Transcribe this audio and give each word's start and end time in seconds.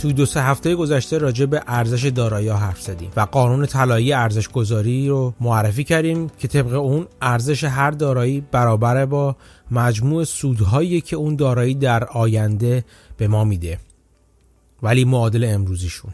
توی 0.00 0.12
دو 0.12 0.26
سه 0.26 0.42
هفته 0.42 0.74
گذشته 0.74 1.18
راجع 1.18 1.46
به 1.46 1.62
ارزش 1.66 2.04
دارایی 2.04 2.48
حرف 2.48 2.80
زدیم 2.80 3.10
و 3.16 3.20
قانون 3.20 3.66
طلایی 3.66 4.12
ارزش 4.12 4.48
گذاری 4.48 5.08
رو 5.08 5.34
معرفی 5.40 5.84
کردیم 5.84 6.28
که 6.38 6.48
طبق 6.48 6.72
اون 6.72 7.06
ارزش 7.22 7.64
هر 7.64 7.90
دارایی 7.90 8.40
برابر 8.40 9.06
با 9.06 9.36
مجموع 9.70 10.24
سودهایی 10.24 11.00
که 11.00 11.16
اون 11.16 11.36
دارایی 11.36 11.74
در 11.74 12.04
آینده 12.04 12.84
به 13.16 13.28
ما 13.28 13.44
میده 13.44 13.78
ولی 14.82 15.04
معادل 15.04 15.44
امروزیشون. 15.44 16.10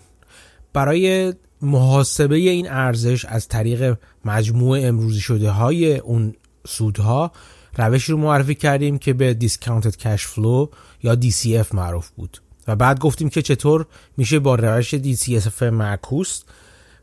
برای 0.73 1.35
محاسبه 1.63 2.37
این 2.37 2.71
ارزش 2.71 3.25
از 3.25 3.49
طریق 3.49 3.99
مجموع 4.25 4.79
امروزی 4.83 5.21
شده 5.21 5.51
های 5.51 5.97
اون 5.97 6.35
سودها 6.67 7.33
روش 7.77 8.05
رو 8.05 8.17
معرفی 8.17 8.55
کردیم 8.55 8.99
که 8.99 9.13
به 9.13 9.35
discounted 9.35 9.97
cash 9.97 10.27
flow 10.27 10.67
یا 11.03 11.17
DCF 11.17 11.75
معروف 11.75 12.09
بود. 12.09 12.46
و 12.69 12.77
بعد 12.77 12.99
گفتیم 12.99 13.29
که 13.29 13.43
چطور 13.43 13.87
میشه 14.17 14.39
با 14.39 14.55
روش 14.55 14.95
DCF 14.95 15.63
معکوس. 15.63 16.43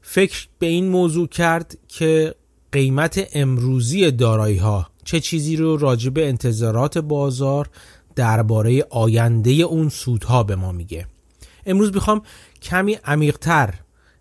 فکر 0.01 0.47
به 0.59 0.67
این 0.67 0.89
موضوع 0.89 1.27
کرد 1.27 1.77
که 1.87 2.35
قیمت 2.71 3.27
امروزی 3.33 4.11
دارایی 4.11 4.57
ها 4.57 4.87
چه 5.03 5.19
چیزی 5.19 5.55
رو 5.55 5.77
راجع 5.77 6.09
به 6.09 6.27
انتظارات 6.27 6.97
بازار 6.97 7.69
درباره 8.15 8.85
آینده 8.89 9.51
اون 9.51 9.89
سودها 9.89 10.43
به 10.43 10.55
ما 10.55 10.71
میگه. 10.71 11.07
امروز 11.65 11.93
می‌خوام 11.93 12.21
کمی 12.61 12.93
عمیقتر 13.05 13.73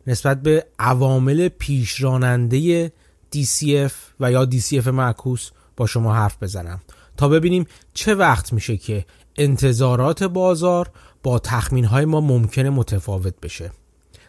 نسبت 0.06 0.42
به 0.42 0.66
عوامل 0.78 1.48
پیشراننده 1.48 2.92
DCF 3.36 3.92
و 4.20 4.32
یا 4.32 4.48
DCF 4.52 4.86
معکوس 4.86 5.50
با 5.76 5.86
شما 5.86 6.14
حرف 6.14 6.42
بزنم 6.42 6.80
تا 7.16 7.28
ببینیم 7.28 7.66
چه 7.94 8.14
وقت 8.14 8.52
میشه 8.52 8.76
که 8.76 9.06
انتظارات 9.36 10.22
بازار 10.22 10.90
با 11.22 11.38
تخمین 11.38 11.84
های 11.84 12.04
ما 12.04 12.20
ممکنه 12.20 12.70
متفاوت 12.70 13.40
بشه. 13.40 13.70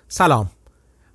سلام. 0.08 0.52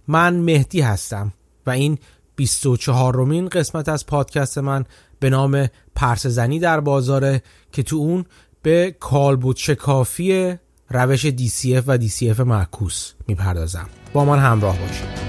من 0.08 0.34
مهدی 0.34 0.80
هستم 0.80 1.32
و 1.66 1.70
این 1.70 1.98
24 2.36 3.14
رومین 3.14 3.48
قسمت 3.48 3.88
از 3.88 4.06
پادکست 4.06 4.58
من 4.58 4.84
به 5.20 5.30
نام 5.30 5.68
پرس 5.94 6.26
زنی 6.26 6.58
در 6.58 6.80
بازاره 6.80 7.42
که 7.72 7.82
تو 7.82 7.96
اون 7.96 8.24
به 8.62 8.96
کالبوت 9.00 9.56
شکافی 9.56 10.58
روش 10.90 11.26
DCF 11.26 11.82
و 11.86 11.98
DCF 11.98 12.40
معکوس 12.40 13.12
می‌پردازم. 13.26 13.88
با 14.12 14.24
من 14.24 14.38
همراه 14.38 14.78
باشید. 14.78 15.27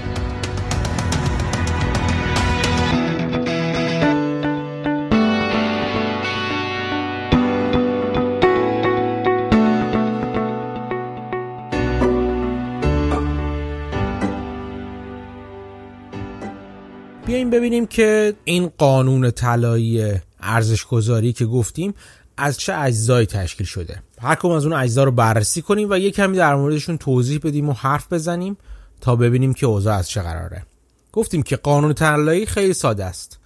ببینیم 17.50 17.86
که 17.86 18.34
این 18.44 18.70
قانون 18.78 19.30
طلایی 19.30 20.14
ارزش 20.40 20.84
گذاری 20.84 21.32
که 21.32 21.46
گفتیم 21.46 21.94
از 22.36 22.58
چه 22.58 22.74
اجزایی 22.74 23.26
تشکیل 23.26 23.66
شده. 23.66 24.02
هر 24.22 24.34
کدوم 24.34 24.52
از 24.52 24.64
اون 24.64 24.72
اجزا 24.72 25.04
رو 25.04 25.10
بررسی 25.10 25.62
کنیم 25.62 25.90
و 25.90 25.98
یه 25.98 26.10
کمی 26.10 26.36
در 26.36 26.54
موردشون 26.54 26.98
توضیح 26.98 27.40
بدیم 27.42 27.68
و 27.68 27.72
حرف 27.72 28.12
بزنیم 28.12 28.56
تا 29.00 29.16
ببینیم 29.16 29.54
که 29.54 29.66
اوضاع 29.66 29.96
از 29.96 30.08
چه 30.08 30.22
قراره. 30.22 30.66
گفتیم 31.12 31.42
که 31.42 31.56
قانون 31.56 31.92
طلایی 31.92 32.46
خیلی 32.46 32.72
ساده 32.72 33.04
است. 33.04 33.38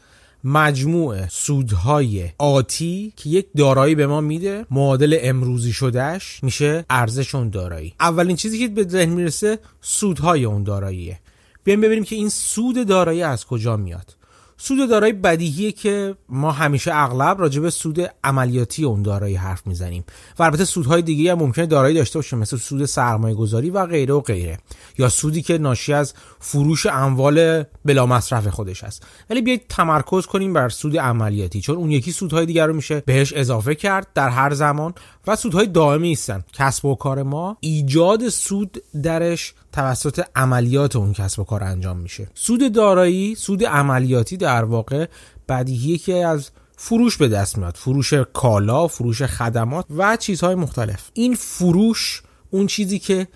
مجموع 0.45 1.29
سودهای 1.29 2.31
آتی 2.39 3.13
که 3.17 3.31
یک 3.31 3.47
دارایی 3.57 3.95
به 3.95 4.07
ما 4.07 4.21
میده 4.21 4.67
معادل 4.71 5.19
امروزی 5.21 5.73
شدهش 5.73 6.41
میشه 6.43 6.85
ارزش 6.91 7.35
اون 7.35 7.51
دارایی. 7.51 7.95
اولین 8.01 8.37
چیزی 8.37 8.59
که 8.59 8.69
به 8.69 8.89
ذهن 8.89 9.09
می‌رسه 9.09 9.59
سودهای 9.81 10.45
اون 10.45 10.63
داراییه. 10.63 11.21
بیایم 11.65 11.81
ببینیم 11.81 12.05
که 12.05 12.17
این 12.17 12.29
سود 12.29 12.87
دارایی 12.87 13.23
از 13.23 13.47
کجا 13.47 13.77
میاد. 13.77 14.17
سود 14.57 14.89
دارایی 14.89 15.13
بدیهیه 15.13 15.73
که 15.73 16.17
ما 16.29 16.53
همیشه 16.53 16.91
اغلب 16.95 17.41
راجع 17.41 17.61
به 17.61 17.71
سود 17.71 18.01
عملیاتی 18.25 18.85
اون 18.85 19.03
دارایی 19.03 19.35
حرف 19.35 19.67
می‌زنیم 19.67 20.05
و 20.39 20.43
البته 20.43 20.65
سودهای 20.65 21.03
دیگه 21.03 21.33
هم 21.33 21.39
ممکنه 21.39 21.67
دارایی 21.67 21.95
داشته 21.95 22.19
باشه 22.19 22.37
مثل 22.37 22.57
سود 22.57 22.85
سرمایه 22.85 23.35
گذاری 23.35 23.71
و 23.71 23.87
غیره 23.87 24.15
و 24.15 24.21
غیره 24.21 24.59
یا 24.99 25.09
سودی 25.09 25.43
که 25.43 25.59
ناشی 25.59 25.93
از 25.93 26.15
فروش 26.41 26.87
اموال 26.87 27.65
بلا 27.85 28.07
مصرف 28.07 28.47
خودش 28.47 28.85
است 28.85 29.07
ولی 29.31 29.43
بیایید 29.43 29.65
تمرکز 29.69 30.27
کنیم 30.27 30.53
بر 30.53 30.69
سود 30.69 30.97
عملیاتی 30.97 31.61
چون 31.61 31.77
اون 31.77 31.91
یکی 31.91 32.13
سودهای 32.13 32.47
دیگر 32.47 32.67
رو 32.67 32.75
میشه 32.75 33.03
بهش 33.07 33.33
اضافه 33.33 33.75
کرد 33.75 34.07
در 34.15 34.29
هر 34.29 34.55
زمان 34.55 34.95
و 35.27 35.37
سودهای 35.37 35.67
دائمی 35.67 36.13
هستن. 36.13 36.45
کسب 36.53 36.85
و 36.85 36.95
کار 36.95 37.23
ما 37.23 37.57
ایجاد 37.61 38.29
سود 38.29 38.83
درش 39.03 39.55
توسط 39.75 40.25
عملیات 40.37 40.97
اون 40.97 41.13
کسب 41.13 41.41
و 41.41 41.45
کار 41.45 41.65
انجام 41.65 41.97
میشه. 41.97 42.29
سود 42.35 42.73
دارایی 42.73 43.35
سود 43.35 43.65
عملیاتی 43.65 44.37
در 44.37 44.65
واقع 44.65 45.07
بدیهیه 45.49 45.99
که 45.99 46.15
از 46.27 46.51
فروش 46.77 47.17
به 47.17 47.29
دست 47.29 47.59
میاد. 47.59 47.77
فروش 47.77 48.15
کالا 48.15 48.87
فروش 48.87 49.23
خدمات 49.23 49.87
و 49.97 50.17
چیزهای 50.17 50.55
مختلف. 50.55 51.11
این 51.13 51.35
فروش 51.35 52.23
اون 52.51 52.67
چیزی 52.67 52.99
که 52.99 53.29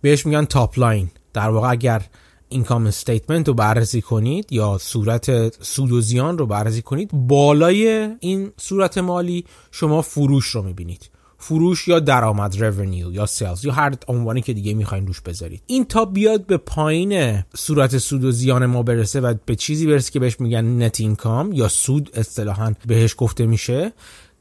بهش 0.00 0.26
میگن 0.26 0.44
top 0.44 0.78
line 0.78 1.10
در 1.32 1.48
واقع 1.48 1.70
اگر 1.70 2.02
income 2.48 2.86
statement 2.86 3.48
رو 3.48 3.54
بررسی 3.54 4.00
کنید 4.00 4.52
یا 4.52 4.78
صورت 4.78 5.62
سود 5.64 5.92
و 5.92 6.00
زیان 6.00 6.38
رو 6.38 6.46
بررسی 6.46 6.82
کنید 6.82 7.10
بالای 7.12 8.08
این 8.20 8.52
صورت 8.56 8.98
مالی 8.98 9.44
شما 9.70 10.02
فروش 10.02 10.46
رو 10.46 10.62
می‌بینید. 10.62 11.10
فروش 11.46 11.88
یا 11.88 12.00
درآمد 12.00 12.62
revenue 12.62 13.12
یا 13.12 13.26
sales 13.26 13.64
یا 13.64 13.72
هر 13.72 13.94
عنوانی 14.08 14.42
که 14.42 14.52
دیگه 14.52 14.74
می‌خواین 14.74 15.06
روش 15.06 15.20
بذارید. 15.20 15.62
این 15.66 15.84
تا 15.84 16.04
بیاد 16.04 16.46
به 16.46 16.56
پایین 16.56 17.42
صورت 17.56 17.98
سود 17.98 18.24
و 18.24 18.32
زیان 18.32 18.66
ما 18.66 18.82
برسه 18.82 19.20
و 19.20 19.34
به 19.46 19.56
چیزی 19.56 19.86
برسه 19.86 20.12
که 20.12 20.20
بهش 20.20 20.40
میگن 20.40 20.82
net 20.82 21.00
income 21.00 21.52
یا 21.52 21.68
سود 21.68 22.10
اصطلاحا 22.14 22.74
بهش 22.86 23.14
گفته 23.18 23.46
میشه 23.46 23.92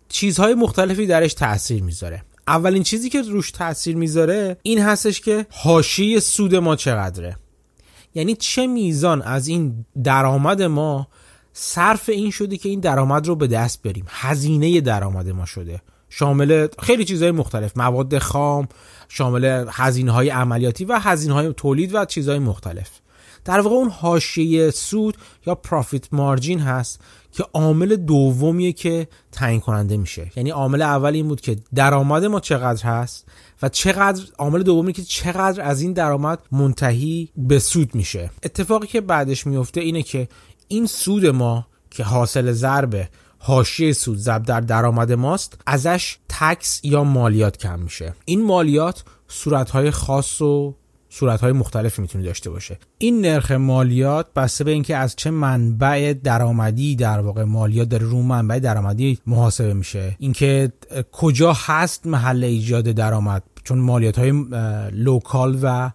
چیزهای 0.10 0.54
مختلفی 0.54 1.08
درش 1.08 1.34
تاثیر 1.34 1.84
می‌ذاره. 1.84 2.24
اولین 2.48 2.84
چیزی 2.84 3.10
که 3.10 3.22
روش 3.22 3.52
تاثیر 3.52 3.96
می‌ذاره 3.96 4.58
این 4.64 4.80
هستش 4.80 5.22
که 5.22 5.46
حاشیه 5.50 6.20
سود 6.20 6.56
ما 6.56 6.76
چقدره. 6.76 7.38
یعنی 8.16 8.36
چه 8.36 8.68
میزان 8.68 9.22
از 9.22 9.48
این 9.48 9.86
درآمد 10.04 10.62
ما 10.62 11.08
صرف 11.54 12.10
این 12.10 12.32
شده 12.32 12.58
که 12.58 12.70
این 12.70 12.80
درآمد 12.80 13.28
رو 13.28 13.36
به 13.36 13.48
دست 13.48 13.82
بریم. 13.82 14.06
هزینه 14.10 14.82
درآمد 14.82 15.30
ما 15.30 15.46
شده. 15.46 15.82
شامل 16.16 16.68
خیلی 16.80 17.06
چیزهای 17.06 17.32
مختلف 17.32 17.78
مواد 17.78 18.18
خام 18.18 18.68
شامل 19.10 19.66
هزینه 19.72 20.12
های 20.12 20.30
عملیاتی 20.30 20.86
و 20.86 21.00
هزینه 21.00 21.34
های 21.34 21.54
تولید 21.54 21.96
و 21.96 22.06
چیزهای 22.06 22.40
مختلف. 22.40 22.90
در 23.46 23.60
واقع 23.60 23.76
اون 23.76 23.90
حاشیه 23.90 24.72
سود 24.72 25.18
یا 25.48 25.56
پروفیت 25.56 26.14
مارجین 26.14 26.60
هست 26.60 27.02
که 27.32 27.46
عامل 27.54 27.96
دومیه 27.96 28.74
که 28.74 29.08
تعیین 29.32 29.60
کننده 29.60 29.98
میشه. 29.98 30.32
یعنی 30.36 30.50
عامل 30.50 30.82
اول 30.82 31.14
این 31.14 31.28
بود 31.28 31.42
که 31.42 31.56
درآمد 31.76 32.26
ما 32.26 32.40
چقدر 32.40 32.84
هست 32.84 33.26
و 33.62 33.70
چقدر 33.70 34.24
عامل 34.38 34.64
دومی 34.64 34.94
که 34.94 35.04
چقدر 35.04 35.62
از 35.62 35.82
این 35.82 35.94
درآمد 35.94 36.40
منتهی 36.52 37.30
به 37.38 37.60
سود 37.60 37.96
میشه. 37.96 38.30
اتفاقی 38.44 38.88
که 38.88 39.02
بعدش 39.02 39.48
میفته 39.48 39.82
اینه 39.82 40.04
که 40.04 40.28
این 40.68 40.86
سود 40.86 41.26
ما 41.26 41.68
که 41.92 42.04
حاصل 42.04 42.52
ضربه 42.52 43.10
حاشیه 43.46 43.94
سود 43.94 44.18
ضرب 44.18 44.44
در 44.44 44.62
درآمد 44.62 45.12
ماست 45.12 45.62
ازش 45.68 46.18
تکس 46.30 46.80
یا 46.84 47.04
مالیات 47.04 47.58
کم 47.58 47.80
میشه. 47.80 48.14
این 48.26 48.46
مالیات 48.46 49.04
صورتهای 49.28 49.92
خاص 49.92 50.42
و 50.42 50.76
صورتهای 51.10 51.52
مختلفی 51.52 52.02
می‌تونه 52.02 52.24
داشته 52.24 52.50
باشه. 52.50 52.80
این 52.98 53.22
نرخ 53.22 53.52
مالیات 53.52 54.34
بسته 54.36 54.64
به 54.64 54.72
اینکه 54.72 54.98
از 54.98 55.16
چه 55.16 55.32
منبع 55.32 56.14
درآمدی 56.24 56.96
در 56.96 57.20
واقع 57.20 57.44
مالیات 57.44 57.90
داره 57.90 58.06
رو 58.06 58.22
منبع 58.22 58.60
درآمدی 58.60 59.20
محاسبه 59.28 59.74
میشه. 59.74 60.16
اینکه 60.20 60.72
کجا 61.12 61.54
هست 61.66 62.08
محل 62.08 62.44
ایجاد 62.44 62.84
درآمد. 62.84 63.44
چون 63.64 63.78
مالیات 63.80 64.20
های 64.20 64.32
local 64.92 65.60
و 65.64 65.92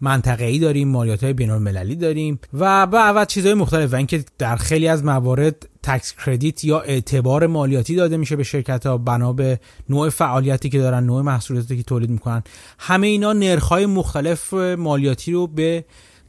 منطقه‌ای 0.00 0.58
داریم 0.58 0.88
مالیات 0.88 1.24
های 1.24 1.32
بین 1.32 1.50
المللی 1.50 1.96
داریم 1.96 2.38
و 2.52 2.86
بعد 2.86 3.28
چیزهای 3.28 3.54
مختلف 3.54 3.92
و 3.92 3.96
اینکه 3.96 4.24
در 4.38 4.56
خیلی 4.56 4.88
از 4.88 5.04
موارد 5.04 5.68
tax 5.86 6.14
credit 6.26 6.64
یا 6.64 6.80
اعتبار 6.80 7.46
مالیاتی 7.46 7.94
داده 7.94 8.16
میشه 8.16 8.36
به 8.36 8.42
شرکت 8.42 8.86
ها 8.86 8.98
بنا 8.98 9.32
به 9.32 9.60
نوع 9.88 10.08
فعالیتی 10.08 10.68
که 10.68 10.78
دارن 10.78 11.04
نوع 11.04 11.22
محصولاتی 11.22 11.76
که 11.76 11.82
تولید 11.82 12.10
می‌کنن. 12.10 12.42
همه 12.78 13.06
اینا 13.06 13.32
نرخ‌های 13.32 13.86
مختلف 13.86 14.54
مالیاتی 14.54 15.32
رو 15.32 15.46
به 15.46 15.84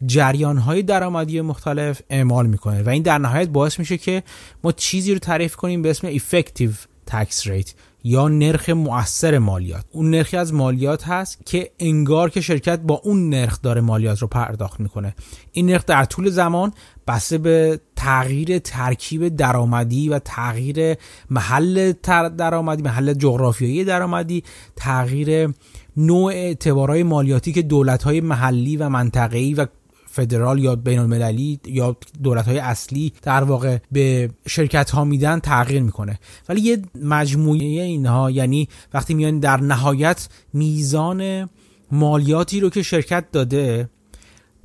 جریان 0.05 0.57
های 0.57 0.83
درآمدی 0.83 1.41
مختلف 1.41 2.01
اعمال 2.09 2.47
می‌کنه 2.47 2.83
و 2.83 2.89
این 2.89 3.03
در 3.03 3.17
نهایت 3.17 3.49
باعث 3.49 3.79
میشه 3.79 3.97
که 3.97 4.23
ما 4.63 4.71
چیزی 4.71 5.13
رو 5.13 5.19
تعریف 5.19 5.55
کنیم 5.55 5.81
به 5.81 5.89
اسم 5.89 6.17
effective 6.17 6.73
تکس 7.05 7.47
ریت 7.47 7.73
یا 8.03 8.27
نرخ 8.27 8.69
مؤثر 8.69 9.37
مالیات. 9.37 9.85
اون 9.91 10.09
نرخی 10.11 10.37
از 10.37 10.53
مالیات 10.53 11.07
هست 11.07 11.45
که 11.45 11.71
انگار 11.79 12.29
که 12.29 12.41
شرکت 12.41 12.79
با 12.79 13.01
اون 13.03 13.29
نرخ 13.29 13.61
داره 13.61 13.81
مالیات 13.81 14.19
رو 14.19 14.27
پرداخت 14.27 14.79
می‌کنه. 14.79 15.15
این 15.51 15.65
نرخ 15.65 15.85
در 15.85 16.05
طول 16.05 16.29
زمان 16.29 16.73
بسته 17.07 17.37
به 17.37 17.79
تغییر 17.95 18.59
ترکیب 18.59 19.27
درآمدی 19.27 20.09
و 20.09 20.19
تغییر 20.19 20.95
محل 21.29 21.91
درآمدی 22.37 22.83
محل 22.83 23.13
جغرافیایی 23.13 23.83
درآمدی 23.83 24.43
تغییر 24.75 25.53
نوع 25.97 26.31
اعتبارهای 26.33 27.03
مالیاتی 27.03 27.51
که 27.53 27.61
دولت‌های 27.61 28.21
محلی 28.21 28.77
و 28.77 28.89
منطقه‌ای 28.89 29.53
و 29.53 29.65
فدرال 30.05 30.59
یا 30.59 30.75
بین 30.75 30.99
المللی 30.99 31.59
یا 31.65 31.97
دولت 32.23 32.45
های 32.45 32.59
اصلی 32.59 33.13
در 33.21 33.43
واقع 33.43 33.77
به 33.91 34.29
شرکت 34.47 34.89
ها 34.89 35.03
میدن 35.03 35.39
تغییر 35.39 35.81
می‌کنه. 35.81 36.19
ولی 36.49 36.61
یه 36.61 36.81
مجموعه 37.03 37.61
اینها 37.61 38.31
یعنی 38.31 38.67
وقتی 38.93 39.13
میان 39.13 39.39
در 39.39 39.57
نهایت 39.57 40.27
میزان 40.53 41.49
مالیاتی 41.91 42.59
رو 42.59 42.69
که 42.69 42.81
شرکت 42.81 43.31
داده 43.31 43.89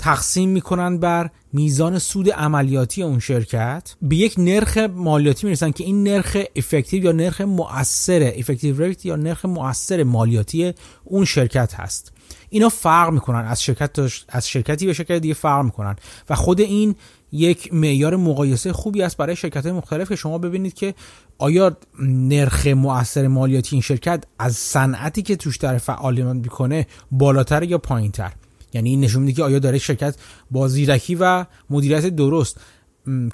تقسیم 0.02 0.48
می‌کنن 0.48 0.98
بر 0.98 1.30
میزان 1.52 1.98
سود 1.98 2.30
عملیاتی 2.30 3.02
اون 3.02 3.18
شرکت. 3.18 3.94
به 4.02 4.16
یک 4.16 4.34
نرخ 4.38 4.78
مالیاتی 4.78 5.46
می‌رسن 5.46 5.70
که 5.70 5.84
این 5.84 6.08
نرخ 6.08 6.36
effective 6.56 7.04
یا 7.04 7.12
نرخ 7.12 7.40
مؤثر 7.40 8.32
effective 8.36 8.82
rate 8.82 9.06
یا 9.06 9.16
نرخ 9.16 9.44
مؤثر 9.44 10.02
مالیاتی 10.02 10.74
اون 11.04 11.24
شرکت 11.24 11.74
هست. 11.74 12.12
اینا 12.50 12.68
فرق 12.68 13.10
می‌کنن. 13.10 13.44
از 13.44 13.62
شرکت 13.62 13.98
از 14.28 14.48
شرکتی 14.48 14.86
به 14.86 14.92
شرکت 14.92 15.18
دیگه 15.18 15.34
فرق 15.34 15.64
می‌کنن. 15.64 15.96
و 16.30 16.34
خود 16.34 16.60
این 16.60 16.94
یک 17.32 17.74
معیار 17.74 18.16
مقایسه 18.16 18.72
خوبی 18.72 19.02
است 19.02 19.16
برای 19.16 19.36
شرکت 19.36 19.62
های 19.66 19.72
مختلف 19.72 20.08
که 20.08 20.16
شما 20.16 20.38
ببینید 20.38 20.74
که 20.74 20.94
آیا 21.38 21.76
نرخ 22.02 22.66
مؤثر 22.66 23.28
مالیاتی 23.28 23.76
این 23.76 23.82
شرکت 23.82 24.24
از 24.38 24.56
صنعتی 24.56 25.22
که 25.22 25.36
توش 25.36 25.56
در 25.56 25.78
فعالیت 25.78 26.26
می‌کنه 26.26 26.86
بالاتر 27.10 27.62
یا 27.62 27.78
پایینتر. 27.78 28.32
یعنی 28.72 28.90
این 28.90 29.00
نشون 29.00 29.22
میده 29.22 29.36
که 29.36 29.42
آیا 29.42 29.58
داره 29.58 29.78
شرکت 29.78 30.16
با 30.50 30.68
زیرکی 30.68 31.14
و 31.14 31.44
مدیریت 31.70 32.06
درست 32.06 32.60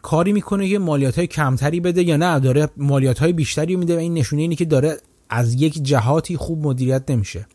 کاری 0.03 0.33
می‌کنه 0.33 0.69
که 0.69 0.79
مالیات 0.79 1.19
های 1.19 1.27
کمتری 1.27 1.81
بده 1.81 2.03
یا 2.03 2.17
نه؟ 2.17 2.41
داره 2.41 2.69
مالیات 2.77 3.19
های 3.19 3.33
بیشتری 3.33 3.77
میده 3.77 3.97
و 3.97 3.99
این 3.99 4.15
نشونه 4.15 4.43
اینه 4.43 4.55
که 4.55 4.65
داره 4.65 4.97
از 5.31 5.55
یک 5.55 5.83
جهاتی 5.83 6.37
خوب 6.37 6.67
مدیریت 6.67 7.11
نمیشه. 7.11 7.47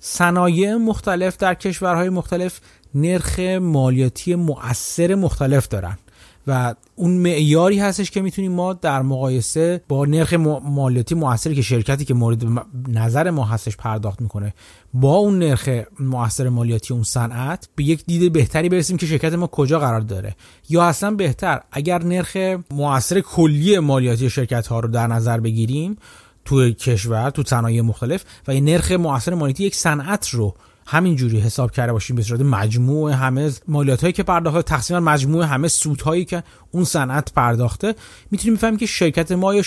صنایع 0.00 0.74
مختلف 0.74 1.36
در 1.36 1.54
کشورهای 1.54 2.08
مختلف 2.08 2.60
نرخ 2.94 3.38
مالیاتی 3.60 4.34
مؤثر 4.34 5.14
مختلف 5.14 5.68
دارن 5.68 5.98
و 6.46 6.74
اون 6.98 7.10
معیاری 7.10 7.78
هستش 7.78 8.10
که 8.10 8.22
می‌تونیم 8.22 8.52
ما 8.52 8.72
در 8.72 9.02
مقایسه 9.02 9.80
با 9.88 10.04
نرخ 10.04 10.32
مالیاتی 10.62 11.14
موثری 11.14 11.54
که 11.54 11.62
شرکتی 11.62 12.04
که 12.04 12.14
مورد 12.14 12.44
نظر 12.88 13.30
ما 13.30 13.44
هستش 13.44 13.76
پرداخت 13.76 14.20
می‌کنه 14.20 14.54
با 14.94 15.16
اون 15.16 15.38
نرخ 15.38 15.68
موثر 16.00 16.48
مالیاتی 16.48 16.94
اون 16.94 17.02
صنعت 17.02 17.68
به 17.76 17.84
یک 17.84 18.04
دید 18.06 18.32
بهتری 18.32 18.68
برسیم 18.68 18.96
که 18.96 19.06
شرکت 19.06 19.32
ما 19.32 19.46
کجا 19.46 19.78
قرار 19.78 20.00
داره. 20.00 20.36
یا 20.68 20.82
اصلا 20.82 21.10
بهتر 21.10 21.60
اگر 21.72 22.02
نرخ 22.02 22.36
موثر 22.70 23.20
کلی 23.20 23.78
مالیاتی 23.78 24.30
شرکت 24.30 24.66
ها 24.66 24.80
رو 24.80 24.88
در 24.88 25.06
نظر 25.06 25.40
بگیریم 25.40 25.96
تو 26.44 26.70
کشور 26.70 27.30
تو 27.30 27.42
صنایع 27.46 27.80
مختلف 27.80 28.24
و 28.48 28.50
این 28.50 28.64
نرخ 28.64 28.92
مؤثر 28.92 29.34
مالیاتی 29.34 29.64
یک 29.64 29.74
صنعت 29.74 30.28
رو 30.28 30.54
همینجوری 30.90 31.40
حساب 31.40 31.70
کرده 31.70 31.92
باشیم 31.92 32.16
به 32.16 32.22
صورت 32.22 32.40
مجموع 32.40 33.12
همه 33.12 33.52
مالیات 33.68 34.00
هایی 34.00 34.12
که 34.12 34.22
پرداخته 34.22 34.62
تقسیم 34.62 34.98
مجموع 34.98 35.44
همه 35.44 35.68
سودهایی 35.68 36.24
که 36.24 36.42
اون 36.70 36.84
صنعت 36.84 37.32
پرداخته 37.32 37.94
می‌تونیم 38.30 38.54
بفهمیم 38.54 38.78
که 38.78 38.86
شرکت 38.86 39.32
ما 39.32 39.54
یا 39.54 39.62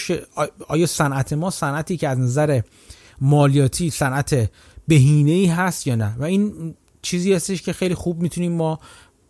آیا 0.68 0.86
صنعت 0.86 1.34
ما 1.34 1.50
صنعتی 1.50 1.98
که 1.98 2.08
از 2.08 2.20
نظر 2.20 2.62
مالیاتی 3.22 3.90
صنعت 3.90 4.50
بهینه 4.88 5.32
ای 5.32 5.46
هست 5.46 5.88
یا 5.88 5.96
نه؟ 5.96 6.16
و 6.20 6.24
این 6.24 6.74
چیزی 7.02 7.34
هستش 7.34 7.62
که 7.62 7.74
خیلی 7.74 7.96
خوب 7.96 8.22
می‌تونیم 8.22 8.52
ما 8.52 8.80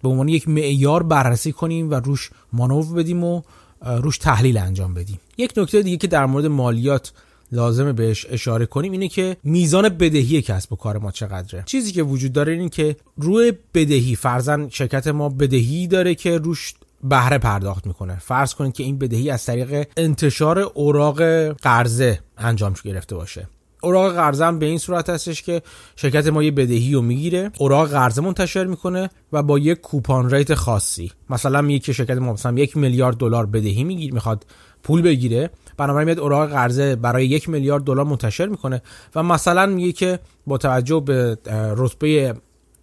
به 0.03 0.09
عنوان 0.09 0.27
یک 0.27 0.47
معیار 0.47 1.03
بررسی 1.03 1.51
کنیم 1.51 1.91
و 1.91 1.93
روش 1.93 2.29
مانور 2.53 2.85
بدیم 2.85 3.23
و 3.23 3.41
روش 3.85 4.17
تحلیل 4.17 4.57
انجام 4.57 4.93
بدیم. 4.93 5.19
یک 5.37 5.53
نکته 5.57 5.81
دیگه 5.81 5.97
که 5.97 6.07
در 6.07 6.25
مورد 6.25 6.45
مالیات 6.45 7.11
لازمه 7.51 7.93
بهش 7.93 8.25
اشاره 8.29 8.65
کنیم 8.65 8.91
اینه 8.91 9.07
که 9.07 9.37
میزان 9.43 9.89
بدهی 9.89 10.41
کسب 10.41 10.73
و 10.73 10.75
کار 10.75 10.97
ما 10.97 11.11
چقدره. 11.11 11.63
چیزی 11.65 11.91
که 11.91 12.03
وجود 12.03 12.33
داره 12.33 12.53
اینه 12.53 12.69
که 12.69 12.95
روی 13.17 13.53
بدهی 13.73 14.15
فرزن 14.15 14.69
شرکت 14.69 15.07
ما 15.07 15.29
بدهی 15.29 15.87
داره 15.87 16.15
که 16.15 16.37
روش 16.37 16.73
بهره 17.03 17.37
پرداخت 17.37 17.87
می‌کنه. 17.87 18.19
فرض 18.19 18.53
کنید 18.53 18.73
که 18.73 18.83
این 18.83 18.97
بدهی 18.97 19.29
از 19.29 19.45
طریق 19.45 19.87
انتشار 19.97 20.59
اوراق 20.59 21.47
قرضه 21.51 22.19
انجام 22.37 22.73
گرفته 22.83 23.15
باشه. 23.15 23.47
اوراق 23.83 24.13
قرضه 24.13 24.51
به 24.51 24.65
این 24.65 24.77
صورت 24.77 25.09
هستش 25.09 25.41
که 25.41 25.61
شرکت 25.95 26.27
ما 26.27 26.43
یه 26.43 26.51
بدهی 26.51 26.93
رو 26.93 27.01
می‌گیره 27.01 27.51
اوراق 27.57 27.89
قرضه 27.89 28.21
منتشر 28.21 28.65
می‌کنه 28.65 29.09
و 29.33 29.43
با 29.43 29.59
یک 29.59 29.81
کوپان 29.81 30.29
ریت 30.29 30.53
خاصی 30.53 31.11
مثلا 31.29 31.61
میگه 31.61 31.79
که 31.79 31.93
شرکت 31.93 32.17
ما 32.17 32.33
مثلا 32.33 32.53
یک 32.59 32.77
میلیارد 32.77 33.17
دلار 33.17 33.45
بدهی 33.45 33.83
می‌گیره 33.83 34.13
می‌خواد 34.13 34.45
پول 34.83 35.01
بگیره 35.01 35.49
بنابراین 35.81 36.05
میاد 36.05 36.19
اوراق 36.19 36.49
قرضه 36.49 36.95
برای 36.95 37.25
یک 37.25 37.49
میلیارد 37.49 37.83
دلار 37.83 38.05
منتشر 38.05 38.45
می‌کنه 38.45 38.81
و 39.15 39.23
مثلا 39.23 39.65
میگه 39.65 39.91
که 39.91 40.19
با 40.47 40.57
توجه 40.57 40.99
به 40.99 41.37
رتبه 41.77 42.33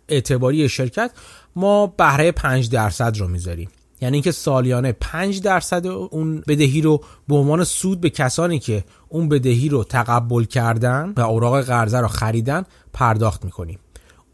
اعتباری 0.09 0.69
شرکت 0.69 1.11
ما 1.56 1.87
بهره 1.87 2.33
5 2.33 2.71
درصد 2.71 3.19
رو 3.19 3.29
می‌ذاریم. 3.29 3.69
یعنی 4.00 4.17
اینکه 4.17 4.33
سالیانه 4.33 4.93
5 4.93 5.41
درصد 5.41 5.87
اون 5.87 6.43
بدهی 6.49 6.81
رو 6.81 7.05
به 7.29 7.35
عنوان 7.35 7.65
سود 7.65 8.00
به 8.00 8.11
کسانی 8.11 8.59
که 8.59 8.85
اون 9.09 9.29
بدهی 9.29 9.69
رو 9.69 9.85
تقبل 9.85 10.45
کردن 10.45 11.15
و 11.17 11.21
اوراق 11.21 11.61
قرضه 11.61 11.99
رو 11.99 12.09
خریدن 12.09 12.65
پرداخت 12.93 13.45
می‌کنیم. 13.45 13.79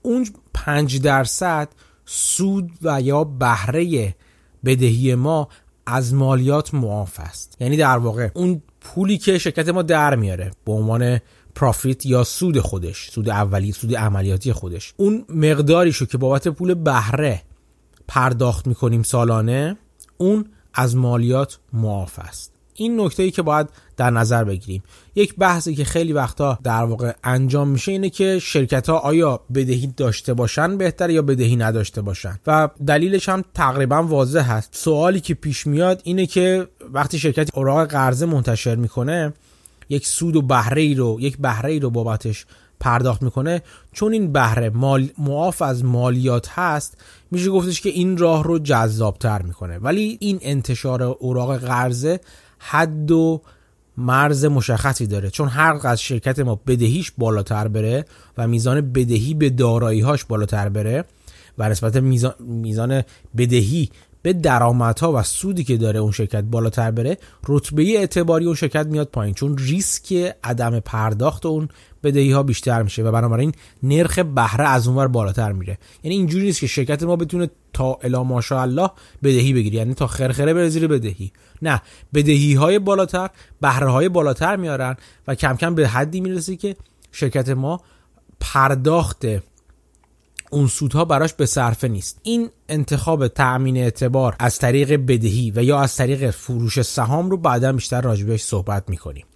اون 0.03 0.27
5 0.55 1.01
درصد 1.01 1.69
سود 2.07 2.71
و 2.83 3.01
یا 3.01 3.25
بهره 3.25 4.15
بدهی 4.65 5.15
ما 5.15 5.49
از 5.87 6.15
مالیات 6.15 6.75
معاف 6.75 7.21
است. 7.21 7.57
یعنی 7.61 7.77
در 7.77 7.99
واقع 7.99 8.31
اون 8.35 8.63
پولی 8.81 9.19
که 9.19 9.39
شرکت 9.39 9.69
ما 9.69 9.83
در 9.83 10.15
میاره 10.15 10.51
به 10.65 10.73
عنوان 10.73 11.21
پرافیت 11.55 12.07
یا 12.07 12.25
سود 12.25 12.61
خودش 12.61 13.11
سود 13.11 13.29
اولی 13.29 13.73
سود 13.73 13.97
عملیاتی 13.97 14.53
خودش 14.53 14.95
اون 14.97 15.25
مقداریشو 15.29 16.07
که 16.07 16.19
بابت 16.19 16.49
پول 16.49 16.75
بهره 16.75 17.43
پرداخت 18.09 18.67
می‌کنیم 18.67 19.03
سالانه 19.03 19.77
اون 20.19 20.45
از 20.75 20.97
مالیات 20.97 21.59
معاف 21.73 22.19
است. 22.19 22.54
این 22.75 23.01
نکته 23.01 23.23
ای 23.23 23.31
که 23.31 23.43
باید 23.43 23.69
در 23.97 24.11
نظر 24.11 24.45
بگیریم. 24.45 24.83
یک 25.15 25.35
بحثی 25.37 25.75
که 25.75 25.85
خیلی 25.85 26.13
وقتا 26.13 26.59
در 26.63 26.85
واقع 26.85 27.13
انجام 27.25 27.69
میشه 27.69 27.93
اینه 27.93 28.11
که 28.11 28.39
شرکت 28.39 28.89
ها 28.89 28.99
آیا 28.99 29.41
بدهی 29.55 29.87
داشته 29.97 30.35
باشن 30.35 30.79
بهتر 30.79 31.11
یا 31.11 31.23
بدهی 31.23 31.57
نداشته 31.57 32.03
باشن. 32.03 32.39
و 32.47 32.69
دلیلش 32.87 33.29
هم 33.29 33.45
تقریبا 33.55 34.03
واضح 34.03 34.53
هست. 34.53 34.69
سوالی 34.73 35.21
که 35.21 35.35
پیش 35.35 35.67
میاد 35.67 36.01
اینه 36.05 36.27
که 36.27 36.69
وقتی 36.93 37.19
شرکت 37.19 37.59
اوراق 37.59 37.89
قرضه 37.89 38.27
منتشر 38.27 38.75
می‌کنه 38.75 39.33
یک 39.89 40.07
سود 40.07 40.37
و 40.37 40.43
بهره 40.43 40.83
ای 40.83 40.95
رو 40.95 41.17
یک 41.21 41.39
بهره 41.39 41.71
ای 41.71 41.81
رو 41.81 41.91
بابتش 41.91 42.47
پرداخت 42.81 43.23
می‌کنه. 43.23 43.63
چون 43.93 44.13
این 44.13 44.33
بهره 44.33 44.71
مال 44.71 45.09
معاف 45.19 45.63
از 45.63 45.85
مالیات 45.85 46.49
هست 46.51 46.97
میشه 47.31 47.51
گفتش 47.51 47.81
که 47.81 47.89
این 47.89 48.19
راه 48.19 48.45
رو 48.45 48.59
جذابتر 48.59 49.43
می‌کنه. 49.43 49.79
ولی 49.79 50.19
این 50.21 50.39
انتشار 50.43 51.03
اوراق 51.03 51.57
قرضه 51.57 52.21
حد 52.67 53.11
و 53.11 53.41
مرز 53.97 54.45
مشخصی 54.45 55.07
داره. 55.07 55.31
چون 55.31 55.49
هر 55.49 55.79
از 55.83 56.01
شرکت 56.01 56.39
ما 56.39 56.61
بدهیش 56.67 57.13
بالاتر 57.19 57.69
بره 57.69 58.05
و 58.39 58.49
میزان 58.49 58.93
بدهی 58.93 59.35
به 59.35 59.51
داراییهاش 59.51 60.25
بالاتر 60.25 60.69
بره 60.69 61.05
و 61.59 61.69
نسبت 61.69 61.97
میزان, 61.97 62.35
میزان 62.41 63.03
بدهی 63.37 63.91
به 64.25 64.33
درآمدها 64.33 65.13
و 65.13 65.23
سودی 65.23 65.65
که 65.65 65.77
داره 65.77 66.01
اون 66.01 66.13
شرکت 66.13 66.45
بالاتر 66.45 66.91
بره 66.91 67.19
رتبه 67.49 67.83
اعتباری 67.83 68.47
اون 68.47 68.55
شرکت 68.55 68.87
میاد 68.87 69.09
پایین. 69.09 69.35
چون 69.35 69.59
ریسک 69.59 70.35
عدم 70.45 70.81
پرداخت 70.81 71.47
اون 71.47 71.69
بدهی 72.03 72.33
ها 72.33 72.43
بیشتر 72.43 72.83
میشه 72.83 73.03
و 73.03 73.13
بنابراین 73.13 73.53
نرخ 73.83 74.19
بهره 74.19 74.69
از 74.69 74.89
اونور 74.89 75.09
بالاتر 75.09 75.53
میره. 75.53 75.79
یعنی 76.03 76.17
اینجوری 76.17 76.45
نیست 76.45 76.61
که 76.61 76.67
شرکت 76.67 77.03
ما 77.03 77.17
بتونه 77.17 77.51
تا 77.73 77.99
الا 78.03 78.23
ماشاءالله 78.25 78.91
بدهی 79.23 79.53
بگیری 79.53 79.77
یعنی 79.77 79.95
تا 79.95 80.07
خرخره 80.07 80.55
بره 80.55 80.69
زیر 80.69 80.87
بدهی 80.87 81.33
نه 81.63 81.83
بدهی 82.15 82.55
های 82.55 82.79
بالاتر 82.79 83.31
بهره 83.61 83.91
های 83.91 84.09
بالاتر 84.09 84.57
میارن 84.57 84.97
و 85.27 85.35
کم 85.35 85.57
کم 85.57 85.75
به 85.75 85.89
حدی 85.89 86.21
می‌رسه 86.21 86.57
که 86.57 86.77
شرکت 87.13 87.49
ما 87.49 87.81
پرداخت 88.41 89.27
اون 90.55 90.67
سودها 90.67 91.05
براش 91.05 91.35
به 91.35 91.47
صرفه 91.47 91.89
نیست. 91.89 92.21
این 92.23 92.51
انتخاب 92.69 93.29
تأمین 93.29 93.77
اعتبار 93.77 94.37
از 94.39 94.59
طریق 94.59 94.93
بدهی 94.93 95.53
و 95.57 95.65
یا 95.65 95.81
از 95.81 95.97
طریق 95.97 96.31
فروش 96.31 96.83
سهام 96.83 97.31
رو 97.31 97.37
بعدا 97.37 97.73
بیشتر 97.73 98.01
راجبش 98.01 98.43
صحبت 98.43 98.89
می‌کنیم. 98.89 99.27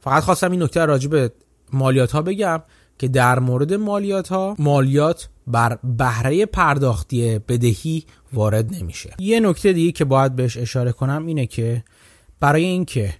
فقط 0.00 0.22
خواستم 0.22 0.50
این 0.50 0.62
نکته 0.62 0.84
راجب 0.84 1.32
مالیات 1.72 2.12
ها 2.12 2.22
بگم 2.22 2.62
که 2.98 3.08
در 3.08 3.38
مورد 3.38 3.74
مالیات 3.74 4.28
ها 4.28 4.56
مالیات 4.58 5.28
بر 5.46 5.78
بهره 5.84 6.46
پرداختی 6.46 7.38
بدهی 7.38 8.04
وارد 8.32 8.74
نمیشه. 8.74 9.14
یه 9.18 9.40
نکته 9.40 9.72
دیگه 9.72 9.92
که 9.92 10.04
باید 10.04 10.36
بهش 10.36 10.56
اشاره 10.56 10.92
کنم 10.92 11.26
اینه 11.26 11.46
که 11.46 11.84
برای 12.40 12.64
اینکه 12.64 13.14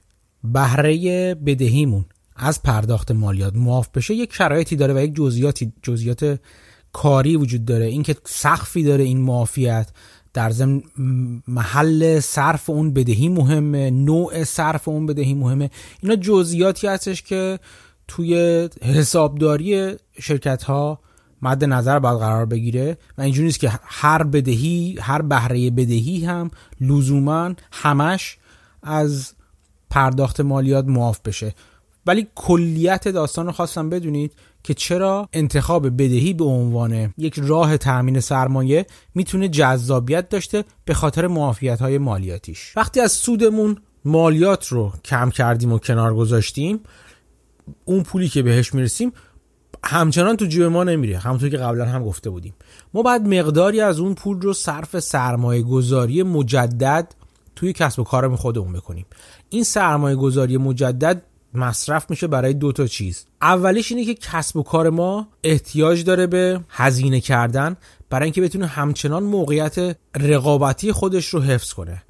بهره 0.45 1.35
بدهیمون 1.35 2.05
از 2.37 2.63
پرداخت 2.63 3.11
مالیات 3.11 3.57
معاف 3.57 3.89
بشه 3.89 4.15
یک 4.15 4.33
شرایطی 4.33 4.77
داره 4.77 4.95
و 4.95 4.99
یک 4.99 5.15
جزئیاتی 5.15 5.73
جزئیات 5.83 6.39
کاری 6.93 7.37
وجود 7.37 7.65
داره 7.65 7.87
اینکه 7.87 8.17
سقفی 8.25 8.83
داره 8.83 9.05
این 9.05 9.21
معافیت. 9.21 9.89
در 10.35 10.51
ضمن 10.51 10.83
محل 11.49 12.21
صرف 12.21 12.71
اون 12.71 12.93
بدهی 12.93 13.29
مهمه 13.29 13.91
نوع 13.91 14.45
صرف 14.45 14.89
اون 14.89 15.07
بدهی 15.07 15.35
مهمه. 15.35 15.71
اینا 16.01 16.17
جزئیاتی 16.17 16.87
هستش 16.87 17.23
که 17.23 17.59
توی 18.09 18.69
حسابداری 18.83 19.95
شرکت 20.21 20.63
ها 20.63 21.01
مد 21.43 21.65
نظر 21.65 21.99
باید 21.99 22.19
قرار 22.19 22.47
بگیره 22.47 22.99
و 23.19 23.23
اینجوری 23.23 23.47
نیست 23.47 23.61
که 23.61 23.73
هر 23.83 24.23
بدهی 24.23 24.99
هر 25.01 25.23
بهره 25.23 25.71
بدهی 25.71 26.25
هم 26.25 26.51
لزوما 26.81 27.55
همش 27.73 28.39
از 28.83 29.33
پرداخت 29.91 30.41
مالیات 30.41 30.85
معاف 30.85 31.21
بشه. 31.21 31.55
ولی 32.07 32.27
کلیت 32.35 33.09
داستان 33.09 33.47
رو 33.47 33.53
خواستم 33.53 33.91
بدونید. 33.91 34.33
که 34.63 34.75
چرا 34.75 35.29
انتخاب 35.33 35.89
بدهی 35.89 36.33
به 36.33 36.45
عنوان 36.45 37.15
یک 37.19 37.39
راه 37.39 37.77
تأمین 37.77 38.21
سرمایه 38.21 38.87
می‌تونه 39.15 39.49
جذابیت 39.49 40.29
داشته 40.29 40.65
به 40.85 40.95
خاطر 40.95 41.27
معافیت 41.27 41.81
های 41.81 41.99
مالیاتیش. 41.99 42.77
وقتی 42.77 43.01
از 43.01 43.13
سودمون 43.13 43.77
مالیات 44.05 44.69
رو 44.69 44.93
کم 45.05 45.31
کردیم 45.31 45.73
و 45.73 45.79
کنار 45.79 46.15
گذاشتیم 46.15 46.81
اون 47.85 48.03
پولی 48.03 48.29
که 48.29 48.43
بهش 48.43 48.75
می‌رسیم 48.75 49.13
همچنان 49.85 50.37
تو 50.37 50.47
جیب 50.47 50.63
ما 50.63 50.85
نمیره 50.85 51.19
همونطور 51.19 51.49
که 51.49 51.57
قبلا 51.57 51.87
هم 51.87 52.05
گفته 52.05 52.31
بودیم. 52.31 52.55
ما 52.95 53.03
باید 53.03 53.23
مقداری 53.23 53.81
از 53.81 53.99
اون 53.99 54.15
پول 54.15 54.41
رو 54.41 54.53
صرف 54.53 55.01
سرمایه 55.01 55.63
گذاری 55.63 56.23
مجدد 56.23 57.15
توی 57.57 57.73
کسب 57.73 58.01
و 58.01 58.05
کارمون 58.05 58.37
خودمون 58.37 58.73
بکنیم. 58.73 59.07
این 59.49 59.65
سرمایه 59.65 60.17
گذاری 60.17 60.57
مجدد 60.57 61.23
مصرف 61.55 62.11
میشه 62.11 62.27
برای 62.27 62.55
دو 62.55 62.73
تا 62.73 62.87
چیز. 62.87 63.25
اولیش 63.43 63.93
اینه 63.93 64.05
که 64.05 64.15
کسب 64.15 64.57
و 64.57 64.63
کار 64.63 64.91
ما 64.91 65.29
احتیاج 65.45 66.05
داره 66.05 66.27
به 66.27 66.61
هزینه 66.69 67.21
کردن 67.21 67.77
برای 68.11 68.25
اینکه 68.25 68.41
بتونه 68.41 68.67
همچنان 68.67 69.23
موقعیت 69.23 69.97
رقابتی 70.17 70.93
خودش 70.93 71.27
رو 71.27 71.43
حفظ 71.43 71.73
کنه. 71.73 72.03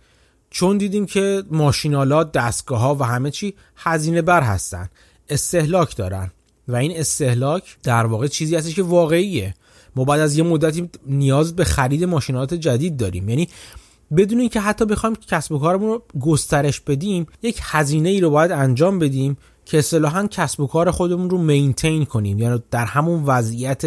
چون 0.51 0.79
دیدیم 0.79 1.07
که 1.07 1.43
ماشینالات 1.51 2.33
دستگاه 2.33 2.81
ها 2.81 2.95
و 2.95 3.03
همه 3.03 3.31
چی 3.31 3.55
هزینه 3.77 4.23
بر 4.23 4.41
هستن 4.41 4.89
استهلاک 5.29 5.97
دارن 5.97 6.31
و 6.69 6.77
این 6.77 6.97
استهلاک 6.97 7.77
در 7.83 8.07
واقع 8.07 8.27
چیزی 8.27 8.57
هستش 8.57 8.75
که 8.75 8.83
واقعیه. 8.83 9.55
ما 9.97 10.05
بعد 10.05 10.21
از 10.21 10.37
یه 10.37 10.45
مدتی 10.45 10.91
نیاز 11.07 11.57
به 11.57 11.65
خرید 11.65 12.05
ماشینالات 12.05 12.55
جدید 12.55 12.97
داریم. 12.97 13.29
یعنی 13.29 13.49
بدون 14.17 14.41
اینکه 14.41 14.61
حتی 14.61 14.85
بخوایم 14.85 15.17
کسب 15.17 15.53
و 15.53 15.59
کارمون 15.59 15.89
رو 15.89 16.03
گسترش 16.21 16.81
بدیم 16.81 17.27
یک 17.43 17.61
هزینه 17.63 18.09
ای 18.09 18.21
رو 18.21 18.31
باید 18.31 18.53
انجام 18.53 18.99
بدیم 18.99 19.37
که 19.65 19.79
اصطلاحا 19.79 20.27
کسب 20.27 20.61
و 20.61 20.67
کار 20.67 20.91
خودمون 20.91 21.31
رو 21.31 21.39
مینتین 21.39 22.05
کنیم. 22.05 22.39
یعنی 22.39 22.63
در 22.71 22.85
همون 22.85 23.25
وضعیت 23.25 23.83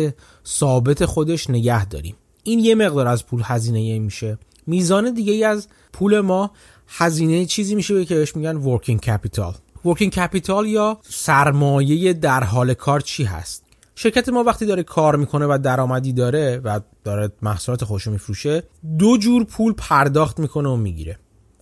ثابت 0.48 1.06
خودش 1.06 1.50
نگه 1.50 1.86
داریم. 1.86 2.16
این 2.44 2.60
یه 2.60 2.76
مقدار 2.76 3.08
از 3.08 3.26
پول 3.26 3.42
هزینه 3.44 4.00
میشه. 4.00 4.38
میزان 4.68 5.14
دیگه 5.14 5.34
ای 5.34 5.44
از 5.44 5.68
پول 5.94 6.20
ما 6.20 6.52
هزینه 6.88 7.46
چیزی 7.46 7.76
میشه 7.76 8.06
که 8.06 8.16
بهش 8.16 8.36
میگن 8.36 8.56
working 8.56 9.00
capital 9.00 9.54
working 9.86 10.12
capital 10.12 10.68
یا 10.68 11.00
سرمایه 11.10 12.14
در 12.14 12.44
حال 12.44 12.74
کار 12.74 13.00
چی 13.00 13.24
هست؟ 13.24 13.65
شرکت 13.96 14.30
ما 14.30 14.44
وقتی 14.44 14.66
داره 14.66 14.84
کار 14.84 15.16
می‌کنه 15.16 15.46
و 15.46 15.60
درآمدی 15.64 16.14
داره 16.14 16.62
و 16.64 16.80
داره 17.04 17.32
محصولات 17.42 17.84
خودشو 17.84 18.12
میفروشه 18.12 18.64
دو 18.98 19.18
جور 19.18 19.44
پول 19.44 19.74
پرداخت 19.74 20.40
می‌کنه 20.40 20.70
و 20.70 20.76
می‌گیره. 20.76 21.20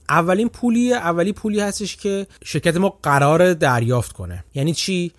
اولین 0.10 0.50
پولی 0.50 0.94
اولی 0.94 1.34
پولی 1.34 1.60
هستش 1.60 1.96
که 1.96 2.28
شرکت 2.44 2.78
ما 2.78 3.00
قرار 3.04 3.54
دریافت 3.54 4.14
کنه. 4.14 4.44
یعنی 4.54 4.74
چی؟ 4.74 5.12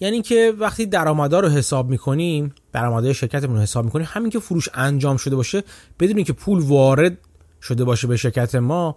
یعنی 0.00 0.22
که 0.22 0.54
وقتی 0.58 0.86
درآمدا 0.86 1.40
رو 1.40 1.48
حساب 1.48 1.90
می‌کنیم 1.90 2.54
درآمدهای 2.72 3.14
شرکتمون 3.14 3.56
رو 3.56 3.62
حساب 3.62 3.84
می‌کنیم 3.84 4.06
همین 4.10 4.30
که 4.30 4.38
فروش 4.38 4.68
انجام 4.74 5.16
شده 5.16 5.36
باشه 5.36 5.62
بدونیم 6.00 6.24
که 6.24 6.32
پول 6.32 6.62
وارد 6.62 7.18
شده 7.62 7.84
باشه 7.84 8.06
به 8.06 8.16
شرکت 8.16 8.54
ما 8.54 8.94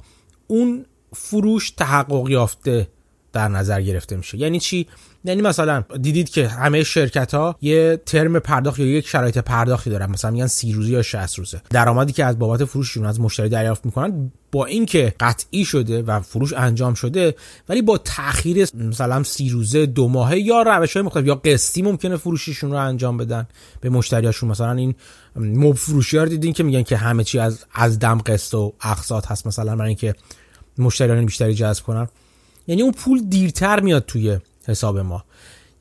اون 0.47 0.85
فروش 1.13 1.71
تحقق 1.71 2.29
یافته 2.29 2.87
در 3.33 3.47
نظر 3.47 3.81
گرفته 3.81 4.17
میشه. 4.17 4.37
یعنی 4.37 4.59
چی؟ 4.59 4.87
یعنی 5.23 5.41
مثلا 5.41 5.83
دیدید 6.01 6.29
که 6.29 6.47
همه 6.47 6.83
شرکت 6.83 7.33
ها 7.33 7.55
یه 7.61 8.01
ترم 8.05 8.39
پرداخت 8.39 8.79
یا 8.79 8.85
یک 8.85 9.07
شرایط 9.07 9.37
پرداختی 9.37 9.89
دارن. 9.89 10.11
مثلا 10.11 10.31
میگن 10.31 10.47
30 10.47 10.73
روزه 10.73 10.89
یا 10.89 11.01
60 11.01 11.39
روزه. 11.39 11.61
درآمدی 11.69 12.13
که 12.13 12.25
از 12.25 12.39
بابت 12.39 12.65
فروششون 12.65 13.05
از 13.05 13.19
مشتری 13.19 13.49
دریافت 13.49 13.85
می‌کنن 13.85 14.31
با 14.51 14.65
اینکه 14.65 15.13
قطعی 15.19 15.65
شده 15.65 16.01
و 16.01 16.19
فروش 16.19 16.53
انجام 16.53 16.93
شده 16.93 17.35
ولی 17.69 17.81
با 17.81 17.97
تاخیر 17.97 18.67
مثلا 18.75 19.23
30 19.23 19.49
روزه 19.49 19.85
دو 19.85 20.07
ماهه 20.07 20.39
یا 20.39 20.61
روش 20.61 20.93
های 20.93 21.05
مختلف 21.05 21.25
یا 21.25 21.35
قسطی 21.35 21.81
ممکنه 21.81 22.17
فروششون 22.17 22.71
رو 22.71 22.77
انجام 22.77 23.17
بدن. 23.17 23.47
به 23.81 23.89
مشتریاشون 23.89 24.49
مثلا 24.49 24.71
این 24.71 24.95
موب 25.35 25.75
فروشی 25.75 26.17
ها 26.17 26.25
دیدین 26.25 26.53
که 26.53 26.63
میگن 26.63 26.83
که 26.83 26.97
همه 26.97 27.23
چی 27.23 27.39
از 27.39 27.65
از 27.73 27.99
دم 27.99 28.17
قسط 28.17 28.53
و 28.53 28.73
اقساط 28.81 29.27
هست 29.27 29.47
مثلا 29.47 29.75
برای 29.75 29.87
اینکه 29.87 30.15
مشتریان 30.77 31.25
بیشتری 31.25 31.53
جذب 31.53 31.83
کنن. 31.83 32.07
یعنی 32.67 32.81
اون 32.81 32.91
پول 32.91 33.21
دیرتر 33.29 33.79
میاد 33.79 34.05
توی 34.05 34.37
حساب 34.67 34.99
ما. 34.99 35.23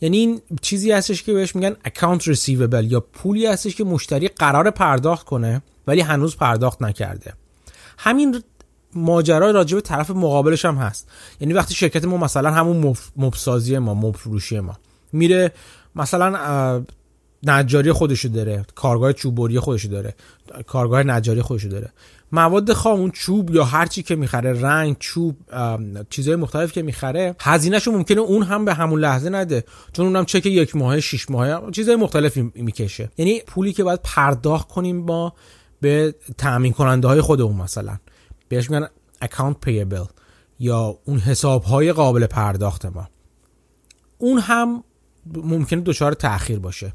یعنی 0.00 0.16
این 0.16 0.40
چیزی 0.62 0.92
هستش 0.92 1.22
که 1.22 1.32
بهش 1.32 1.56
میگن 1.56 1.76
account 1.86 2.22
receivable 2.22 2.84
یا 2.84 3.00
پولی 3.00 3.46
هستش 3.46 3.76
که 3.76 3.84
مشتری 3.84 4.28
قرار 4.28 4.70
پرداخت 4.70 5.26
کنه 5.26 5.62
ولی 5.86 6.00
هنوز 6.00 6.36
پرداخت 6.36 6.82
نکرده. 6.82 7.32
همین 7.98 8.42
ماجرا 8.94 9.50
راجع 9.50 9.74
به 9.74 9.80
طرف 9.80 10.10
مقابلش 10.10 10.64
هم 10.64 10.76
هست. 10.76 11.08
یعنی 11.40 11.54
وقتی 11.54 11.74
شرکت 11.74 12.04
ما 12.04 12.16
مثلا 12.16 12.50
همون 12.50 12.96
مبسازی 13.16 13.78
ما 13.78 13.94
مبفروشی 13.94 14.60
ما 14.60 14.78
میره 15.12 15.52
مثلا 15.96 16.84
نجاری 17.42 17.92
خودشو 17.92 18.28
داره 18.28 18.64
کارگاه 18.74 19.12
چوبوری 19.12 19.60
خودشو 19.60 19.88
داره 19.88 20.14
کارگاه 20.66 21.02
نجاری 21.02 21.42
خودشو 21.42 21.68
داره. 21.68 21.92
مواد 22.32 22.72
خام 22.72 23.00
اون 23.00 23.10
چوب 23.10 23.54
یا 23.54 23.64
هر 23.64 23.86
چی 23.86 24.02
که 24.02 24.16
می‌خره 24.16 24.60
رنگ 24.60 24.96
چوب 24.98 25.36
چیزهای 26.10 26.36
مختلف 26.36 26.72
که 26.72 26.82
می‌خره 26.82 27.36
هزینهشو 27.40 27.92
ممکنه 27.92 28.20
اون 28.20 28.42
هم 28.42 28.64
به 28.64 28.74
همون 28.74 29.00
لحظه 29.00 29.30
نده. 29.30 29.64
چون 29.92 30.06
اونم 30.06 30.24
چک 30.24 30.46
یک 30.46 30.76
ماهه 30.76 31.00
شش 31.00 31.30
ماهه 31.30 31.70
چیزهای 31.70 31.96
مختلفی 31.96 32.52
می‌کشه. 32.54 33.10
یعنی 33.18 33.40
پولی 33.40 33.72
که 33.72 33.84
باید 33.84 34.00
پرداخت 34.04 34.68
کنیم 34.68 34.96
ما 34.96 35.34
به 35.80 36.14
تامین 36.38 36.72
کننده 36.72 37.08
های 37.08 37.20
خودمون 37.20 37.56
مثلا. 37.56 37.96
بهش 38.48 38.70
میگن 38.70 38.88
account 39.24 39.54
payable 39.66 40.08
یا 40.58 40.98
اون 41.04 41.18
حساب 41.18 41.62
های 41.62 41.92
قابل 41.92 42.26
پرداخت 42.26 42.86
ما. 42.86 43.08
اون 44.18 44.38
هم 44.38 44.84
ممکنه 45.34 45.80
دچار 45.80 46.12
تاخیر 46.12 46.58
باشه. 46.58 46.92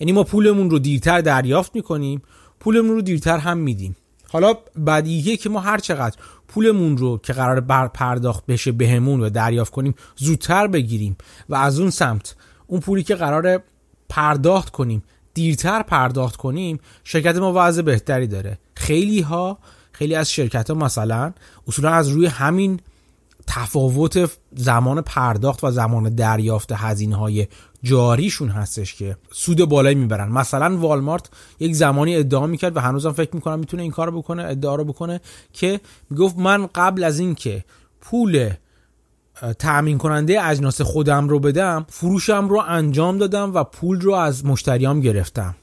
یعنی 0.00 0.12
ما 0.12 0.22
پولمون 0.22 0.70
رو 0.70 0.78
دیرتر 0.78 1.20
دریافت 1.20 1.76
می‌کنیم 1.76 2.22
پولمون 2.60 2.90
رو 2.90 3.02
دیرتر 3.02 3.38
هم 3.38 3.58
میدیم. 3.58 3.96
حالا 4.32 4.54
بدیهیه 4.86 5.36
که 5.36 5.48
ما 5.48 5.60
هر 5.60 5.78
چقدر 5.78 6.16
پولمون 6.48 6.96
رو 6.96 7.18
که 7.18 7.32
قرار 7.32 7.60
بر 7.60 7.88
پرداخت 7.88 8.46
بشه 8.46 8.72
بهمون 8.72 9.20
و 9.20 9.30
دریافت 9.30 9.72
کنیم 9.72 9.94
زودتر 10.16 10.66
بگیریم 10.66 11.16
و 11.48 11.54
از 11.54 11.80
اون 11.80 11.90
سمت 11.90 12.34
اون 12.66 12.80
پولی 12.80 13.02
که 13.02 13.14
قرار 13.14 13.62
پرداخت 14.08 14.70
کنیم 14.70 15.02
دیرتر 15.34 15.82
پرداخت 15.82 16.36
کنیم 16.36 16.80
شرکت 17.04 17.36
ما 17.36 17.52
وضع 17.56 17.82
بهتری 17.82 18.26
داره. 18.26 18.58
خیلی 18.74 19.20
ها 19.20 19.58
خیلی 19.92 20.14
از 20.14 20.30
شرکت 20.30 20.70
ها 20.70 20.76
مثلا 20.76 21.32
اصولا 21.68 21.90
از 21.90 22.08
روی 22.08 22.26
همین 22.26 22.80
تفاوت 23.46 24.30
زمان 24.52 25.00
پرداخت 25.00 25.64
و 25.64 25.70
زمان 25.70 26.14
دریافت 26.14 26.72
هزینه 26.72 27.16
های 27.16 27.46
جاریشون 27.86 28.48
هستش 28.48 28.94
که 28.94 29.16
سود 29.32 29.64
بالایی 29.64 29.94
می‌برن. 29.94 30.28
مثلا 30.28 30.76
والمارت 30.76 31.30
یک 31.60 31.74
زمانی 31.74 32.16
ادعا 32.16 32.46
می‌کرد 32.46 32.76
و 32.76 32.80
هنوزم 32.80 33.12
فکر 33.12 33.34
می‌کنم 33.34 33.58
می‌تونه 33.58 33.82
این 33.82 33.92
کارو 33.92 34.18
بکنه 34.18 34.44
ادعا 34.44 34.74
رو 34.74 34.84
بکنه 34.84 35.20
که 35.52 35.80
می‌گفت 36.10 36.38
من 36.38 36.66
قبل 36.74 37.04
از 37.04 37.18
اینکه 37.18 37.64
پول 38.00 38.50
تأمین 39.58 39.98
کننده 39.98 40.46
اجناس 40.46 40.80
خودم 40.80 41.28
رو 41.28 41.40
بدم 41.40 41.86
فروشم 41.88 42.48
رو 42.48 42.62
انجام 42.68 43.18
دادم 43.18 43.54
و 43.54 43.64
پول 43.64 44.00
رو 44.00 44.12
از 44.12 44.44
مشتریام 44.44 45.00
گرفتم. 45.00 45.54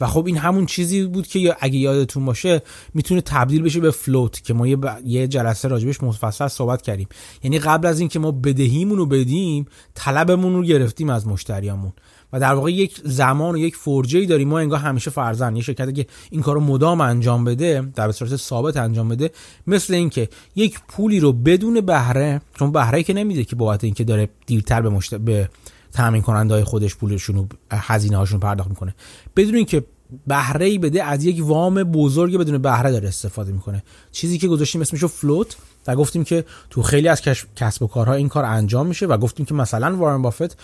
و 0.00 0.06
خب 0.06 0.26
این 0.26 0.36
همون 0.36 0.66
چیزی 0.66 1.06
بود 1.06 1.26
که 1.26 1.56
اگه 1.60 1.78
یادتون 1.78 2.24
باشه 2.24 2.62
می‌تونه 2.94 3.20
تبدیل 3.20 3.62
بشه 3.62 3.80
به 3.80 3.90
فلوت 3.90 4.44
که 4.44 4.54
ما 4.54 4.66
یه, 4.66 4.76
ب... 4.76 4.98
یه 5.04 5.28
جلسه 5.28 5.68
راجبش 5.68 6.02
مفصل 6.02 6.48
صحبت 6.48 6.82
کردیم. 6.82 7.08
یعنی 7.42 7.58
قبل 7.58 7.86
از 7.86 8.00
اینکه 8.00 8.18
ما 8.18 8.32
بدهیمون 8.32 8.98
رو 8.98 9.06
بدیم 9.06 9.66
طلبمون 9.94 10.54
رو 10.54 10.62
گرفتیم 10.62 11.10
از 11.10 11.26
مشتریامون. 11.26 11.92
و 12.32 12.40
در 12.40 12.54
واقع 12.54 12.72
یک 12.72 13.00
زمان 13.04 13.54
و 13.54 13.58
یک 13.58 13.76
فرجه 13.76 14.26
داریم. 14.26 14.48
ما 14.48 14.58
انگار 14.58 14.78
همیشه 14.78 15.10
فرزن 15.10 15.56
یه 15.56 15.62
شرکتی 15.62 15.92
که 15.92 16.06
این 16.30 16.42
کارو 16.42 16.60
مدام 16.60 17.00
انجام 17.00 17.44
بده 17.44 17.88
در 17.94 18.12
صورت 18.12 18.36
ثابت 18.36 18.76
انجام 18.76 19.08
بده 19.08 19.30
مثل 19.66 19.94
اینکه 19.94 20.28
یک 20.56 20.80
پولی 20.88 21.20
رو 21.20 21.32
بدون 21.32 21.80
بهره 21.80 22.40
چون 22.58 22.72
بهره 22.72 23.02
که 23.02 23.12
نمیده 23.12 23.44
که 23.44 23.56
بابت 23.56 23.84
اینکه 23.84 24.04
داره 24.04 24.28
دیرتر 24.46 24.82
به, 24.82 24.88
مشت... 24.88 25.14
به 25.14 25.48
تامین 25.92 26.22
کننده 26.22 26.54
های 26.54 26.64
خودش 26.64 26.96
پولشون 26.96 27.36
و 27.36 27.46
هزینه 27.72 28.16
هاشون 28.16 28.40
پرداخت 28.40 28.70
می‌کنه. 28.70 28.94
بدون 29.36 29.54
اینکه 29.54 29.84
بهره 30.26 30.66
ای 30.66 30.78
بده 30.78 31.04
از 31.04 31.24
یک 31.24 31.44
وام 31.44 31.82
بزرگ 31.82 32.36
بدون 32.36 32.58
بهره 32.58 32.90
داره 32.92 33.08
استفاده 33.08 33.52
می‌کنه. 33.52 33.82
چیزی 34.12 34.38
که 34.38 34.48
گذاشتیم 34.48 34.80
اسمشو 34.80 35.08
float 35.08 35.56
و 35.86 35.96
گفتیم 35.96 36.24
که 36.24 36.44
تو 36.70 36.82
خیلی 36.82 37.08
از 37.08 37.22
کسب 37.56 37.82
و 37.82 37.86
کارها 37.86 38.14
این 38.14 38.28
کار 38.28 38.44
انجام 38.44 38.86
میشه 38.86 39.06
و 39.06 39.16
گفتیم 39.16 39.46
که 39.46 39.54
مثلا 39.54 39.96
وارن 39.96 40.22
بافت 40.22 40.58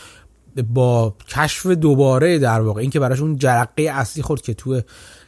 با 0.75 1.15
کشف 1.29 1.67
دوباره 1.67 2.39
در 2.39 2.61
واقع 2.61 2.81
اینکه 2.81 3.01
براش 3.01 3.21
اون 3.21 3.37
جرقه 3.37 3.83
اصلی 3.83 4.23
خورد 4.23 4.43
که 4.43 4.55
تو 4.55 4.81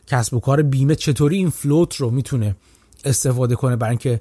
کسب 0.06 0.34
و 0.34 0.40
کار 0.40 0.62
بیمه 0.62 0.94
چطوری 0.94 1.36
این 1.36 1.50
float 1.50 1.96
رو 1.96 2.10
می‌تونه 2.10 2.56
استفاده 3.04 3.54
کنه 3.54 3.76
برای 3.76 3.90
اینکه 3.90 4.20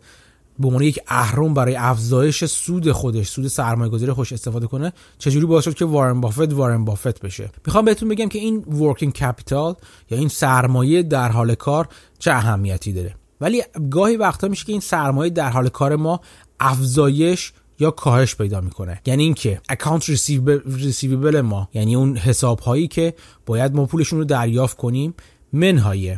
به 0.60 0.68
عنوان 0.68 0.84
یک 0.84 1.00
اهرم 1.08 1.54
برای 1.54 1.76
افزایش 1.76 2.46
سود 2.46 2.92
خودش 2.92 3.28
سود 3.28 3.48
سرمایه 3.48 3.92
گذاری 3.92 4.12
خودش 4.12 4.34
استفاده 4.34 4.68
کنه 4.68 4.94
چجوری 5.18 5.46
باعث 5.46 5.64
شد 5.64 5.74
که 5.74 5.86
وارن 5.86 6.22
بافت 6.22 6.54
وارن 6.54 6.86
بافت 6.86 7.22
بشه؟ 7.22 7.50
می‌خوام 7.66 7.86
بهتون 7.86 8.10
بگم 8.10 8.30
که 8.30 8.40
این 8.40 8.58
working 8.58 9.14
capital 9.14 9.76
یا 10.10 10.18
این 10.18 10.28
سرمایه 10.28 11.04
در 11.04 11.32
حال 11.32 11.56
کار 11.56 11.88
چه 12.20 12.32
اهمیتی 12.32 12.94
داره. 12.94 13.16
ولی 13.42 13.64
گاهی 13.90 14.18
وقتا 14.18 14.48
میشه 14.48 14.66
که 14.66 14.72
این 14.72 14.82
سرمایه 14.82 15.30
در 15.30 15.50
حال 15.50 15.70
کار 15.70 15.96
ما 15.96 16.22
افزایش 16.60 17.54
یا 17.80 17.92
کاهش 17.92 18.36
پیدا 18.36 18.62
می‌کنه. 18.62 19.02
یعنی 19.06 19.24
اینکه 19.24 19.62
account 19.70 20.10
receivable 20.66 21.42
ما 21.42 21.70
یعنی 21.74 21.96
اون 21.96 22.18
حساب 22.18 22.60
هایی 22.60 22.88
که 22.88 23.14
باید 23.46 23.76
ما 23.76 23.86
پولشون 23.86 24.20
رو 24.20 24.26
دریافت 24.26 24.78
کنیم 24.78 25.14
منهای 25.54 26.18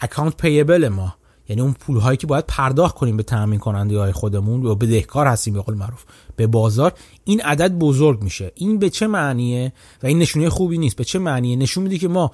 account 0.00 0.36
payable 0.36 0.88
ما. 0.88 1.14
یعنی 1.48 1.62
اون 1.62 1.72
پول 1.72 1.96
هایی 1.96 2.16
که 2.16 2.26
باید 2.26 2.44
پرداخت 2.48 2.94
کنیم 2.94 3.16
به 3.16 3.22
تامین 3.22 3.58
کننده 3.58 3.98
های 3.98 4.12
خودمون 4.12 4.62
یا 4.62 4.74
بدهکار 4.74 5.26
هستیم 5.26 5.54
به 5.54 5.60
قول 5.60 5.74
معروف 5.74 6.04
به 6.36 6.46
بازار 6.46 6.92
این 7.24 7.40
عدد 7.40 7.72
بزرگ 7.72 8.22
میشه. 8.22 8.52
این 8.54 8.78
به 8.78 8.90
چه 8.90 9.06
معنیه؟ 9.06 9.72
و 10.02 10.06
این 10.06 10.18
نشونه 10.18 10.50
خوبی 10.50 10.78
نیست. 10.78 10.96
به 10.96 11.04
چه 11.04 11.18
معنیه؟ 11.18 11.56
نشون 11.56 11.82
میده 11.82 11.98
که 11.98 12.08
ما 12.08 12.30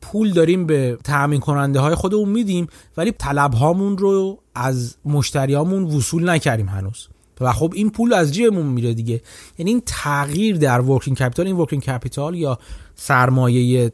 پول 0.00 0.32
داریم 0.32 0.66
به 0.66 0.98
تامین 1.04 1.40
کننده 1.40 1.80
های 1.80 1.94
خودمون 1.94 2.28
میدیم 2.28 2.66
ولی 2.96 3.12
طلب 3.12 3.54
هامون 3.54 3.98
رو 3.98 4.38
از 4.54 4.96
مشتریامون 5.04 5.82
وصول 5.82 6.30
نکردیم 6.30 6.68
هنوز. 6.68 7.08
و 7.40 7.52
خب 7.52 7.72
این 7.76 7.90
پول 7.90 8.12
از 8.12 8.32
جیبمون 8.32 8.66
میره 8.66 8.94
دیگه. 8.94 9.22
یعنی 9.58 9.70
این 9.70 9.82
تغییر 9.86 10.56
در 10.56 10.80
working 10.80 11.16
capital 11.16 11.46
این 11.46 11.56
working 11.56 11.82
capital 11.82 12.34
یا 12.34 12.58
سرمایه 12.94 13.92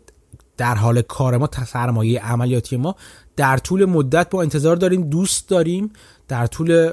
در 0.56 0.74
حال 0.74 1.02
کار 1.02 1.36
ما 1.38 1.48
سرمایه 1.66 2.20
عملیاتی 2.20 2.76
ما 2.76 2.96
در 3.36 3.56
طول 3.56 3.84
مدت 3.84 4.30
ما 4.30 4.42
انتظار 4.42 4.76
داریم 4.76 5.02
دوست 5.02 5.48
داریم 5.48 5.90
در 6.28 6.46
طول 6.46 6.90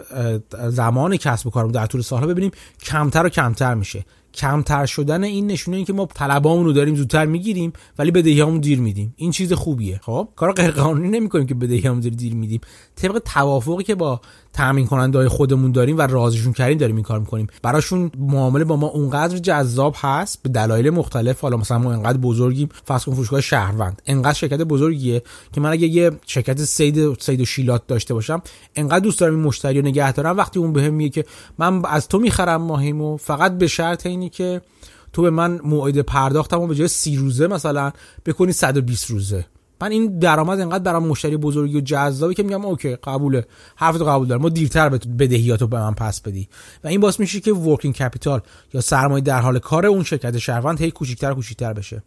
زمان 0.70 1.18
کسب 1.18 1.48
و 1.48 1.50
کارمون 1.50 1.72
در 1.72 1.86
طول 1.86 2.02
سالها 2.02 2.28
ببینیم 2.28 2.52
کمتر 2.84 3.26
و 3.26 3.30
کمتر 3.30 3.74
میشه. 3.74 4.06
کمتر 4.34 4.86
شدن 4.86 5.24
این 5.24 5.48
نشونه 5.48 5.78
این 5.78 5.86
که 5.86 5.94
ما 5.94 6.06
طلبامون 6.06 6.66
رو 6.66 6.74
داریم 6.74 6.96
زودتر 6.96 7.26
می‌گیریم 7.26 7.74
ولی 7.98 8.12
بدهیامون 8.12 8.60
دیر 8.60 8.80
میدیم. 8.80 9.14
این 9.18 9.32
چیز 9.32 9.54
خوبیه. 9.54 10.00
خب؟ 10.04 10.30
کار 10.36 10.54
غیر 10.54 10.72
قانونی 10.72 11.10
نمی‌کنیم 11.10 11.48
که 11.48 11.56
بدهیامون 11.56 12.00
دیر 12.00 12.36
میدیم. 12.36 12.62
طبق 12.96 13.20
توافقی 13.20 13.84
که 13.84 13.96
با 13.96 14.22
تامین 14.54 14.88
کننده 14.88 15.30
خودمون 15.30 15.72
داریم 15.72 15.98
و 15.98 16.02
رازشون 16.02 16.54
کردیم 16.54 16.78
داریم 16.78 16.96
این 16.96 17.04
کار 17.04 17.20
می‌کنیم. 17.20 17.48
براشون 17.62 18.12
معامله 18.18 18.64
با 18.64 18.76
ما 18.76 18.88
اونقدر 18.88 19.38
جذاب 19.38 19.96
هست 19.98 20.44
به 20.44 20.50
دلایل 20.50 20.90
مختلف. 20.90 21.42
حالا 21.42 21.58
مثلا 21.58 21.78
ما 21.78 21.94
انقدر 21.94 22.18
بزرگیم. 22.18 22.70
فرض 22.86 23.04
کن 23.04 23.14
فروشگاه 23.14 23.42
شهروند. 23.42 24.02
انقدر 24.06 24.34
شرکت 24.34 24.62
بزرگیه 24.62 25.24
که 25.54 25.62
من 25.62 25.72
اگه 25.72 25.88
یه 25.88 26.12
شرکت 26.28 26.64
سید 26.64 27.20
سید 27.20 27.42
و 27.42 27.46
شیلات 27.46 27.88
داشته 27.88 28.14
باشم 28.14 28.42
انقدر 28.76 29.00
دوست 29.00 29.20
دارم 29.20 29.36
این 29.36 29.44
مشتری 29.44 29.82
رو 29.82 29.88
نگه 29.88 30.12
دارم. 30.12 30.38
وقتی 30.38 30.60
اون 30.60 30.74
بهم 30.74 30.94
میگه 30.94 31.10
که 31.10 31.30
من 31.58 31.86
از 31.86 32.08
تو 32.08 32.20
می‌خرم 32.20 32.62
ماهیمو 32.62 33.18
فقط 33.18 33.58
به 33.58 33.68
شرط 33.68 34.06
اینی 34.06 34.30
که 34.30 34.62
تو 35.14 35.22
به 35.22 35.30
من 35.30 35.60
موعد 35.64 36.00
پرداختم 36.00 36.62
و 36.62 36.68
به 36.68 36.76
جای 36.76 36.88
سی 36.88 37.16
روزه 37.16 37.48
مثلا 37.48 37.92
بکنی 38.26 38.52
120 38.52 39.10
روزه. 39.10 39.46
من 39.82 39.92
این 39.92 40.20
درآمد 40.20 40.60
انقدر 40.60 40.84
برام 40.84 41.08
مشتری 41.08 41.38
بزرگی 41.38 41.78
و 41.78 41.82
جذابی 41.82 42.36
که 42.36 42.44
میگم 42.44 42.66
okay 42.66 42.96
قبوله. 42.96 43.46
حرفتو 43.76 44.06
قبول 44.06 44.28
دارم. 44.28 44.42
ما 44.42 44.50
دیرتر 44.50 44.90
بدهیاتو 44.90 45.68
به 45.68 45.80
من 45.80 45.94
پس 45.94 46.22
بدی. 46.22 46.50
و 46.84 46.88
این 46.88 47.00
باعث 47.00 47.20
میشه 47.20 47.40
که 47.40 47.54
working 47.54 47.96
capital 47.96 48.42
یا 48.74 48.82
سرمایه 48.82 49.24
در 49.24 49.42
حال 49.42 49.60
کار 49.60 49.86
اون 49.86 50.04
شرکت 50.04 50.38
شهروند 50.38 50.82
هی 50.82 50.92
کوچیک‌تر 50.92 51.34
کوچیک‌تر 51.34 51.74
بشه. 51.74 52.04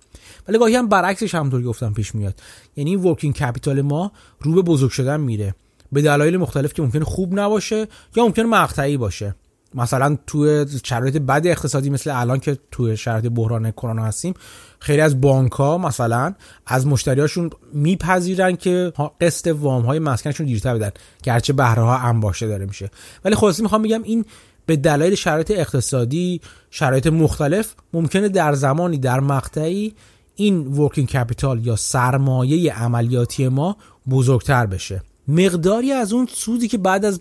ولی 0.49 0.59
گاهی 0.59 0.77
هم 0.77 0.89
برعکسش 0.89 1.35
همونطور 1.35 1.63
گفتم 1.63 1.93
پیش 1.93 2.15
میاد. 2.15 2.35
یعنی 2.77 2.91
این 2.91 3.05
ورکینگ 3.05 3.35
کپیتال 3.35 3.83
ما 3.83 4.13
رو 4.41 4.55
به 4.55 4.63
بزرگ 4.63 4.91
شدن 4.91 5.21
میره. 5.21 5.55
به 5.93 6.03
دلایل 6.03 6.37
مختلف 6.37 6.73
که 6.73 6.83
ممکنه 6.83 7.05
خوب 7.05 7.41
نباشه 7.41 7.89
یا 8.17 8.25
ممکنه 8.25 8.45
مقطعی 8.45 8.97
باشه. 8.97 9.35
مثلا 9.75 10.19
توی 10.27 10.67
شرایط 10.85 11.17
بد 11.17 11.47
اقتصادی 11.47 11.91
مثل 11.91 12.11
الان 12.21 12.41
که 12.41 12.59
توی 12.71 12.97
شرایط 12.97 13.27
بحران 13.27 13.71
کرونا 13.71 14.05
هستیم 14.05 14.35
خیلی 14.79 15.01
از 15.01 15.21
بانک 15.21 15.53
ها 15.53 15.79
مثلا 15.79 16.35
از 16.67 16.87
مشتریاشون 16.87 17.51
میپذیرن 17.73 18.57
که 18.57 18.93
قسط 19.21 19.55
وام 19.59 19.83
های 19.83 19.99
مسکنشون 19.99 20.47
دیرتر 20.47 20.75
بدن 20.75 20.91
گرچه 21.23 21.53
بهره 21.53 21.83
ها 21.83 21.97
انباشته 21.97 22.49
داره 22.49 22.67
میشه. 22.67 22.91
ولی 23.25 23.35
خلاصی 23.35 23.63
می‌خوام 23.63 23.83
بگم 23.83 24.03
این 24.03 24.25
به 24.67 24.77
دلایل 24.77 25.15
شرایط 25.15 25.51
اقتصادی 25.51 26.41
شرایط 26.71 27.07
مختلف 27.07 27.75
ممکنه 27.93 28.29
در 28.29 28.53
زمانی 28.53 28.99
در 28.99 29.21
مقطعی 29.21 29.95
این 30.37 30.67
working 30.67 31.09
capital 31.09 31.67
یا 31.67 31.77
سرمایه 31.77 32.73
عملیاتی 32.75 33.49
ما 33.49 33.77
بزرگتر 34.11 34.67
بشه. 34.67 35.03
مقداری 35.29 35.93
از 35.93 36.13
اون 36.13 36.29
سودی 36.33 36.69
که 36.69 36.79
بعد 36.79 37.05
از 37.05 37.21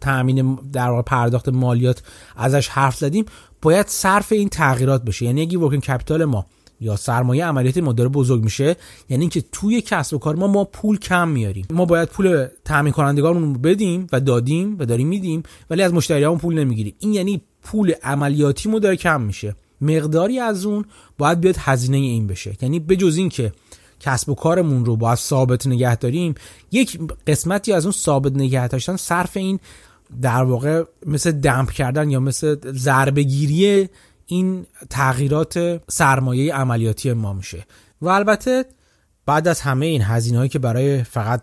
تامین 0.00 0.58
در 0.72 1.02
پرداخت 1.02 1.48
مالیات 1.48 2.02
ازش 2.36 2.68
حرف 2.68 2.96
زدیم 2.96 3.24
باید 3.62 3.86
صرف 3.86 4.32
این 4.32 4.48
تغییرات 4.48 5.04
بشه. 5.04 5.24
یعنی 5.24 5.40
اگه 5.40 5.58
working 5.58 5.82
capital 5.82 6.24
ما 6.24 6.46
یا 6.80 6.96
سرمایه 6.96 7.44
عملیاتی 7.44 7.80
ما 7.80 7.92
داره 7.92 8.08
بزرگ 8.08 8.44
میشه 8.44 8.76
یعنی 9.08 9.22
اینکه 9.22 9.44
توی 9.52 9.80
کسب 9.80 10.14
و 10.14 10.18
کار 10.18 10.36
ما 10.36 10.46
ما 10.46 10.64
پول 10.64 10.98
کم 10.98 11.28
میاریم. 11.28 11.66
ما 11.70 11.84
باید 11.84 12.08
پول 12.08 12.46
تامین 12.64 12.92
کنندگانمون 12.92 13.52
بدیم 13.52 14.06
و 14.12 14.20
دادیم 14.20 14.76
و 14.78 14.86
داریم 14.86 15.08
میدیم 15.08 15.42
ولی 15.70 15.82
از 15.82 15.92
مشتریامون 15.92 16.38
پول 16.38 16.58
نمی‌گیریم. 16.58 16.94
این 16.98 17.14
یعنی 17.14 17.40
پول 17.62 17.92
عملیاتیمون 18.02 18.80
داره 18.80 18.96
کم 18.96 19.20
میشه. 19.20 19.56
مقداری 19.80 20.38
از 20.38 20.66
اون 20.66 20.84
باید 21.18 21.40
بیاد 21.40 21.56
هزینه 21.58 21.96
این 21.96 22.26
بشه. 22.26 22.56
یعنی 22.62 22.80
بجز 22.80 23.16
این 23.16 23.28
که 23.28 23.52
کسب 24.00 24.28
و 24.28 24.34
کارمون 24.34 24.84
رو 24.84 24.96
باید 24.96 25.18
ثابت 25.18 25.66
نگه 25.66 25.96
داریم. 25.96 26.34
یک 26.72 26.98
قسمتی 27.26 27.72
از 27.72 27.84
اون 27.84 27.92
ثابت 27.92 28.32
نگه 28.32 28.68
داشتن 28.68 28.96
صرف 28.96 29.36
این 29.36 29.60
در 30.22 30.42
واقع 30.42 30.84
مثل 31.06 31.30
دمپ 31.30 31.70
کردن 31.70 32.10
یا 32.10 32.20
مثل 32.20 32.56
ضربهگیری 32.72 33.88
این 34.26 34.66
تغییرات 34.90 35.80
سرمایه 35.90 36.54
عملیاتی 36.54 37.12
ما 37.12 37.32
میشه. 37.32 37.66
و 38.02 38.08
البته 38.08 38.64
بعد 39.26 39.48
از 39.48 39.60
همه 39.60 39.86
این 39.86 40.02
هزینه 40.02 40.38
هایی 40.38 40.48
که 40.48 40.58
برای 40.58 41.04
فقط 41.04 41.42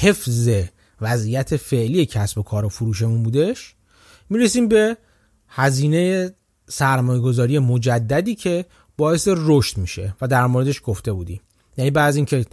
حفظ 0.00 0.48
وضعیت 1.00 1.56
فعلی 1.56 2.06
کسب 2.06 2.38
و 2.38 2.42
کار 2.42 2.64
و 2.64 2.68
فروشمون 2.68 3.22
بودش 3.22 3.74
می‌رسیم 4.30 4.68
به 4.68 4.96
هزینه 5.48 6.30
سرمایه 6.68 7.20
گذاری 7.20 7.58
مجددی 7.58 8.34
که 8.34 8.64
باعث 8.96 9.28
رشد 9.30 9.78
میشه 9.78 10.14
و 10.20 10.28
در 10.28 10.46
موردش 10.46 10.80
گفته 10.84 11.12
بودیم. 11.12 11.40
یعنی 11.76 11.90
بعد 11.90 12.16
اینکه 12.16 12.46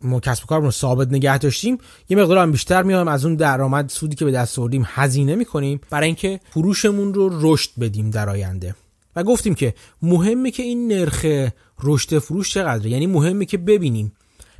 ما 0.00 0.20
کسب 0.20 0.46
کارمون 0.46 0.70
ثابت 0.70 1.08
نگه 1.08 1.38
داشتیم 1.38 1.78
یه 2.08 2.16
مقدار 2.16 2.38
هم 2.38 2.52
بیشتر 2.52 2.82
میایم 2.82 3.08
از 3.08 3.24
اون 3.24 3.34
درآمد 3.34 3.88
سودی 3.88 4.16
که 4.16 4.24
به 4.24 4.30
دست 4.30 4.58
آوردیم 4.58 4.84
هزینه 4.86 5.34
می‌کنیم 5.34 5.80
برای 5.90 6.06
اینکه 6.06 6.40
فروشمون 6.50 7.14
رو 7.14 7.30
رشد 7.32 7.70
بدیم 7.80 8.10
در 8.10 8.30
آینده. 8.30 8.74
و 9.16 9.22
گفتیم 9.22 9.54
که 9.54 9.74
مهمه 10.02 10.50
که 10.50 10.62
این 10.62 10.88
نرخ 10.92 11.26
رشد 11.82 12.18
فروش 12.18 12.54
چقدره. 12.54 12.90
یعنی 12.90 13.06
مهمه 13.06 13.44
که 13.44 13.58
ببینیم 13.58 14.12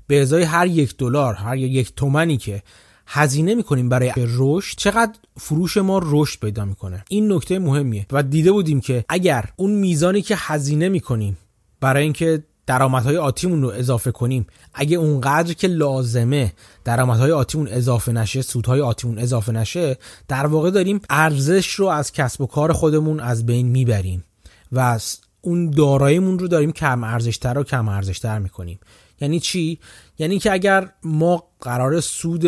به 0.06 0.22
ازای 0.22 0.42
هر 0.42 0.66
یک 0.66 0.96
دلار 0.96 1.34
هر 1.34 1.56
یک 1.56 1.94
تومنی 1.96 2.36
که 2.36 2.62
هزینه 3.06 3.54
می‌کنیم 3.54 3.88
برای 3.88 4.12
رشد 4.16 4.78
چقدر 4.78 5.12
فروش 5.38 5.76
ما 5.76 6.00
رشد 6.04 6.40
پیدا 6.40 6.64
می‌کنه. 6.64 7.04
این 7.08 7.32
نکته 7.32 7.58
مهمیه. 7.58 8.06
و 8.12 8.22
دیده 8.22 8.52
بودیم 8.52 8.80
که 8.80 9.04
اگر 9.08 9.44
اون 9.56 9.70
میزانی 9.70 10.22
که 10.22 10.34
هزینه 10.38 10.88
می‌کنیم 10.88 11.38
برای 11.80 12.02
اینکه 12.02 12.42
درآمدهای 12.66 13.16
آتیمون 13.16 13.62
رو 13.62 13.68
اضافه 13.68 14.12
کنیم. 14.12 14.46
اگه 14.74 14.96
اونقدر 14.96 15.52
که 15.52 15.68
لازمه 15.68 16.52
درآمدهای 16.84 17.32
آتیمون 17.32 17.68
اضافه 17.68 18.12
نشه 18.12 18.42
سودهای 18.42 18.80
آتیمون 18.80 19.18
اضافه 19.18 19.52
نشه 19.52 19.98
در 20.28 20.46
واقع 20.46 20.70
داریم 20.70 21.00
ارزش 21.10 21.74
رو 21.74 21.86
از 21.86 22.12
کسب 22.12 22.40
و 22.40 22.46
کار 22.46 22.72
خودمون 22.72 23.20
از 23.20 23.46
بین 23.46 23.68
می‌بریم 23.68 24.24
و 24.72 24.98
اون 25.40 25.70
داراییمون 25.70 26.38
رو 26.38 26.48
داریم 26.48 26.72
کم 26.72 27.04
ارزشتر 27.04 27.58
و 27.58 27.64
کم 27.64 27.88
ارزشتر 27.88 28.38
می‌کنیم. 28.38 28.80
یعنی 29.20 29.40
چی؟ 29.40 29.78
یعنی 30.18 30.38
که 30.38 30.52
اگر 30.52 30.88
ما 31.02 31.44
قرار 31.60 32.00
سود 32.00 32.46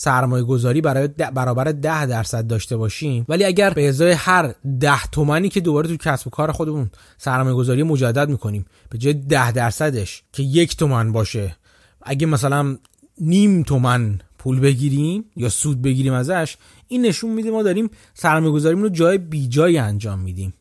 سرمایه 0.00 0.44
گذاری 0.44 0.80
برای 0.80 1.08
برابر 1.08 1.64
ده 1.64 2.06
درصد 2.06 2.46
داشته 2.46 2.76
باشیم. 2.76 3.24
ولی 3.28 3.44
اگر 3.44 3.70
به 3.70 3.88
ازای 3.88 4.12
هر 4.12 4.54
ده 4.80 5.02
تومنی 5.12 5.48
که 5.48 5.60
دوباره 5.60 5.88
تو 5.88 5.96
کسب 5.96 6.26
و 6.26 6.30
کار 6.30 6.52
خودمون 6.52 6.90
سرمایه 7.18 7.56
گذاری 7.56 7.82
مجدد 7.82 8.28
می‌کنیم 8.28 8.66
به 8.90 8.98
جای 8.98 9.14
ده 9.14 9.52
درصدش 9.52 10.22
که 10.32 10.42
یک 10.42 10.76
تومن 10.76 11.12
باشه 11.12 11.56
اگه 12.02 12.26
مثلا 12.26 12.78
نیم 13.20 13.62
تومن 13.62 14.20
پول 14.38 14.60
بگیریم 14.60 15.24
یا 15.36 15.48
سود 15.48 15.82
بگیریم 15.82 16.12
ازش 16.12 16.56
این 16.88 17.06
نشون 17.06 17.30
میده 17.30 17.50
ما 17.50 17.62
داریم 17.62 17.90
سرمایه 18.14 18.52
گذاریمون 18.52 18.84
رو 18.84 18.90
جای 18.90 19.18
بیجایی 19.18 19.78
انجام 19.78 20.18
میدیم. 20.18 20.54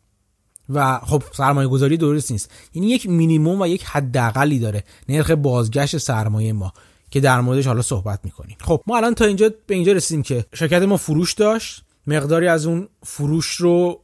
و 0.69 0.99
خب 0.99 1.23
سرمایه 1.33 1.67
گذاری 1.67 1.97
درست 1.97 2.31
نیست. 2.31 2.51
یعنی 2.73 2.87
یک 2.87 3.09
مینیموم 3.09 3.61
و 3.61 3.67
یک 3.67 3.83
حداقلی 3.83 4.59
داره. 4.59 4.83
نرخ 5.09 5.31
بازگشت 5.31 5.97
سرمایه 5.97 6.53
ما. 6.53 6.73
که 7.09 7.19
در 7.19 7.41
موردش 7.41 7.67
حالا 7.67 7.81
صحبت 7.81 8.19
می‌کنیم. 8.23 8.57
خب 8.61 8.83
ما 8.87 8.97
الان 8.97 9.13
تا 9.13 9.25
اینجا 9.25 9.49
به 9.67 9.75
اینجا 9.75 9.91
رسیدیم 9.91 10.23
که 10.23 10.45
شرکت 10.53 10.81
ما 10.81 10.97
فروش 10.97 11.33
داشت. 11.33 11.83
مقداری 12.07 12.47
از 12.47 12.65
اون 12.65 12.87
فروش 13.03 13.55
رو 13.55 14.01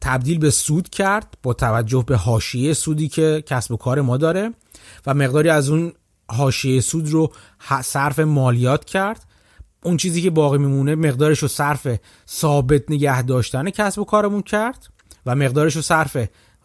تبدیل 0.00 0.38
به 0.38 0.50
سود 0.50 0.88
کرد 0.88 1.34
با 1.42 1.54
توجه 1.54 2.04
به 2.06 2.16
حاشیه 2.16 2.72
سودی 2.72 3.08
که 3.08 3.42
کسب 3.46 3.72
و 3.72 3.76
کار 3.76 4.00
ما 4.00 4.16
داره 4.16 4.50
و 5.06 5.14
مقداری 5.14 5.48
از 5.48 5.68
اون 5.68 5.92
حاشیه 6.28 6.80
سود 6.80 7.08
رو 7.08 7.32
صرف 7.82 8.18
مالیات 8.18 8.84
کرد. 8.84 9.24
اون 9.82 9.96
چیزی 9.96 10.22
که 10.22 10.30
باقی 10.30 10.58
میمونه 10.58 10.94
مقدارش 10.94 11.38
رو 11.38 11.48
صرف 11.48 11.88
ثابت 12.28 12.90
نگه 12.90 13.22
داشتن 13.22 13.70
کسب 13.70 13.98
و 13.98 14.04
کارمون 14.04 14.42
کرد 14.42 14.88
و 15.26 15.34
مقدارش 15.34 15.76
رو 15.76 15.82
صرف 15.82 16.16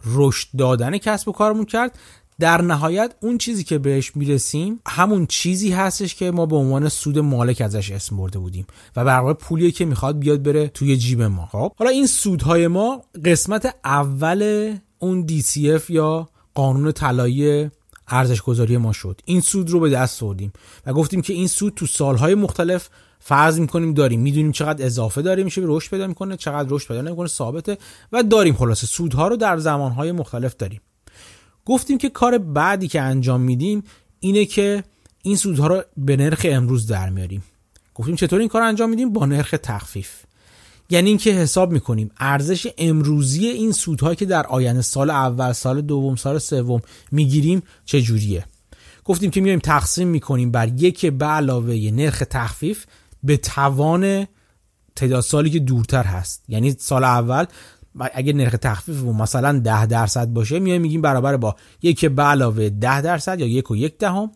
رشد 0.06 0.48
دادن 0.58 0.98
کسب 0.98 1.28
و 1.28 1.32
کارمون 1.32 1.66
کرد. 1.66 2.00
در 2.40 2.62
نهایت 2.62 3.16
اون 3.22 3.38
چیزی 3.38 3.64
که 3.64 3.78
بهش 3.78 4.16
می‌رسیم 4.16 4.80
همون 4.88 5.26
چیزی 5.26 5.72
هستش 5.72 6.16
که 6.16 6.32
ما 6.32 6.46
به 6.46 6.56
عنوان 6.56 6.90
سود 6.90 7.20
مالک 7.20 7.62
ازش 7.62 7.92
اسم 7.92 8.18
برده 8.18 8.40
بودیم 8.40 8.68
و 8.96 9.06
برای 9.06 9.34
پولیه 9.34 9.72
که 9.72 9.86
می‌خواد 9.86 10.20
بیاد 10.20 10.44
بره 10.44 10.68
توی 10.68 10.98
جیب 10.98 11.22
ما. 11.22 11.46
خب؟ 11.52 11.72
حالا 11.78 11.92
این 11.92 12.08
سودهای 12.08 12.68
ما 12.68 13.02
قسمت 13.26 13.76
اول 13.86 14.74
اون 15.00 15.28
DCF 15.28 15.90
یا 15.90 16.30
قانون 16.54 16.92
طلایی 16.92 17.70
ارزش 18.08 18.42
گذاری 18.42 18.78
ما 18.78 18.94
شد. 18.94 19.22
این 19.26 19.42
سود 19.42 19.70
رو 19.70 19.80
به 19.80 19.90
دست 19.90 20.24
آوردیم 20.24 20.54
و 20.86 20.94
گفتیم 20.94 21.22
که 21.22 21.34
این 21.34 21.48
سود 21.48 21.74
تو 21.74 21.86
سالهای 21.86 22.36
مختلف 22.36 22.90
فرض 23.20 23.60
می‌کنیم 23.60 23.94
داریم. 23.94 24.22
می‌دونیم 24.22 24.52
چقدر 24.52 24.86
اضافه 24.86 25.22
داره 25.22 25.44
میشه 25.44 25.62
رشد 25.64 25.90
پیدا 25.90 26.08
می‌کنه 26.08 26.38
چقدر 26.38 26.70
رشد 26.70 26.88
پیدا 26.88 27.02
نمی‌کنه 27.02 27.28
ثابته 27.28 27.78
و 28.12 28.24
داریم. 28.24 28.56
خلاصه 28.56 28.88
سودها 28.88 29.28
رو 29.28 29.36
در 29.36 29.58
زمانهای 29.58 30.12
مختلف 30.12 30.56
داریم. 30.56 30.82
گفتیم 31.66 31.98
که 31.98 32.10
کار 32.10 32.38
بعدی 32.38 32.88
که 32.88 33.02
انجام 33.02 33.42
میدیم 33.42 33.84
اینه 34.20 34.46
که 34.46 34.84
این 35.22 35.36
سودها 35.36 35.68
رو 35.68 35.84
به 35.98 36.18
نرخ 36.18 36.46
امروز 36.50 36.88
در 36.88 37.10
میاریم. 37.10 37.44
گفتیم 37.96 38.16
چطور 38.16 38.40
این 38.40 38.50
کار 38.50 38.62
انجام 38.62 38.90
میدیم؟ 38.90 39.14
با 39.14 39.26
نرخ 39.26 39.56
تخفیف. 39.64 40.10
یعنی 40.90 41.10
اینکه 41.10 41.32
حساب 41.32 41.72
می‌کنیم 41.72 42.12
ارزش 42.18 42.68
امروزی 42.78 43.48
این 43.48 43.72
سودهایی 43.72 44.16
که 44.16 44.26
در 44.26 44.48
آینده 44.48 44.82
سال 44.82 45.10
اول 45.10 45.52
سال 45.52 45.82
دوم 45.82 46.16
سال 46.16 46.40
سوم 46.40 46.82
می‌گیریم 47.12 47.64
چه 47.86 48.02
جوریه 48.02 48.46
گفتیم 49.06 49.32
که 49.32 49.42
میایم 49.42 49.60
تقسیم 49.60 50.08
می‌کنیم 50.08 50.52
بر 50.52 50.68
یک 50.68 51.06
به 51.06 51.26
علاوه 51.26 51.74
نرخ 51.94 52.24
تخفیف 52.30 52.86
به 53.24 53.38
توان 53.38 54.28
تعداد 54.96 55.22
سالی 55.22 55.50
که 55.50 55.60
دورتر 55.60 56.04
هست. 56.04 56.44
یعنی 56.48 56.76
سال 56.80 57.04
اول 57.04 57.46
اگه 58.00 58.34
نرخ 58.34 58.56
تخفیف 58.62 59.04
مثلا 59.04 59.60
10 59.60 59.86
درصد 59.86 60.28
باشه 60.28 60.60
میایم 60.60 60.82
میگیم 60.82 61.02
برابر 61.02 61.38
با 61.38 61.56
یک 61.82 62.06
به 62.06 62.24
علاوه 62.24 62.70
10 62.70 63.02
درصد 63.02 63.40
یا 63.40 63.48
یک 63.48 63.72
و 63.72 63.76
یک 63.76 63.98
دهم. 63.98 64.32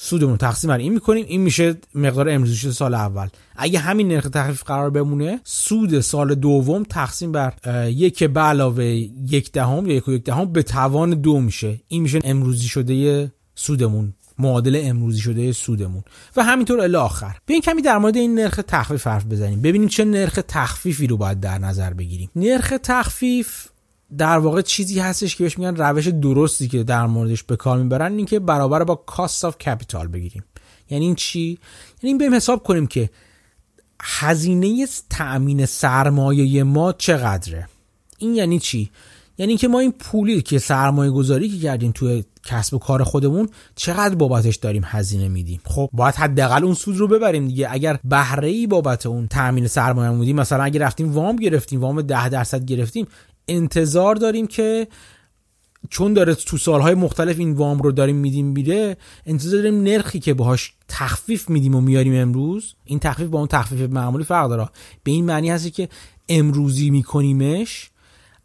سودمون 0.00 0.36
تقسیم 0.36 0.68
بر 0.68 0.78
این 0.78 0.92
می‌کنیم 0.92 1.24
این 1.28 1.40
میشه 1.40 1.76
مقدار 1.94 2.28
امروزی 2.28 2.72
سال 2.72 2.94
اول. 2.94 3.28
اگه 3.56 3.78
همین 3.78 4.08
نرخ 4.08 4.28
تخفیف 4.28 4.62
قرار 4.62 4.90
بمونه 4.90 5.40
سود 5.44 6.00
سال 6.00 6.34
دوم 6.34 6.82
تقسیم 6.82 7.32
بر 7.32 7.54
یک 7.86 8.24
به 8.24 8.40
علاوه 8.40 8.84
یک 8.84 9.52
دهم 9.52 9.86
یا 9.86 9.94
یک 9.94 10.08
و 10.08 10.12
یک 10.12 10.24
دهم 10.24 10.52
به 10.52 10.62
توان 10.62 11.10
دو 11.10 11.40
میشه. 11.40 11.80
این 11.88 12.02
میشه 12.02 12.18
امروزی 12.24 12.68
شده 12.68 13.32
سودمون. 13.54 14.14
معادل 14.38 14.80
امروزی 14.84 15.20
شده 15.20 15.52
سودمون. 15.52 16.02
و 16.36 16.44
همینطور 16.44 16.80
الی 16.80 16.96
آخر. 16.96 17.36
بیاین 17.46 17.62
کمی 17.62 17.82
در 17.82 17.98
مورد 17.98 18.16
این 18.16 18.34
نرخ 18.34 18.60
تخفیف 18.68 19.06
حرف 19.06 19.24
بزنیم. 19.24 19.62
ببینیم 19.62 19.88
چه 19.88 20.04
نرخ 20.04 20.38
تخفیفی 20.48 21.06
رو 21.06 21.16
باید 21.16 21.40
در 21.40 21.58
نظر 21.58 21.92
بگیریم. 21.92 22.30
نرخ 22.36 22.74
تخفیف 22.82 23.68
در 24.18 24.38
واقع 24.38 24.62
چیزی 24.62 25.00
هستش 25.00 25.36
که 25.36 25.44
بهش 25.44 25.58
میگن 25.58 25.76
روش 25.76 26.08
درستی 26.08 26.68
که 26.68 26.84
در 26.84 27.06
موردش 27.06 27.42
به 27.42 27.56
کار 27.56 27.78
می‌برن 27.78 28.16
این 28.16 28.26
که 28.26 28.38
برابر 28.38 28.84
با 28.84 28.94
cost 28.94 29.44
of 29.44 29.58
capital 29.58 30.08
بگیریم. 30.08 30.44
یعنی 30.90 31.04
این 31.04 31.14
چی؟ 31.14 31.40
یعنی 31.40 31.58
این 32.02 32.18
بریم 32.18 32.34
حساب 32.34 32.62
کنیم 32.62 32.86
که 32.86 33.10
هزینه 34.02 34.86
تأمین 35.10 35.66
سرمایه 35.66 36.62
ما 36.62 36.92
چقدره. 36.92 37.68
این 38.18 38.34
یعنی 38.34 38.58
چی؟ 38.58 38.90
یعنی 39.38 39.56
که 39.56 39.68
ما 39.68 39.80
این 39.80 39.92
پولی 39.92 40.42
که 40.42 40.58
سرمایه 40.58 41.10
گذاری 41.10 41.48
که 41.48 41.58
کردیم 41.58 41.92
توی 41.92 42.24
کسب 42.44 42.74
و 42.74 42.78
کار 42.78 43.04
خودمون 43.04 43.48
چقدر 43.74 44.14
بابتش 44.14 44.56
داریم 44.56 44.82
هزینه 44.84 45.28
میدیم؟ 45.28 45.60
خب 45.64 45.90
باید 45.92 46.14
حداقل 46.14 46.64
اون 46.64 46.74
سود 46.74 46.96
رو 46.96 47.08
ببریم 47.08 47.48
دیگه. 47.48 47.68
اگر 47.70 47.98
بهره 48.04 48.48
ای 48.48 48.66
بابت 48.66 49.06
اون 49.06 49.28
تامین 49.28 49.66
سرمایه 49.66 50.10
بودیم 50.10 50.36
مثلا 50.36 50.64
اگر 50.64 50.80
رفتیم 50.80 51.12
وام 51.12 51.36
گرفتیم 51.36 51.80
وام 51.80 52.02
10 52.02 52.28
درصد 52.28 52.64
گرفتیم 52.64 53.06
انتظار 53.48 54.14
داریم 54.14 54.46
که 54.46 54.88
چون 55.90 56.12
داره 56.12 56.34
تو 56.34 56.56
سالهای 56.56 56.94
مختلف 56.94 57.38
این 57.38 57.52
وام 57.52 57.78
رو 57.78 57.92
داریم 57.92 58.16
میدیم 58.16 58.46
میره 58.46 58.96
انتظار 59.26 59.62
داریم 59.62 59.82
نرخی 59.82 60.18
که 60.18 60.34
باهاش 60.34 60.74
تخفیف 60.88 61.50
میدیم 61.50 61.74
و 61.74 61.80
میاریم 61.80 62.22
امروز 62.22 62.74
این 62.84 62.98
تخفیف 62.98 63.28
با 63.28 63.38
اون 63.38 63.48
تخفیف 63.48 63.90
معمولی 63.90 64.24
فرق 64.24 64.48
داره. 64.48 64.68
به 65.02 65.10
این 65.10 65.24
معنی 65.24 65.50
هست 65.50 65.72
که 65.72 65.88
امروزی 66.28 66.90
میکنیمش 66.90 67.90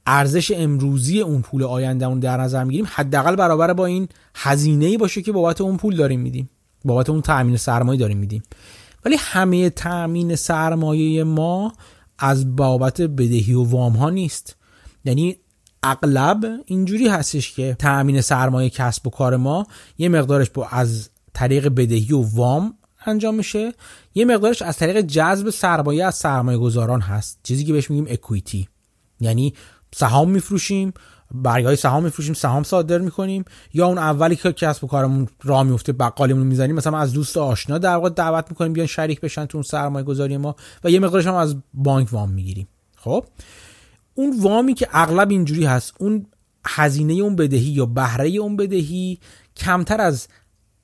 ارزش 0.05 0.51
امروزی 0.55 1.21
اون 1.21 1.41
پول 1.41 1.63
آیندهمون 1.63 2.19
در 2.19 2.37
نظر 2.37 2.63
می‌گیریم 2.63 2.87
حداقل 2.89 3.35
برابر 3.35 3.73
با 3.73 3.85
این 3.85 4.07
هزینه 4.35 4.85
ای 4.85 4.97
باشه 4.97 5.21
که 5.21 5.31
بابت 5.31 5.61
اون 5.61 5.77
پول 5.77 5.95
داریم 5.95 6.19
میدیم. 6.19 6.49
بابت 6.85 7.09
اون 7.09 7.21
تامین 7.21 7.57
سرمایه 7.57 7.99
داریم 7.99 8.17
میدیم. 8.17 8.43
ولی 9.05 9.15
همه 9.19 9.69
تامین 9.69 10.35
سرمایه 10.35 11.23
ما 11.23 11.73
از 12.19 12.55
بابت 12.55 13.01
بدهی 13.01 13.53
و 13.53 13.63
وام 13.63 13.93
ها 13.93 14.09
نیست. 14.09 14.55
یعنی 15.05 15.37
اغلب 15.83 16.45
اینجوری 16.65 17.07
هستش 17.07 17.53
که 17.53 17.75
تامین 17.79 18.21
سرمایه 18.21 18.69
کسب 18.69 19.07
و 19.07 19.09
کار 19.09 19.37
ما 19.37 19.67
یه 19.97 20.09
مقدارش 20.09 20.49
با 20.49 20.67
از 20.67 21.09
طریق 21.33 21.67
بدهی 21.67 22.13
و 22.13 22.21
وام 22.21 22.73
انجام 23.05 23.35
میشه. 23.35 23.73
یه 24.15 24.25
مقدارش 24.25 24.61
از 24.61 24.77
طریق 24.77 25.01
جذب 25.01 25.49
سرمایه 25.49 26.05
از 26.05 26.15
سرمایه 26.15 26.57
گذاران 26.57 27.01
هست. 27.01 27.39
چیزی 27.43 27.63
که 27.63 27.73
بهش 27.73 27.89
میگیم 27.89 28.05
اکویتی 28.09 28.67
یعنی 29.19 29.53
سهام 29.95 30.29
میفروشیم 30.29 30.93
برگای 31.33 31.75
سهام 31.75 32.03
میفروشیم 32.03 32.33
سهام 32.33 32.63
صادر 32.63 32.97
می‌کنیم 32.97 33.45
یا 33.73 33.87
اون 33.87 33.97
اولی 33.97 34.35
که 34.35 34.53
کسب 34.53 34.83
و 34.83 34.87
کارمون 34.87 35.27
راه 35.43 35.63
میفته 35.63 35.93
بقالیمون 35.93 36.47
می‌زنیم 36.47 36.75
مثلا 36.75 36.97
از 36.97 37.13
دوست 37.13 37.37
آشنا 37.37 37.77
در 37.77 37.95
واقع 37.95 38.09
دعوت 38.09 38.45
می‌کنیم 38.49 38.73
بیان 38.73 38.87
شریک 38.87 39.21
بشن 39.21 39.45
تو 39.45 39.57
اون 39.57 39.63
سرمایه 39.63 40.05
گذاری 40.05 40.37
ما 40.37 40.55
و 40.83 40.91
یه 40.91 40.99
مقدارش 40.99 41.27
هم 41.27 41.33
از 41.33 41.55
بانک 41.73 42.13
وام 42.13 42.31
می‌گیریم. 42.31 42.67
خب؟ 42.97 43.25
اون 44.15 44.39
وامی 44.39 44.73
که 44.73 44.87
اغلب 44.91 45.29
اینجوری 45.29 45.65
هست 45.65 45.93
اون 45.99 46.25
هزینه 46.65 47.13
اون 47.13 47.35
بدهی 47.35 47.71
یا 47.71 47.85
بهره 47.85 48.29
اون 48.29 48.55
بدهی 48.55 49.19
کمتر 49.57 50.01
از 50.01 50.27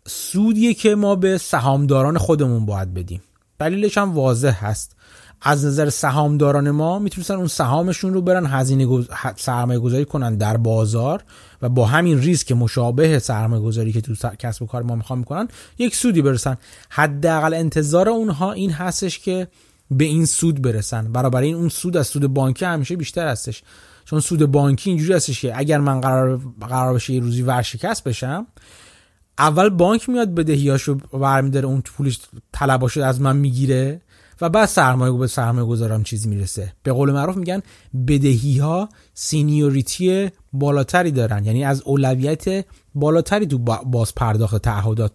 سودیه 0.08 0.74
که 0.74 0.96
ما 0.96 1.16
به 1.16 1.38
سهامداران 1.38 2.18
خودمون 2.18 2.66
باید 2.66 2.94
بدیم. 2.94 3.22
دلیلش 3.60 3.98
هم 3.98 4.14
واضح 4.14 4.66
هست. 4.66 4.96
از 5.42 5.66
نظر 5.66 5.90
سهامداران 5.90 6.72
ما 6.72 7.00
می‌تونستن 7.00 7.34
اون 7.34 7.48
سهامشون 7.48 8.14
رو 8.14 8.22
برن 8.22 8.46
هزینه 8.46 8.86
گز... 8.86 9.08
سرمایه 9.36 9.80
گذاری 9.80 10.06
کنن 10.06 10.36
در 10.36 10.58
بازار 10.58 11.24
و 11.62 11.70
با 11.70 11.86
همین 11.86 12.20
ریسک 12.20 12.52
مشابه 12.52 13.20
سرمایه 13.20 13.62
گذاری 13.62 13.92
که 13.92 14.02
تو 14.02 14.16
کسب 14.40 14.64
و 14.64 14.66
کار 14.66 14.84
ما 14.84 14.96
می‌خوان 14.96 15.20
می‌کنن 15.20 15.48
یک 15.78 15.96
سودی 15.96 16.22
برسن. 16.22 16.58
حداقل 16.90 17.54
انتظار 17.54 18.10
اونها 18.10 18.52
این 18.52 18.72
هستش 18.72 19.20
که 19.20 19.48
به 19.92 20.06
این 20.06 20.26
سود 20.26 20.62
برسن. 20.62 21.12
برابر 21.12 21.42
این 21.42 21.56
اون 21.56 21.70
سود 21.70 21.98
از 21.98 22.08
سود 22.08 22.28
بانکی 22.28 22.66
همیشه 22.66 22.96
بیشتر 22.96 23.28
هستش. 23.28 23.64
چون 24.06 24.20
سود 24.20 24.46
بانکی 24.46 24.90
اینجوری 24.90 25.14
هستش 25.14 25.42
که 25.42 25.58
اگر 25.58 25.78
من 25.78 26.02
قرار 26.02 26.42
قرار 26.62 26.94
بشه 26.94 27.14
یه 27.14 27.20
روزی 27.20 27.42
ورشکست 27.42 28.04
بشم 28.04 28.48
اول 29.38 29.70
بانک 29.70 30.10
میاد 30.10 30.36
بدهیاشو 30.36 30.96
برمیداره 30.96 31.66
اون 31.66 31.82
پولش 31.82 32.20
طلباشو 32.52 33.02
از 33.02 33.22
من 33.22 33.38
می‌گیره. 33.38 34.02
و 34.42 34.50
بعد 34.50 34.66
سرمایه 34.66 35.14
به 35.14 35.28
سرمایه 35.28 35.68
گذارم 35.68 36.04
چیزی 36.04 36.30
می‌رسه. 36.30 36.74
به 36.84 36.92
قول 36.92 37.12
معروف 37.12 37.38
میگن 37.38 37.62
بدهی 38.08 38.58
ها 38.58 38.90
سینیوریتی 39.14 40.30
بالاتری 40.54 41.12
دارن. 41.12 41.46
یعنی 41.46 41.64
از 41.64 41.82
اولویت 41.82 42.66
بالاتری 42.96 43.46
تو 43.46 43.58
باز 43.86 44.16
پرداخت 44.16 44.58
تعهدات 44.58 45.12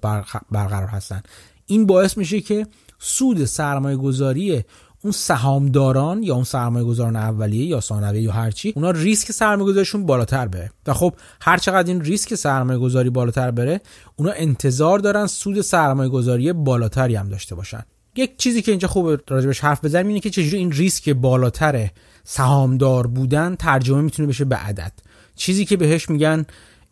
برقرار 0.50 0.88
هستن. 0.88 1.22
این 1.66 1.86
باعث 1.86 2.18
میشه 2.18 2.40
که 2.40 2.66
سود 2.98 3.44
سرمایه 3.44 3.96
گذاری 3.96 4.64
اون 5.02 5.12
سهامداران 5.12 6.22
یا 6.22 6.34
اون 6.34 6.44
سرمایه 6.44 6.84
گذاران 6.84 7.16
اولیه 7.16 7.66
یا 7.66 7.80
ثانویه 7.80 8.22
یا 8.22 8.32
هرچی 8.32 8.72
اونا 8.76 8.90
ریسک 8.90 9.32
سرمایه 9.32 9.70
گذاریشون 9.70 10.06
بالاتر 10.06 10.48
بره. 10.48 10.70
و 10.86 10.94
خب 10.94 11.14
هر 11.40 11.56
چقدر 11.56 11.92
این 11.92 12.00
ریسک 12.00 12.34
سرمایه 12.34 12.78
گذاری 12.78 13.10
بالاتر 13.10 13.50
بره 13.50 13.80
اونا 14.16 14.32
انتظار 14.32 14.98
دارن 14.98 15.26
سود 15.26 15.60
سرمایه 15.60 16.08
گذاری 16.08 16.52
بالاتری 16.52 17.14
هم 17.14 17.28
داشته 17.28 17.54
باشن. 17.54 17.82
یک 18.16 18.36
چیزی 18.38 18.62
که 18.62 18.72
اینجا 18.72 18.88
خوب 18.88 19.20
راجبش 19.28 19.60
حرف 19.60 19.84
بزنیم 19.84 20.06
اینه 20.08 20.20
که 20.20 20.30
چجوری 20.30 20.56
این 20.58 20.72
ریسک 20.72 21.08
بالاتر 21.08 21.90
سهامدار 22.24 23.06
بودن 23.06 23.54
ترجمه 23.54 24.02
می‌تونه 24.02 24.28
بشه 24.28 24.44
به 24.44 24.56
عدد. 24.56 24.92
چیزی 25.36 25.64
که 25.64 25.76
بهش 25.76 26.10
میگن 26.10 26.46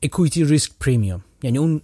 equity 0.06 0.48
risk 0.48 0.70
premium. 0.84 1.20
یعنی 1.42 1.58
اون 1.58 1.80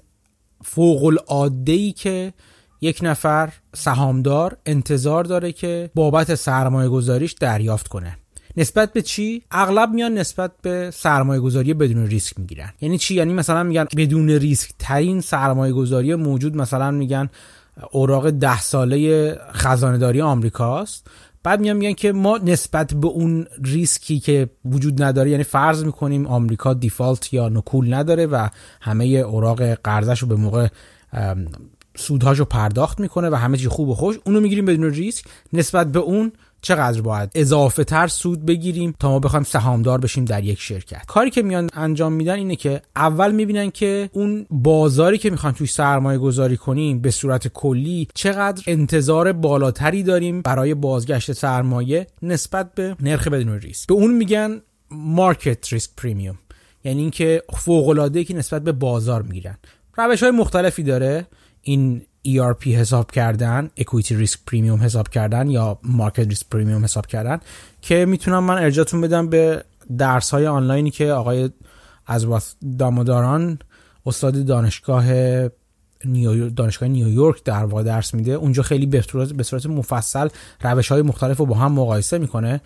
فوق 0.65 1.05
العاده 1.05 1.73
ای 1.73 1.93
که 1.93 2.33
یک 2.81 2.99
نفر 3.03 3.53
سهامدار 3.75 4.57
انتظار 4.67 5.25
داره 5.25 5.53
که 5.53 5.91
بابت 5.95 6.35
سرمایه 6.35 6.89
گذاریش 6.89 7.33
دریافت 7.33 7.89
کنه. 7.89 8.17
نسبت 8.57 8.93
به 8.93 9.03
چی؟ 9.03 9.43
اغلب 9.51 9.91
میان 9.91 10.19
نسبت 10.19 10.53
به 10.63 10.91
سرمایه 10.95 11.41
گذاری 11.41 11.75
بدون 11.75 12.07
ریسک 12.07 12.39
می‌گیرن. 12.39 12.73
یعنی 12.81 12.99
چی؟ 12.99 13.15
یعنی 13.15 13.35
مثلا 13.35 13.63
میگن 13.63 13.87
بدون 13.97 14.31
ریسک 14.31 14.71
ترین 14.79 15.21
سرمایه 15.21 15.73
گذاری 15.73 16.15
موجود 16.15 16.57
مثلا 16.57 16.91
میگن 16.91 17.29
اوراق 17.91 18.31
ده 18.31 18.61
ساله 18.61 19.35
خزانه 19.53 19.99
داری 19.99 20.21
آمریکاست. 20.21 21.07
بعد 21.43 21.61
میان 21.61 21.77
میگن 21.77 21.93
که 21.93 22.13
ما 22.13 22.39
نسبت 22.39 22.95
به 22.95 23.09
اون 23.09 23.47
ریسکی 23.65 24.21
که 24.21 24.51
وجود 24.65 25.03
نداره 25.03 25.31
یعنی 25.31 25.43
فرض 25.43 25.85
می‌کنیم 25.85 26.27
آمریکا 26.27 26.75
دیفالت 26.75 27.33
یا 27.33 27.49
نکول 27.49 27.95
نداره 27.95 28.27
و 28.27 28.49
همه 28.81 29.05
اوراق 29.05 29.63
قرضش 29.63 30.19
رو 30.19 30.29
به 30.29 30.37
موقع 30.37 30.69
سودهاشو 31.97 32.45
پرداخت 32.45 33.01
می‌کنه 33.01 33.31
و 33.31 33.35
همه 33.35 33.57
چی 33.57 33.69
خوب 33.69 33.89
و 33.89 33.95
خوش 33.95 34.19
اونو 34.25 34.41
می‌گیریم 34.41 34.65
بدون 34.65 34.91
ریسک. 34.91 35.25
نسبت 35.53 35.93
به 35.93 35.99
اون 35.99 36.33
چقدر 36.63 37.01
باید 37.01 37.31
اضافه 37.35 37.85
تر 37.85 38.07
سود 38.07 38.47
بگیریم 38.47 38.95
تا 39.01 39.11
ما 39.11 39.19
بخوایم 39.19 39.45
سهامدار 39.45 39.99
بشیم 39.99 40.25
در 40.25 40.45
یک 40.45 40.61
شرکت؟ 40.61 41.07
کاری 41.07 41.31
که 41.31 41.43
میان 41.43 41.71
انجام 41.75 42.13
میدن 42.13 42.35
اینه 42.35 42.57
که 42.57 42.83
اول 42.97 43.33
می‌بینن 43.33 43.71
که 43.71 44.11
اون 44.13 44.47
بازاری 44.51 45.19
که 45.19 45.31
می‌خوایم 45.31 45.57
توی 45.57 45.67
سرمایه 45.67 46.19
گذاری 46.19 46.57
کنیم 46.57 47.01
به 47.01 47.11
صورت 47.11 47.49
کلی 47.49 48.09
چقدر 48.15 48.63
انتظار 48.67 49.33
بالاتری 49.33 50.03
داریم 50.03 50.43
برای 50.43 50.75
بازگشت 50.75 51.33
سرمایه 51.33 52.07
نسبت 52.23 52.75
به 52.75 52.97
نرخ 53.01 53.29
بدون 53.29 53.61
ریسک. 53.61 53.89
به 53.89 53.95
اون 53.95 54.15
میگن 54.15 54.61
مارکت 54.91 55.73
ریسک 55.73 55.91
پریمیوم 55.97 56.39
یعنی 56.85 57.01
اینکه 57.01 57.43
فوق 57.57 57.89
العاده 57.89 58.25
که 58.25 58.35
نسبت 58.35 58.65
به 58.65 58.73
بازار 58.73 59.23
می‌گیرن. 59.23 59.59
روش 59.97 60.23
های 60.23 60.33
مختلفی 60.33 60.83
داره 60.83 61.27
این 61.63 62.03
ERP 62.27 62.67
حساب 62.67 63.11
کردن 63.11 63.71
Equity 63.81 64.27
Risk 64.27 64.37
Premium 64.51 64.83
حساب 64.83 65.09
کردن 65.09 65.51
یا 65.51 65.79
Market 65.85 66.33
Risk 66.33 66.43
Premium 66.55 66.85
حساب 66.85 67.07
کردن 67.07 67.41
که 67.81 68.07
می‌تونم 68.07 68.45
من 68.45 68.59
ارجاتون 68.59 69.01
بدم 69.01 69.29
به 69.29 69.65
درس 69.99 70.31
های 70.31 70.47
آنلاینی 70.47 70.91
که 70.91 71.13
آقای 71.13 71.51
از 72.07 72.27
داموداران 72.79 73.59
استاد 74.07 74.47
دانشگاه 74.47 75.05
نیو 76.05 76.51
دانشگاه 76.51 76.89
نیویورک 76.89 77.45
در 77.45 77.65
واقع 77.65 77.83
درس 77.83 78.15
میده. 78.15 78.33
اونجا 78.33 78.63
خیلی 78.63 78.87
به 78.87 79.43
صورت 79.43 79.67
مفصل 79.67 80.29
روش 80.61 80.89
های 80.89 81.03
مختلف 81.03 81.37
رو 81.37 81.47
با 81.47 81.55
هم 81.55 81.73
مقایسه 81.73 82.19
می‌کنه. 82.19 82.61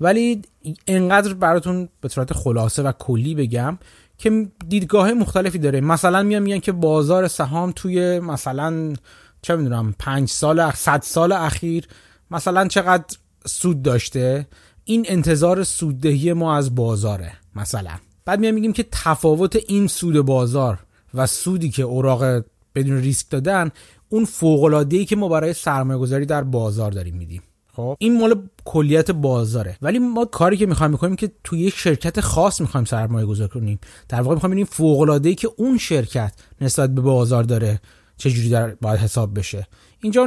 ولی 0.00 0.42
انقدر 0.86 1.34
براتون 1.34 1.88
به 2.00 2.08
صورت 2.08 2.32
خلاصه 2.32 2.82
و 2.82 2.92
کلی 2.92 3.34
بگم 3.34 3.78
که 4.18 4.48
دیدگاه 4.68 5.12
مختلفی 5.12 5.58
داره. 5.58 5.80
مثلا 5.80 6.22
میان 6.22 6.42
میگن 6.42 6.58
که 6.58 6.72
بازار 6.72 7.28
سهام 7.28 7.72
توی 7.76 8.20
مثلا 8.20 8.94
چه 9.42 9.56
می‌دونم 9.56 9.94
پنج 9.98 10.28
سال 10.28 10.70
صد 10.70 11.02
سال 11.02 11.32
اخیر 11.32 11.86
مثلا 12.30 12.68
چقدر 12.68 13.16
سود 13.46 13.82
داشته. 13.82 14.46
این 14.84 15.04
انتظار 15.08 15.64
سوددهی 15.64 16.32
ما 16.32 16.56
از 16.56 16.74
بازاره 16.74 17.32
مثلا. 17.56 17.92
بعد 18.24 18.40
میان 18.40 18.54
میگیم 18.54 18.72
که 18.72 18.86
تفاوت 18.92 19.56
این 19.68 19.86
سود 19.86 20.20
بازار 20.20 20.78
و 21.14 21.26
سودی 21.26 21.70
که 21.70 21.82
اوراق 21.82 22.44
بدون 22.74 22.96
ریسک 22.96 23.30
دادن 23.30 23.70
اون 24.08 24.24
فوق 24.24 24.86
که 25.04 25.16
ما 25.16 25.28
برای 25.28 25.52
سرمایه 25.52 25.98
گذاری 25.98 26.26
در 26.26 26.42
بازار 26.42 26.90
داریم 26.90 27.16
میدیم. 27.16 27.42
خب 27.76 27.96
این 27.98 28.20
مال 28.20 28.48
کلیت 28.64 29.10
بازاره. 29.10 29.76
ولی 29.82 29.98
ما 29.98 30.24
کاری 30.24 30.56
که 30.56 30.66
می‌خوایم 30.66 30.92
بکنیم 30.92 31.16
که 31.16 31.32
توی 31.44 31.60
یک 31.60 31.74
شرکت 31.76 32.20
خاص 32.20 32.60
می‌خوایم 32.60 32.84
سرمایه 32.84 33.26
گذاری 33.26 33.50
کنیم. 33.50 33.78
در 34.08 34.20
واقع 34.20 34.34
می‌خوایم 34.34 34.50
ببینیم 34.50 34.66
فوق 34.66 35.00
العاده 35.00 35.28
ای 35.28 35.34
که 35.34 35.50
اون 35.56 35.78
شرکت 35.78 36.32
نسبت 36.60 36.90
به 36.90 37.00
بازار 37.00 37.42
داره 37.42 37.80
چه 38.16 38.30
جوری 38.30 38.48
در 38.48 38.74
باید 38.74 39.00
حساب 39.00 39.38
بشه. 39.38 39.66
اینجا 40.02 40.26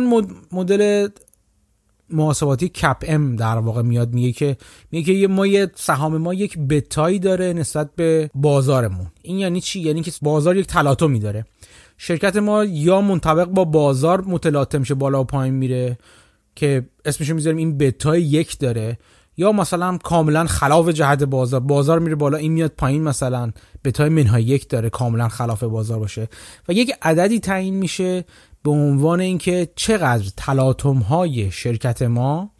مدل 0.51 1.07
محاسباتی 2.09 2.69
کپ 2.69 3.03
ام 3.07 3.35
در 3.35 3.57
واقع 3.57 3.81
میاد 3.81 4.13
میگه 4.13 4.31
که 4.31 4.57
میگه 4.91 5.21
که 5.21 5.27
ما 5.27 5.47
یه 5.47 5.71
سهام 5.75 6.17
ما 6.17 6.33
یک 6.33 6.57
بتایی 6.57 7.19
داره 7.19 7.53
نسبت 7.53 7.89
به 7.95 8.29
بازارمون. 8.35 9.07
این 9.21 9.37
یعنی 9.37 9.61
چی؟ 9.61 9.79
یعنی 9.79 10.01
که 10.01 10.11
بازار 10.21 10.57
یک 10.57 10.67
تلاطمی 10.67 11.19
داره. 11.19 11.45
شرکت 11.97 12.35
ما 12.35 12.63
یا 12.63 13.01
منطبق 13.01 13.45
با 13.45 13.65
بازار 13.65 14.21
متلاطم 14.21 14.83
شه 14.83 14.93
بالا 14.93 15.21
و 15.21 15.23
پایین 15.23 15.53
میره 15.53 15.97
که 16.57 16.85
اسمشو 17.05 17.33
می‌ذاریم 17.33 17.57
این 17.57 17.77
بتای 17.77 18.21
یک 18.21 18.59
داره. 18.59 18.97
یا 19.37 19.51
مثلا 19.51 19.97
کاملا 19.97 20.45
خلاف 20.45 20.89
جهت 20.89 21.23
بازار. 21.23 21.59
بازار 21.59 21.99
میره 21.99 22.15
بالا 22.15 22.37
این 22.37 22.51
میاد 22.51 22.71
پایین 22.71 23.03
مثلا. 23.03 23.51
بتای 23.83 24.09
منهای 24.09 24.43
یک 24.43 24.69
داره 24.69 24.89
کاملا 24.89 25.29
خلاف 25.29 25.63
بازار 25.63 25.99
باشه. 25.99 26.27
و 26.67 26.73
یک 26.73 26.93
عددی 27.01 27.39
تعیین 27.39 27.73
میشه 27.73 28.25
به 28.63 28.71
عنوان 28.71 29.19
اینکه 29.19 29.69
چقدر 29.75 30.31
تلاطم 30.37 30.97
های 30.97 31.51
شرکت 31.51 32.01
ما 32.01 32.51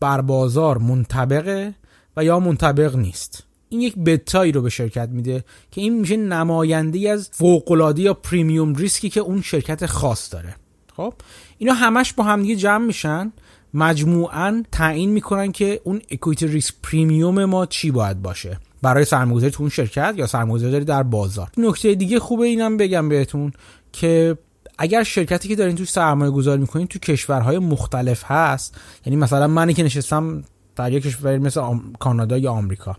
بر 0.00 0.20
بازار 0.20 0.78
منطبقه 0.78 1.74
و 2.16 2.24
یا 2.24 2.40
منطبق 2.40 2.96
نیست. 2.96 3.44
این 3.68 3.80
یک 3.80 3.98
بتایی 3.98 4.52
رو 4.52 4.62
به 4.62 4.70
شرکت 4.70 5.08
میده 5.08 5.44
که 5.70 5.80
این 5.80 6.00
میشه 6.00 6.16
نماینده 6.16 7.10
از 7.10 7.28
فوق‌العاده 7.32 8.02
یا 8.02 8.14
premium 8.14 8.74
ریسکی 8.74 9.10
که 9.10 9.20
اون 9.20 9.42
شرکت 9.42 9.86
خاص 9.86 10.32
داره. 10.32 10.56
خب؟ 10.96 11.14
اینا 11.62 11.74
همش 11.74 12.12
با 12.12 12.24
همدیگه 12.24 12.56
جمع 12.56 12.86
میشن. 12.86 13.32
مجموعا 13.74 14.62
تعیین 14.72 15.10
می‌کنن 15.10 15.52
که 15.52 15.80
اون 15.84 16.02
equity 16.10 16.46
risk 16.46 16.74
premium 16.82 17.44
ما 17.44 17.66
چی 17.66 17.90
باید 17.90 18.22
باشه؟ 18.22 18.58
برای 18.82 19.04
سرمایه‌گذاری 19.04 19.52
تو 19.52 19.62
اون 19.62 19.70
شرکت 19.70 20.14
یا 20.16 20.26
سرمایه‌گذاری 20.26 20.84
در 20.84 21.02
بازار؟ 21.02 21.48
نکته 21.56 21.94
دیگه 21.94 22.18
خوبه 22.18 22.46
اینم 22.46 22.76
بگم 22.76 23.08
بهتون 23.08 23.52
که 23.92 24.38
اگر 24.78 25.02
شرکتی 25.02 25.48
که 25.48 25.56
دارین 25.56 25.76
توش 25.76 25.90
سرمایه 25.90 26.30
گذاری 26.30 26.60
می‌کنین 26.60 26.86
تو 26.86 26.98
کشورهای 26.98 27.58
مختلف 27.58 28.24
هست 28.26 28.80
یعنی 29.06 29.16
مثلا 29.16 29.46
منی 29.46 29.74
که 29.74 29.82
نشستم 29.82 30.44
در 30.76 30.92
یک 30.92 31.02
کشور 31.02 31.38
مثل 31.38 31.60
کانادا 31.98 32.38
یا 32.38 32.52
آمریکا. 32.52 32.96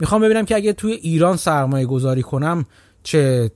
می‌خوام 0.00 0.22
ببینم 0.22 0.44
که 0.44 0.54
اگه 0.56 0.72
توی 0.72 0.92
ایران 0.92 1.36
سرمایه 1.36 1.86
گذاری 1.86 2.22
کنم 2.22 2.64
چه 3.02 3.50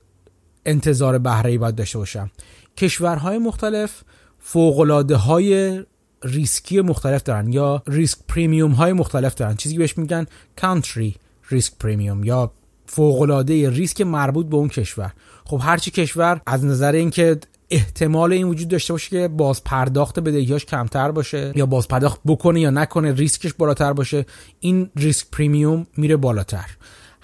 انتظار 0.65 1.17
بهره 1.17 1.57
باید 1.57 1.75
داشته 1.75 1.97
باشم؟ 1.97 2.31
کشورهای 2.77 3.37
مختلف 3.37 4.01
فوق‌العاده 4.47 5.15
های 5.15 5.83
ریسکی 6.23 6.81
مختلف 6.81 7.23
دارن 7.23 7.53
یا 7.53 7.83
risk 7.87 8.17
premium 8.27 8.71
های 8.71 8.93
مختلف 8.93 9.35
دارن. 9.35 9.55
چیزی 9.55 9.77
بهش 9.77 9.97
میگن 9.97 10.25
country 10.61 11.15
risk 11.49 11.73
premium 11.79 12.23
یا 12.23 12.51
فوق‌العاده 12.85 13.69
ریسک 13.69 14.01
مربوط 14.01 14.45
به 14.45 14.55
اون 14.55 14.69
کشور. 14.69 15.13
خب 15.45 15.59
هرچی 15.61 15.91
کشور 15.91 16.41
از 16.45 16.65
نظر 16.65 16.91
اینکه 16.91 17.39
احتمال 17.69 18.33
این 18.33 18.47
وجود 18.47 18.67
داشته 18.67 18.93
باشه 18.93 19.09
که 19.09 19.27
باز 19.27 19.63
پرداخت 19.63 20.19
بدهیاش 20.19 20.65
کمتر 20.65 21.11
باشه 21.11 21.53
یا 21.55 21.65
باز 21.65 21.87
پرداخت 21.87 22.19
بکنه 22.25 22.61
یا 22.61 22.69
نکنه 22.69 23.13
ریسکش 23.13 23.53
بالاتر 23.53 23.93
باشه 23.93 24.25
این 24.59 24.89
risk 24.95 25.27
premium 25.31 25.87
میره 25.97 26.17
بالاتر. 26.17 26.69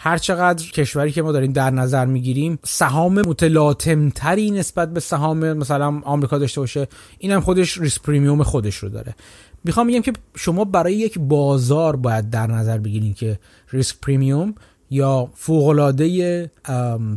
هر 0.03 0.17
چقدر 0.17 0.71
کشوری 0.71 1.11
که 1.11 1.21
ما 1.21 1.31
داریم 1.31 1.53
در 1.53 1.69
نظر 1.69 2.05
می‌گیریم 2.05 2.59
سهام 2.63 3.13
متلاطمتری 3.13 4.51
نسبت 4.51 4.93
به 4.93 4.99
سهام 4.99 5.53
مثلا 5.53 6.01
آمریکا 6.03 6.37
داشته 6.37 6.61
باشه 6.61 6.87
اینم 7.17 7.41
خودش 7.41 7.77
risk 7.77 8.01
premium 8.01 8.43
خودش 8.43 8.75
رو 8.75 8.89
داره. 8.89 9.15
می‌خوام 9.63 9.87
بگم 9.87 10.01
که 10.01 10.13
شما 10.35 10.65
برای 10.65 10.93
یک 10.93 11.19
بازار 11.19 11.95
باید 11.95 12.29
در 12.29 12.47
نظر 12.47 12.77
بگیرید 12.77 13.15
که 13.15 13.39
risk 13.71 13.95
premium 14.01 14.55
یا 14.89 15.29
فوق‌العاده 15.35 16.51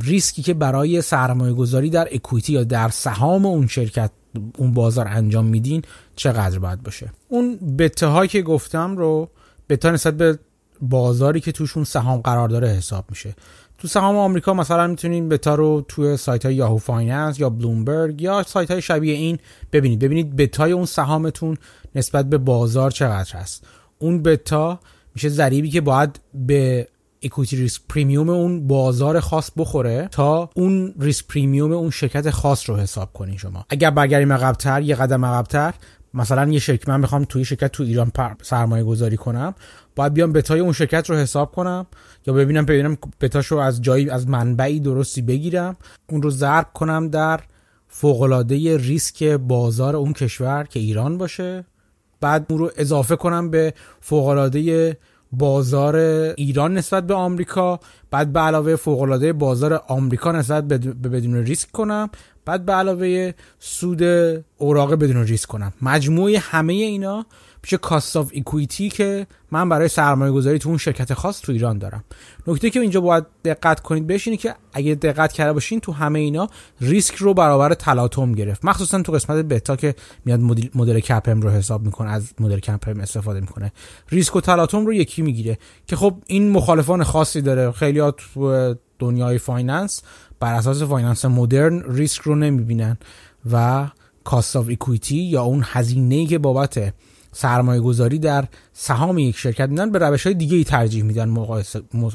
ریسکی 0.02 0.42
که 0.42 0.54
برای 0.54 1.02
سرمایه 1.02 1.52
گذاری 1.52 1.90
در 1.90 2.08
equity 2.12 2.52
یا 2.52 2.64
در 2.64 2.88
سهام 2.88 3.46
اون 3.46 3.66
شرکت 3.66 4.10
اون 4.58 4.74
بازار 4.74 5.08
انجام 5.08 5.44
میدین 5.46 5.82
چقدر 6.16 6.58
باید 6.58 6.82
باشه. 6.82 7.12
اون 7.28 7.56
بتا 7.78 8.26
که 8.28 8.42
گفتم 8.42 8.96
رو 8.96 9.28
بتا 9.68 9.90
نسبت 9.90 10.16
به 10.16 10.38
بازاری 10.80 11.40
که 11.40 11.52
توشون 11.52 11.84
سهام 11.84 12.20
قرار 12.20 12.48
داره 12.48 12.68
حساب 12.68 13.04
میشه. 13.10 13.34
تو 13.78 13.88
سهام 13.88 14.16
آمریکا 14.16 14.54
مثلا 14.54 14.87
می‌تونین 14.87 15.28
بتا 15.28 15.54
رو 15.54 15.84
توی 15.88 16.16
سایت 16.16 16.46
های 16.46 16.54
Yahoo 16.54 16.78
Finance 16.78 17.40
یا 17.40 17.50
بلومبرگ 17.50 18.22
یا 18.22 18.42
سایت 18.42 18.70
های 18.70 18.82
شبیه 18.82 19.14
این 19.14 19.38
ببینید. 19.72 19.98
ببینید 19.98 20.37
بتای 20.37 20.72
اون 20.72 20.87
سهامتون 20.87 21.56
نسبت 21.94 22.26
به 22.26 22.38
بازار 22.38 22.90
چقدر 22.90 23.38
هست. 23.38 23.66
اون 23.98 24.22
بتا 24.22 24.80
میشه 25.14 25.28
ضریبی 25.28 25.70
که 25.70 25.80
باید 25.80 26.20
به 26.34 26.88
equity 27.22 27.56
risk 27.56 27.80
premium 27.88 28.30
اون 28.30 28.66
بازار 28.66 29.20
خاص 29.20 29.50
بخوره 29.56 30.08
تا 30.10 30.50
اون 30.54 30.94
risk 31.00 31.26
premium 31.26 31.72
اون 31.72 31.90
شرکت 31.90 32.30
خاص 32.30 32.70
رو 32.70 32.76
حساب 32.76 33.12
کنین 33.12 33.37
شما. 33.37 33.66
اگر 33.68 33.90
برگردیم 33.90 34.32
عقبتر 34.32 34.82
یه 34.82 34.94
قدم 34.94 35.24
عقبتر 35.24 35.74
مثلا 36.14 36.52
یه 36.52 36.58
شرکت 36.58 36.88
من 36.88 37.00
می‌خوام 37.00 37.24
توی 37.24 37.44
شرکت 37.44 37.72
تو 37.72 37.82
ایران 37.82 38.12
سرمایه 38.42 38.84
گذاری 38.84 39.16
کنم. 39.16 39.54
باید 39.96 40.14
بیام 40.14 40.33
بتای 40.33 40.61
اون 40.61 40.72
شرکت 40.72 41.11
رو 41.11 41.16
حساب 41.16 41.52
کنم 41.52 41.87
یا 42.26 42.35
ببینم 42.35 42.64
ببینم 42.64 42.98
بتاش 43.20 43.46
رو 43.46 43.59
از 43.59 43.83
جایی 43.83 44.11
از 44.11 44.28
منبعی 44.28 44.80
درستی 44.80 45.22
بگیرم 45.22 45.76
اون 46.09 46.22
رو 46.22 46.30
ضرب 46.30 46.66
کنم 46.74 47.09
در 47.09 47.40
فوقالعاده 47.88 48.76
ریسک 48.76 49.24
بازار 49.24 49.96
اون 49.96 50.12
کشور 50.12 50.64
که 50.64 50.80
ایران 50.80 51.18
باشه. 51.18 51.64
بعد 52.20 52.46
اون 52.48 52.59
رو 52.59 52.70
اضافه 52.76 53.16
کنم 53.16 53.50
به 53.50 53.74
فوقالعاده 54.00 54.96
بازار 55.33 55.96
ایران 56.37 56.74
نسبت 56.74 57.07
به 57.07 57.14
آمریکا. 57.14 57.80
بعد 58.11 58.33
به 58.33 58.40
علاوه 58.40 58.76
فوق 58.76 59.00
العاده 59.00 59.33
بازار 59.33 59.83
آمریکا 59.88 60.33
نسبت 60.33 60.64
به 60.68 61.09
بدون 61.09 61.35
ریسک 61.35 61.70
کنم. 61.72 62.11
بعد 62.44 62.64
به 62.66 62.72
علاوه 62.72 63.33
سود 63.59 64.02
اوراق 64.59 64.94
بدون 64.94 65.24
ریسک 65.26 65.48
کنم. 65.48 65.72
مجموعه 65.83 66.38
همه 66.38 66.72
اینا 66.72 67.26
میشه 67.64 67.77
cost 67.76 68.16
of 68.16 68.30
equity 68.32 68.88
که 68.88 69.27
من 69.50 69.68
برای 69.68 69.88
سرمایه 69.88 70.33
گذاری 70.33 70.59
تو 70.59 70.68
اون 70.68 70.79
شرکت 70.79 71.14
خاص 71.14 71.40
تو 71.40 71.53
ایران 71.53 71.79
دارم. 71.79 72.05
نکته 72.46 72.70
که 72.70 72.81
اینجا 72.81 73.00
باید 73.00 73.24
دقت 73.44 73.81
کنید 73.81 74.07
بهش 74.07 74.29
اینه 74.29 74.37
که 74.37 74.55
اگه 74.72 74.94
دقت 74.94 75.33
کرده 75.33 75.53
باشین 75.53 75.81
تو 75.81 75.92
همه 75.92 76.18
اینا 76.18 76.48
ریسک 76.81 77.14
رو 77.14 77.35
برابر 77.35 77.74
تلاطم 77.74 78.33
گرفت. 78.33 78.64
مخصوصا 78.64 79.03
تو 79.03 79.12
قسمت 79.12 79.44
بتا 79.44 79.77
که 79.77 79.94
میاد 80.24 80.40
مدل 80.74 81.00
CAPM 81.00 81.40
رو 81.40 81.50
حساب 81.50 81.83
می‌کنه 81.83 82.11
از 82.11 82.33
مدل 82.40 82.59
CAPM 82.58 83.00
استفاده 83.00 83.40
می‌کنه. 83.40 83.72
ریسک 84.09 84.37
و 84.37 84.40
تلاطم 84.40 84.87
رو 84.87 84.92
یکی 84.92 85.22
می‌گیره 85.22 85.59
که 85.87 85.96
خب 85.96 86.14
این 86.27 86.50
مخالفان 86.50 87.05
خاصی 87.05 87.42
داره. 87.42 87.72
خیلی 87.72 88.00
تو 88.16 88.74
دنیای 88.98 89.38
finance 89.38 90.02
بر 90.40 90.55
اساس 90.55 90.83
finance 90.82 91.24
مدرن 91.24 91.83
ریسک 91.88 92.22
رو 92.22 92.35
نمی‌بینن 92.35 92.98
و 93.53 93.88
cost 94.24 94.56
of 94.56 94.68
equity 94.68 95.16
یا 95.16 95.42
اون 95.42 95.64
هزینه 95.66 96.27
که 96.27 96.38
بابت 96.38 96.94
سرمایه 97.34 97.80
گذاری 97.80 98.18
در 98.18 98.44
سهام 98.72 99.18
یک 99.18 99.36
شرکت 99.36 99.68
میدن 99.68 99.90
به 99.90 99.98
روش 99.98 100.24
های 100.26 100.34
دیگه 100.34 100.56
ای 100.56 100.64
ترجیح 100.64 101.02
میدن 101.02 101.28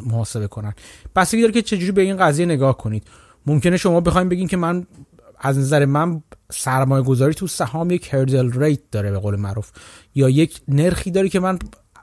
محاسبه 0.06 0.48
کنن. 0.48 0.74
بستگی 1.16 1.42
داره 1.42 1.54
که 1.54 1.62
چجوری 1.62 1.92
به 1.92 2.02
این 2.02 2.18
قضیه 2.18 2.46
نگاه 2.46 2.78
کنید. 2.78 3.04
ممکنه 3.46 3.78
شما 3.78 4.02
بخواید 4.02 4.30
بگین 4.30 4.48
که 4.48 4.58
من 4.58 4.88
از 5.40 5.58
نظر 5.58 5.86
من 5.86 6.24
سرمایه 6.52 7.04
گذاری 7.04 7.34
تو 7.34 7.48
سهام 7.48 7.92
یک 7.92 8.14
hurdle 8.14 8.52
rate 8.62 8.80
داره 8.92 9.12
به 9.12 9.20
قول 9.20 9.36
معروف. 9.36 9.72
یا 10.16 10.30
یک 10.30 10.62
نرخی 10.68 11.12
داره 11.12 11.30
که 11.30 11.40
من 11.40 11.60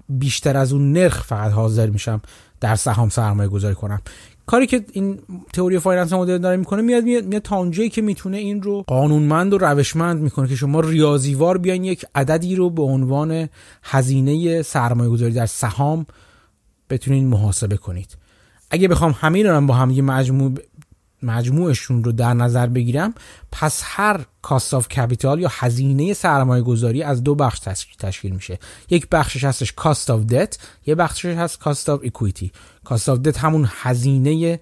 بیشتر 0.08 0.56
از 0.56 0.72
اون 0.72 0.92
نرخ 0.92 1.22
فقط 1.22 1.52
حاضر 1.52 1.90
میشم 1.90 2.22
در 2.60 2.76
سهام 2.76 3.08
سرمایه 3.08 3.48
گذاری 3.48 3.74
کنم. 3.74 4.00
کاری 4.46 4.66
که 4.66 4.84
این 4.92 5.18
تئوری 5.52 5.78
finance 5.78 6.12
مدرن 6.12 6.40
داره 6.40 6.56
می‌کنه 6.56 6.82
میاد 6.82 7.04
میاد, 7.04 7.24
میاد 7.24 7.42
تا 7.42 7.70
که 7.70 8.02
می‌تونه 8.02 8.36
این 8.36 8.62
رو 8.62 8.84
قانونمند 8.86 9.54
و 9.54 9.58
روشمند 9.58 10.20
می‌کنه 10.20 10.48
که 10.48 10.56
شما 10.56 10.80
ریاضیوار 10.80 11.58
بیاین 11.58 11.84
یک 11.84 12.04
عددی 12.14 12.56
رو 12.56 12.70
به 12.70 12.82
عنوان 12.82 13.48
هزینه 13.82 14.62
سرمایه 14.62 15.10
گذاری 15.10 15.32
در 15.32 15.46
سهام 15.46 16.06
بتونین 16.90 17.26
محاسبه 17.26 17.76
کنید. 17.76 18.16
اگه 18.70 18.88
بخوام 18.88 19.14
همین 19.20 19.46
رو 19.46 19.66
با 19.66 19.74
هم 19.74 19.90
یه 19.90 20.02
مجموع 20.02 20.52
مجموعشون 21.26 22.04
رو 22.04 22.12
در 22.12 22.34
نظر 22.34 22.66
بگیرم 22.66 23.14
پس 23.52 23.82
هر 23.84 24.20
cost 24.42 24.74
of 24.74 24.88
capital 24.88 25.40
یا 25.40 25.48
هزینه 25.52 26.14
سرمایه 26.14 26.62
گذاری 26.62 27.02
از 27.02 27.22
دو 27.24 27.34
بخش 27.34 27.58
تشکیل 27.98 28.32
میشه. 28.32 28.58
یک 28.90 29.08
بخشش 29.08 29.44
هستش 29.44 29.72
cost 29.72 30.10
of 30.10 30.20
debt 30.20 30.58
یه 30.86 30.94
بخشش 30.94 31.24
هست 31.24 31.58
cost 31.58 31.88
of 31.88 32.00
equity 32.02 32.52
cost 32.84 33.08
of 33.08 33.18
debt 33.18 33.38
همون 33.38 33.68
هزینه 33.82 34.60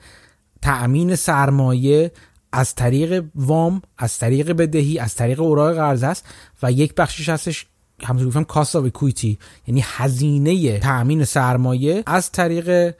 تأمین 0.63 1.17
سرمایه 1.17 2.13
از 2.53 2.75
طریق 2.75 3.25
وام 3.35 3.83
از 3.99 4.19
طریق 4.19 4.53
بدهی 4.53 4.99
از 4.99 5.15
طریق 5.15 5.41
اوراق 5.41 5.75
قرضه 5.75 6.03
است 6.03 6.25
و 6.63 6.73
یک 6.73 6.95
بخشش 6.95 7.29
هستش 7.29 7.67
همونطور 8.03 8.29
گفتم 8.29 8.45
cost 8.45 8.77
of 8.77 8.85
equity 8.85 9.39
یعنی 9.67 9.85
هزینه 9.85 10.79
تأمین 10.79 11.25
سرمایه 11.25 12.03
از 12.07 12.33
طریق 12.33 12.95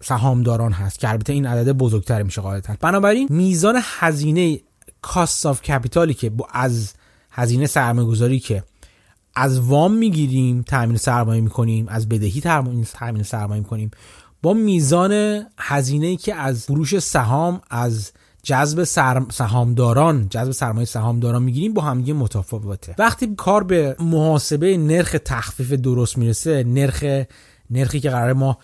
سهامداران 0.00 0.72
هست 0.72 0.98
که 0.98 1.10
البته 1.10 1.32
این 1.32 1.46
عدد 1.46 1.72
بزرگتر 1.72 2.22
میشه 2.22 2.40
قاعدتا. 2.40 2.74
بنابراین 2.80 3.28
میزان 3.30 3.80
هزینه 3.82 4.60
کاست 5.02 5.46
آف 5.46 5.62
کپیتالی 5.62 6.14
که 6.14 6.32
از 6.52 6.92
هزینه 7.30 7.66
سرمایه 7.66 8.08
گذاری 8.08 8.40
که 8.40 8.64
از 9.34 9.60
وام 9.60 9.92
می‌گیریم 9.92 10.62
تامین 10.62 10.96
سرمایه 10.96 11.40
می‌کنیم 11.40 11.88
از 11.88 12.08
بدهی 12.08 12.40
تامین 12.40 12.84
سرمایه 13.24 13.60
می‌کنیم 13.60 13.90
با 14.42 14.52
میزان 14.52 15.42
هزینه 15.58 16.16
که 16.16 16.34
از 16.34 16.64
فروش 16.64 16.98
سهام 16.98 17.60
از 17.70 18.12
جذب 18.42 18.84
سهامداران 19.30 20.28
جذب 20.28 20.50
سرمایه 20.50 20.86
سهامداران 20.86 21.42
می‌گیریم 21.42 21.74
با 21.74 21.82
هم 21.82 21.98
متفاوته. 21.98 22.94
وقتی 22.98 23.34
کار 23.34 23.64
به 23.64 23.96
محاسبه 24.00 24.76
نرخ 24.76 25.16
تخفیف 25.24 25.72
درست 25.72 26.18
می‌رسه 26.18 26.64
نرخ 26.64 27.24
نرخی 27.70 28.00
که 28.00 28.10
قرار 28.10 28.32
ما 28.32 28.58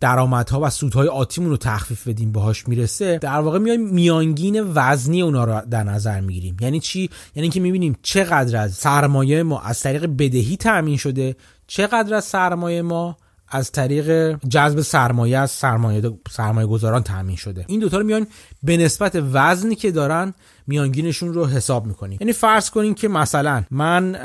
درآمدها 0.00 0.60
و 0.60 0.70
سودهای 0.70 1.08
آتیمون 1.08 1.50
رو 1.50 1.56
تخفیف 1.56 2.08
بدیم 2.08 2.32
باهاش 2.32 2.68
می‌رسه 2.68 3.18
در 3.18 3.40
واقع 3.40 3.58
میایم 3.58 3.88
میانگین 3.88 4.62
وزنی 4.74 5.22
اونا 5.22 5.44
رو 5.44 5.60
در 5.70 5.84
نظر 5.84 6.20
می‌گیریم. 6.20 6.56
یعنی 6.60 6.80
چی؟ 6.80 7.10
یعنی 7.34 7.48
که 7.48 7.60
می‌بینیم 7.60 7.96
چقدر 8.02 8.56
از 8.56 8.74
سرمایه 8.74 9.42
ما 9.42 9.60
از 9.60 9.80
طریق 9.80 10.06
بدهی 10.18 10.56
تامین 10.56 10.96
شده 10.96 11.36
چقدر 11.66 12.14
از 12.14 12.24
سرمایه 12.24 12.82
ما 12.82 13.16
از 13.50 13.72
طریق 13.72 14.36
جذب 14.48 14.80
سرمایه 14.80 15.38
از 15.38 15.50
سرمایه 15.50 16.02
سرمایه 16.30 16.66
گذاران 16.66 17.02
تامین 17.02 17.36
شده. 17.36 17.64
این 17.68 17.80
دوتا 17.80 17.98
رو 17.98 18.04
میان 18.04 18.26
به 18.62 18.76
نسبت 18.76 19.22
وزنی 19.32 19.74
که 19.74 19.90
دارن 19.90 20.34
میانگینشون 20.66 21.34
رو 21.34 21.46
حساب 21.46 21.86
می‌کنیم 21.86 22.18
یعنی 22.20 22.32
فرض 22.32 22.70
کنیم 22.70 22.94
که 22.94 23.08
مثلا 23.08 23.64
من 23.70 24.16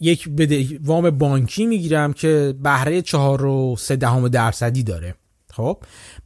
یک 0.00 0.28
وام 0.84 1.10
بانکی 1.10 1.66
می‌گیرم 1.66 2.12
که 2.12 2.54
بهره 2.62 3.02
چهار 3.02 3.44
و 3.44 3.76
سه 3.78 3.96
دهم 3.96 4.28
درصدی 4.28 4.82
داره. 4.82 5.14
خب 5.52 5.78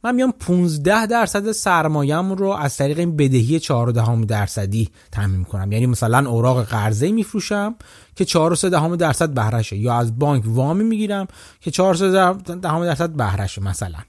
من 0.03 0.15
میام 0.15 0.31
15 0.31 1.05
درصد 1.05 1.51
سرمایم 1.51 2.31
رو 2.31 2.49
از 2.49 2.77
طریق 2.77 2.99
این 2.99 3.15
بدهی 3.17 3.59
4 3.59 3.91
دهم 3.91 4.25
درصدی 4.25 4.89
تامین 5.11 5.43
کنم 5.43 5.71
یعنی 5.71 5.85
مثلا 5.85 6.29
اوراق 6.29 6.63
قرضه 6.63 7.11
میفروشم 7.11 7.75
که 8.15 8.25
4 8.25 8.55
دهم 8.55 8.95
درصد 8.95 9.29
بهرهشه 9.29 9.77
یا 9.77 9.93
از 9.93 10.19
بانک 10.19 10.43
وامی 10.45 10.83
می‌گیرم 10.83 11.27
که 11.61 11.71
4 11.71 11.95
دهم 12.61 12.85
درصد 12.85 13.09
بهرهشه 13.09 13.63
مثلا. 13.63 13.99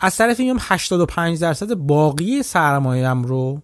از 0.00 0.16
طرف 0.16 0.40
میام 0.40 0.58
85 0.60 1.40
درصد 1.40 1.74
باقی 1.74 2.42
سرمایم 2.42 3.22
رو 3.22 3.62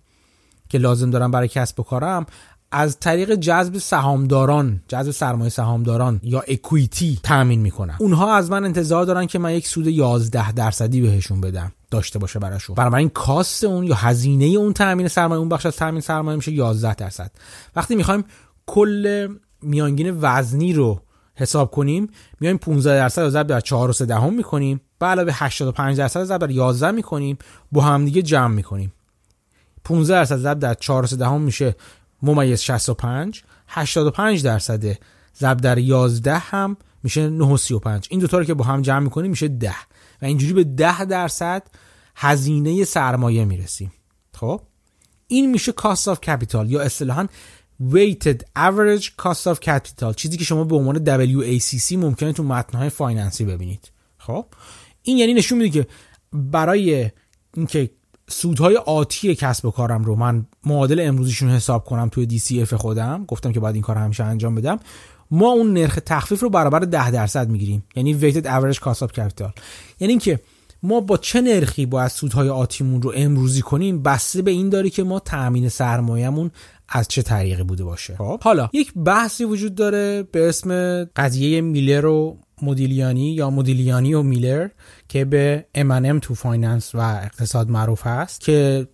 که 0.69 0.79
لازم 0.79 1.11
دارم 1.11 1.31
برای 1.31 1.49
کسب 1.49 1.81
و 1.81 1.83
کارم 1.83 2.27
از 2.73 2.99
طریق 3.01 3.35
جذب 3.35 3.79
سهامداران 3.79 4.83
جذب 4.89 5.11
سرمایه 5.11 5.51
سهامداران 5.51 6.21
یا 6.23 6.41
اکویتی 6.41 7.21
تامین 7.23 7.61
می‌کنن 7.61 7.97
اونها 7.99 8.35
از 8.35 8.51
من 8.51 8.65
انتظار 8.65 9.05
دارن 9.05 9.27
که 9.27 9.39
من 9.39 9.55
یک 9.55 9.67
سود 9.67 9.87
11 9.87 10.53
درصدی 10.53 11.01
بهشون 11.01 11.41
بدم 11.41 11.73
داشته 11.91 12.19
باشه 12.19 12.39
براشون. 12.39 12.95
این 12.95 13.09
کاست 13.09 13.65
اون 13.65 13.85
یا 13.85 13.95
هزینه 13.95 14.45
اون 14.45 14.73
تامین 14.73 15.09
سرمایه 15.09 15.39
اون 15.39 15.49
بخش 15.49 15.67
از 15.67 15.77
تامین 15.77 16.01
سرمایه 16.01 16.37
میشه 16.37 16.53
11 16.53 16.95
درصد. 16.95 17.31
وقتی 17.77 17.95
می‌خوایم 17.95 18.25
کل 18.67 19.29
میانگین 19.63 20.19
وزنی 20.21 20.73
رو 20.73 21.01
حساب 21.35 21.71
کنیم 21.71 22.09
میایم 22.41 22.59
15 22.59 22.95
درصد 22.95 23.23
رو 23.23 23.31
ضرب 23.31 23.47
در 23.47 23.61
4 23.61 23.91
و 23.91 23.93
3 23.93 24.07
دهم 24.07 24.35
می‌کنیم. 24.35 24.81
به 24.99 25.07
علاوه 25.07 25.33
85 25.35 25.99
درصد 25.99 26.25
ضرب 26.25 26.41
در 26.41 26.51
11 26.51 26.91
می‌کنیم. 26.91 27.39
با 27.73 27.83
هم 27.83 28.05
دیگه 28.05 28.23
جمع 28.23 28.55
می‌کنیم. 28.55 28.93
15 29.85 30.15
درصد 30.15 30.37
ضرب 30.37 30.59
در 30.59 30.75
4 30.75 31.05
و 31.05 31.07
3 31.07 31.17
دهم 31.17 31.41
میشه 31.41 31.77
ممیز 32.23 32.61
65 32.61 33.43
85 33.69 34.43
درصد. 34.43 34.99
ضرب 35.39 35.61
در 35.61 35.79
11 35.79 36.39
هم 36.39 36.77
میشه 37.03 37.29
9 37.29 37.45
و 37.45 37.57
35 37.57 38.07
این 38.11 38.21
دوتا 38.21 38.39
رو 38.39 38.45
که 38.45 38.55
با 38.55 38.65
هم 38.65 38.83
جمع 38.83 38.99
می‌کنیم 38.99 39.31
میشه 39.31 39.49
10 39.49 39.75
و 40.23 40.25
اینجوری 40.25 40.53
به 40.53 40.65
10 40.65 41.05
درصد 41.05 41.63
هزینه 42.17 42.85
سرمایه 42.85 43.45
می‌رسیم. 43.45 43.93
خب؟ 44.35 44.61
این 45.27 45.51
میشه 45.51 45.73
cost 45.73 46.15
of 46.15 46.17
capital 46.27 46.65
یا 46.67 46.81
اصطلاحا 46.81 47.27
weighted 47.91 48.39
average 48.59 49.05
cost 49.23 49.55
of 49.55 49.59
capital. 49.65 50.15
چیزی 50.17 50.37
که 50.37 50.45
شما 50.45 50.65
به 50.65 50.77
عنوان 50.77 51.05
WACC 51.05 51.93
ممکنه 51.93 52.33
تو 52.33 52.43
متنهای 52.43 52.89
فایننسی 52.89 53.45
ببینید. 53.45 53.91
خب؟ 54.19 54.47
این 55.03 55.19
یعنی 55.19 55.35
نشون 55.35 55.59
میده 55.59 55.71
که 55.71 55.87
برای 56.33 57.11
اینکه 57.57 57.91
سودهای 58.31 58.77
آتی 58.77 59.35
کسب 59.35 59.67
و 59.67 59.71
کارم 59.71 60.05
رو 60.05 60.17
من 60.17 60.47
معادل 60.67 61.01
امروزیشون 61.09 61.51
حساب 61.51 61.85
کنم 61.85 62.09
توی 62.09 62.39
DCF 62.39 62.75
خودم. 62.75 63.25
گفتم 63.29 63.53
که 63.53 63.61
باید 63.61 63.75
این 63.75 63.83
کار 63.83 63.97
همیشه 63.97 64.25
انجام 64.25 64.55
بدم. 64.55 64.79
ما 65.31 65.51
اون 65.51 65.73
نرخ 65.73 65.99
تخفیف 66.07 66.41
رو 66.41 66.51
برابر 66.51 66.81
10 66.81 67.11
درصد 67.11 67.49
می‌گیریم. 67.49 67.85
یعنی 67.97 68.21
weighted 68.21 68.45
average 68.45 68.79
cost 68.79 68.99
of 68.99 69.09
capital. 69.09 69.51
یعنی 70.01 70.13
اینکه 70.13 70.41
ما 70.83 71.01
با 71.01 71.17
چه 71.17 71.41
نرخی 71.41 71.87
باید 71.87 72.09
سودهای 72.09 72.49
آتیمون 72.49 73.03
رو 73.03 73.13
امروزی 73.17 73.63
کنیم؟ 73.63 74.03
بسته 74.03 74.43
به 74.43 74.51
این 74.51 74.69
داره 74.69 74.91
که 74.91 75.03
ما 75.03 75.21
تأمین 75.21 75.69
سرمایهمون 75.69 76.51
از 76.89 77.09
چه 77.09 77.23
طریقی 77.23 77.63
بوده 77.63 77.85
باشه؟ 77.85 78.17
خب. 78.17 78.41
حالا 78.43 78.69
یک 78.73 78.93
بحثی 78.95 79.45
وجود 79.45 79.75
داره 79.75 80.23
به 80.23 80.49
اسم 80.49 81.05
قضیه 81.05 81.61
میلر 81.61 82.07
و 82.07 82.39
مدیلیانی 82.65 83.35
یا 83.35 83.51
مدیلیانی 83.51 84.15
و 84.15 84.23
میلر 84.23 84.69
که 85.09 85.25
به 85.25 85.67
M&M 85.77 86.21
تو 86.23 86.35
finance 86.35 86.95
و 86.95 86.99
اقتصاد 86.99 87.71
معروف 87.71 88.07
هست 88.07 88.41
که 88.41 88.89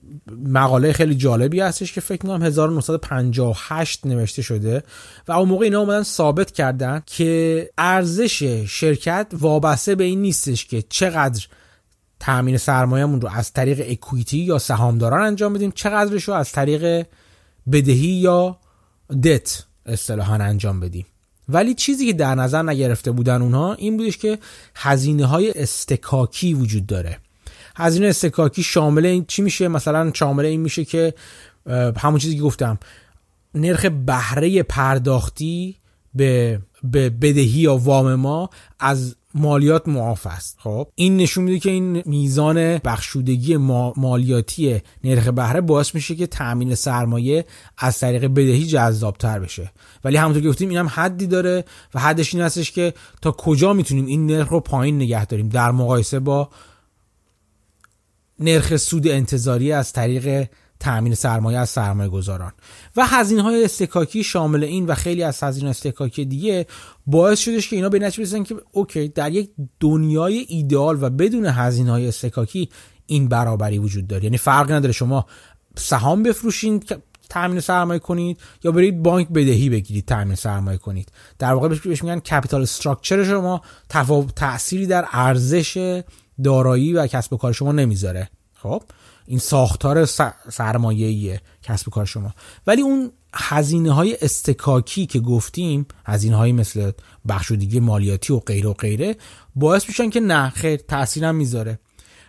مقاله 0.47 0.93
خیلی 0.93 1.15
جالبی 1.15 1.61
هستش 1.61 1.93
که 1.93 2.01
فکر 2.01 2.27
می‌کنم 2.27 2.43
1958 2.43 4.07
نوشته 4.07 4.43
شده 4.43 4.83
و 5.29 5.33
اون 5.33 5.49
موقع 5.49 5.65
اینا 5.65 5.81
اومدن 5.81 6.03
ثابت 6.03 6.51
کردن 6.51 7.03
که 7.07 7.71
ارزش 7.79 8.43
شرکت 8.69 9.27
وابسته 9.33 9.95
به 9.95 10.05
این 10.05 10.23
نیستش 10.23 10.67
که 10.67 10.83
چقدر 10.89 11.47
تامین 12.21 12.57
سرمایه‌مون 12.57 13.21
رو 13.21 13.29
از 13.29 13.53
طریق 13.53 13.85
اکویتی 13.91 14.39
یا 14.39 14.59
سهامداران 14.59 15.21
انجام 15.21 15.53
بدیم 15.53 15.71
چقدرش 15.71 16.25
رو 16.25 16.35
از 16.35 16.53
طریق 16.53 17.07
بدهی 17.73 18.09
یا 18.09 18.59
دت 19.23 19.65
اصطلاحا 19.87 20.35
انجام 20.35 20.81
بدیم. 20.81 21.07
ولی 21.49 21.75
چیزی 21.75 22.07
که 22.07 22.13
در 22.13 22.35
نظر 22.35 22.63
نگرفته 22.63 23.11
بودن 23.11 23.43
اونها 23.43 23.75
این 23.75 23.97
بودش 23.97 24.19
که 24.19 24.39
هزینه 24.75 25.27
های 25.27 25.53
استکاکی 25.57 26.55
وجود 26.55 26.87
داره. 26.87 27.19
هزینه 27.77 28.07
استکاکی 28.07 28.63
شامل 28.63 29.07
این 29.07 29.25
چی 29.29 29.43
میشه؟ 29.43 29.69
مثلا 29.69 30.11
شامل 30.15 30.45
این 30.45 30.61
میشه 30.61 30.85
که 30.85 31.15
همون 31.97 32.19
چیزی 32.19 32.37
که 32.37 32.43
گفتم 32.43 32.79
نرخ 33.55 33.85
بهره 33.85 34.63
پرداختی 34.63 35.77
به 36.15 36.61
بدهی 36.93 37.61
یا 37.61 37.77
وام 37.77 38.15
ما 38.15 38.51
از 38.81 39.17
مالیات 39.37 39.89
معاف 39.89 40.27
است. 40.27 40.57
خب 40.61 40.89
این 40.95 41.17
نشون 41.17 41.45
میده 41.45 41.59
که 41.59 41.71
این 41.71 42.03
میزان 42.07 42.79
بخشودگی 42.79 43.57
مالیاتی 43.97 44.81
نرخ 45.05 45.29
بهره 45.29 45.61
باعث 45.61 45.95
میشه 45.95 46.15
که 46.15 46.27
تامین 46.27 46.75
سرمایه 46.75 47.45
از 47.79 47.99
طریق 47.99 48.25
بدهی 48.25 48.67
جذابتر 48.67 49.39
بشه. 49.39 49.73
ولی 50.05 50.17
همونطور 50.17 50.43
که 50.43 50.49
گفتیم 50.49 50.69
این 50.69 50.79
هم 50.79 50.89
حدی 50.89 51.27
داره 51.27 51.65
و 51.95 52.01
حدش 52.01 52.35
این 52.35 52.43
هستش 52.43 52.73
که 52.73 52.95
تا 53.23 53.33
کجا 53.33 53.73
می‌تونیم 53.73 54.07
این 54.07 54.27
نرخ 54.27 54.49
رو 54.49 54.61
پایین 54.61 54.97
نگه 54.97 55.27
داریم 55.27 55.49
در 55.49 55.71
مقایسه 55.71 56.21
با 56.21 56.49
نرخ 58.39 58.77
سود 58.77 59.09
انتظاری 59.09 59.73
از 59.73 59.93
طریق 59.93 60.49
تامین 60.81 61.15
سرمایه 61.15 61.59
از 61.59 61.71
سرمایه 61.71 62.11
گذاران. 62.11 62.53
و 62.97 63.07
هزینه 63.07 63.43
های 63.43 63.65
اصطکاکی 63.65 64.25
شامل 64.25 64.65
این 64.65 64.87
و 64.87 64.95
خیلی 64.95 65.23
از 65.23 65.43
هزینه 65.43 65.71
اصطکاکی 65.71 66.25
دیگه 66.25 66.67
باعث 67.07 67.39
شدش 67.39 67.69
که 67.69 67.77
اینا 67.77 67.89
به 67.89 67.99
نتیجه 67.99 68.23
برسن 68.23 68.43
که 68.43 68.55
okay 68.73 69.09
در 69.09 69.33
یک 69.33 69.51
دنیای 69.81 70.47
ایدئال 70.49 71.03
و 71.03 71.11
بدون 71.11 71.47
هزینه 71.47 71.91
های 71.91 72.09
اصطکاکی 72.09 72.69
این 73.07 73.29
برابری 73.29 73.79
وجود 73.79 74.07
داره. 74.07 74.25
یعنی 74.25 74.39
فرق 74.39 74.73
نداره 74.73 74.93
شما 74.93 75.27
سهام 75.77 76.23
بفروشین 76.23 76.83
تامین 77.29 77.61
سرمایه 77.61 78.01
کنید 78.01 78.41
یا 78.65 78.73
برید 78.73 79.03
بانک 79.03 79.29
بدهی 79.29 79.69
بگیرید 79.69 80.05
تامین 80.05 80.35
سرمایه 80.35 80.79
کنید. 80.79 81.13
در 81.39 81.53
واقع 81.53 81.69
بهش 81.69 82.03
میگن 82.03 82.19
capital 82.19 82.63
structure 82.63 83.25
شما 83.25 83.63
تفاوت 83.89 84.35
تأثیری 84.35 84.87
در 84.87 85.07
ارزش 85.13 86.03
دارایی 86.45 86.93
و 86.93 87.07
کسب 87.07 87.33
و 87.33 87.37
کار 87.37 87.53
شما 87.53 87.73
نمی‌ذاره. 87.73 88.31
خب؟ 88.55 88.83
این 89.27 89.39
ساختار 89.39 90.05
سرمایه‌ای 90.51 91.39
کسب 91.63 91.89
و 91.89 91.91
کار 91.91 92.05
شما. 92.05 92.35
ولی 92.67 92.83
اون 92.83 93.11
هزینه 93.35 93.93
های 93.93 94.17
استکاکی 94.23 95.07
که 95.07 95.21
گفتیم 95.21 95.87
هزینه 96.07 96.37
های 96.37 96.53
مثل 96.53 96.91
بخشودگی 97.29 97.81
مالیاتی 97.81 98.33
و 98.33 98.39
غیره 98.39 98.69
و 98.69 98.73
غیره 98.73 99.17
باعث 99.55 99.89
میشن 99.89 100.11
که 100.11 100.21
نه 100.21 100.51
خیر 100.51 100.77
تاثیرم 100.77 101.35
می‌ذاره. 101.35 101.79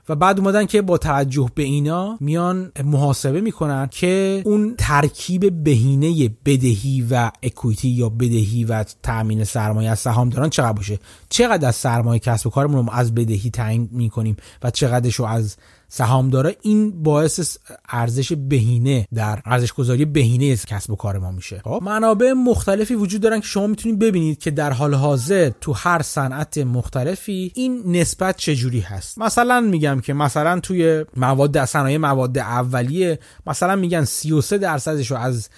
و 0.09 0.15
بعد 0.15 0.39
اومدن 0.39 0.65
که 0.65 0.81
با 0.81 0.97
توجه 0.97 1.49
به 1.55 1.63
اینا 1.63 2.17
میان 2.19 2.71
محاسبه 2.83 3.41
می‌کنن 3.41 3.87
که 3.91 4.41
اون 4.45 4.75
ترکیب 4.77 5.63
بهینه 5.63 6.29
بدهی 6.45 7.07
و 7.11 7.31
اکویتی 7.43 7.87
یا 7.87 8.09
بدهی 8.09 8.63
و 8.63 8.85
تامین 9.03 9.43
سرمایه 9.43 9.89
از 9.89 9.99
سهام 9.99 10.29
دارن 10.29 10.49
چقدر 10.49 10.73
باشه. 10.73 10.99
چقدر 11.29 11.67
از 11.67 11.75
سرمایه 11.75 12.19
کسب 12.19 12.47
و 12.47 12.49
کارمون 12.49 12.85
رو 12.85 12.91
از 12.91 13.15
بدهی 13.15 13.49
تعیین 13.49 13.89
می‌کنیم 13.91 14.37
و 14.63 14.71
چقدرش 14.71 15.15
رو 15.15 15.25
از 15.25 15.55
سهامدارا 15.89 16.51
این 16.61 17.03
باعث 17.03 17.57
ارزش 17.89 18.33
بهینه 18.33 19.07
در 19.13 19.41
ارزش 19.45 19.73
گذاری 19.73 20.05
بهینه 20.05 20.55
کسب 20.55 20.91
و 20.91 20.95
کار 20.95 21.17
ما 21.19 21.31
میشه. 21.31 21.61
خب 21.63 21.81
منابع 21.83 22.33
مختلفی 22.33 22.95
وجود 22.95 23.21
دارن 23.21 23.39
که 23.39 23.47
شما 23.47 23.67
می‌تونید 23.67 23.99
ببینید 23.99 24.39
که 24.39 24.51
در 24.51 24.73
حال 24.73 24.93
حاضر 24.93 25.51
تو 25.61 25.73
هر 25.73 26.01
صنعت 26.01 26.57
مختلفی 26.57 27.51
این 27.55 27.81
نسبت 27.85 28.37
چجوری 28.37 28.79
هست. 28.79 29.17
مثلا 29.17 29.61
میگم 29.61 29.99
که 29.99 30.13
مثلا 30.13 30.59
توی 30.59 31.05
مواد 31.17 31.65
صنایع 31.65 31.97
مواد 31.97 32.37
اولیه 32.37 33.19
مثلا 33.47 33.75
میگن 33.75 34.05
33 34.05 34.57
درصدش 34.57 35.11
رو 35.11 35.17
از 35.17 35.49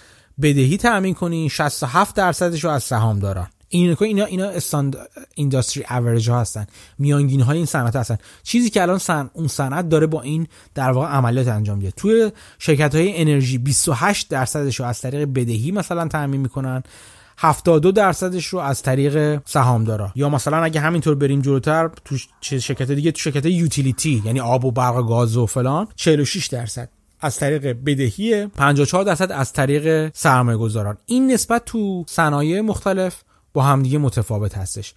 بدهی 0.41 0.77
تامین 0.77 1.13
کنین 1.13 1.49
67 1.49 2.15
درصدش 2.15 2.63
رو 2.63 2.69
از 2.69 2.83
سهام 2.83 3.19
دارن. 3.19 3.47
این 3.69 3.97
اینا 3.99 4.25
اینا 4.25 4.45
استاند 4.45 4.97
اینداستری 5.35 5.85
اوریج 5.89 6.29
ها 6.29 6.41
هستن 6.41 6.67
میانگین 6.97 7.41
های 7.41 7.57
این 7.57 7.65
صنعت 7.65 7.95
هستن. 7.95 8.17
چیزی 8.43 8.69
که 8.69 8.81
الان 8.81 8.97
سن 8.97 9.29
اون 9.33 9.47
صنعت 9.47 9.89
داره 9.89 10.07
با 10.07 10.21
این 10.21 10.47
در 10.75 10.91
واقع 10.91 11.07
عملیات 11.07 11.47
انجام 11.47 11.77
میده. 11.77 11.91
توی 11.91 12.31
شرکت 12.59 12.95
های 12.95 13.21
انرژی 13.21 13.57
28 13.57 14.29
درصدش 14.29 14.79
رو 14.79 14.85
از 14.85 15.01
طریق 15.01 15.29
بدهی 15.35 15.71
مثلا 15.71 16.07
تامین 16.07 16.41
می‌کنن 16.41 16.83
72 17.37 17.91
درصدش 17.91 18.45
رو 18.45 18.59
از 18.59 18.81
طریق 18.81 19.41
سهامدارا. 19.45 20.11
یا 20.15 20.29
مثلا 20.29 20.63
اگه 20.63 20.79
همینطور 20.79 21.15
بریم 21.15 21.41
جلوتر 21.41 21.89
تو 22.05 22.17
شرکت 22.41 22.91
دیگه 22.91 23.11
تو 23.11 23.19
شرکت 23.19 23.45
یوتیلیتی 23.45 24.23
یعنی 24.25 24.39
آب 24.39 24.65
و 24.65 24.71
برق 24.71 24.95
و 24.95 25.03
گاز 25.03 25.37
و 25.37 25.45
فلان 25.45 25.87
46 25.95 26.47
درصد 26.47 26.89
از 27.21 27.37
طریق 27.37 27.77
بدهی 27.85 28.47
54 28.47 29.03
درصد 29.03 29.31
از 29.31 29.53
طریق 29.53 30.11
سرمایه 30.15 30.57
گذاران 30.57 30.97
این 31.05 31.31
نسبت 31.31 31.65
تو 31.65 32.03
صنایع 32.07 32.61
مختلف 32.61 33.23
با 33.53 33.63
همدیگه 33.63 33.97
متفاوت 33.97 34.57
هستش. 34.57 34.93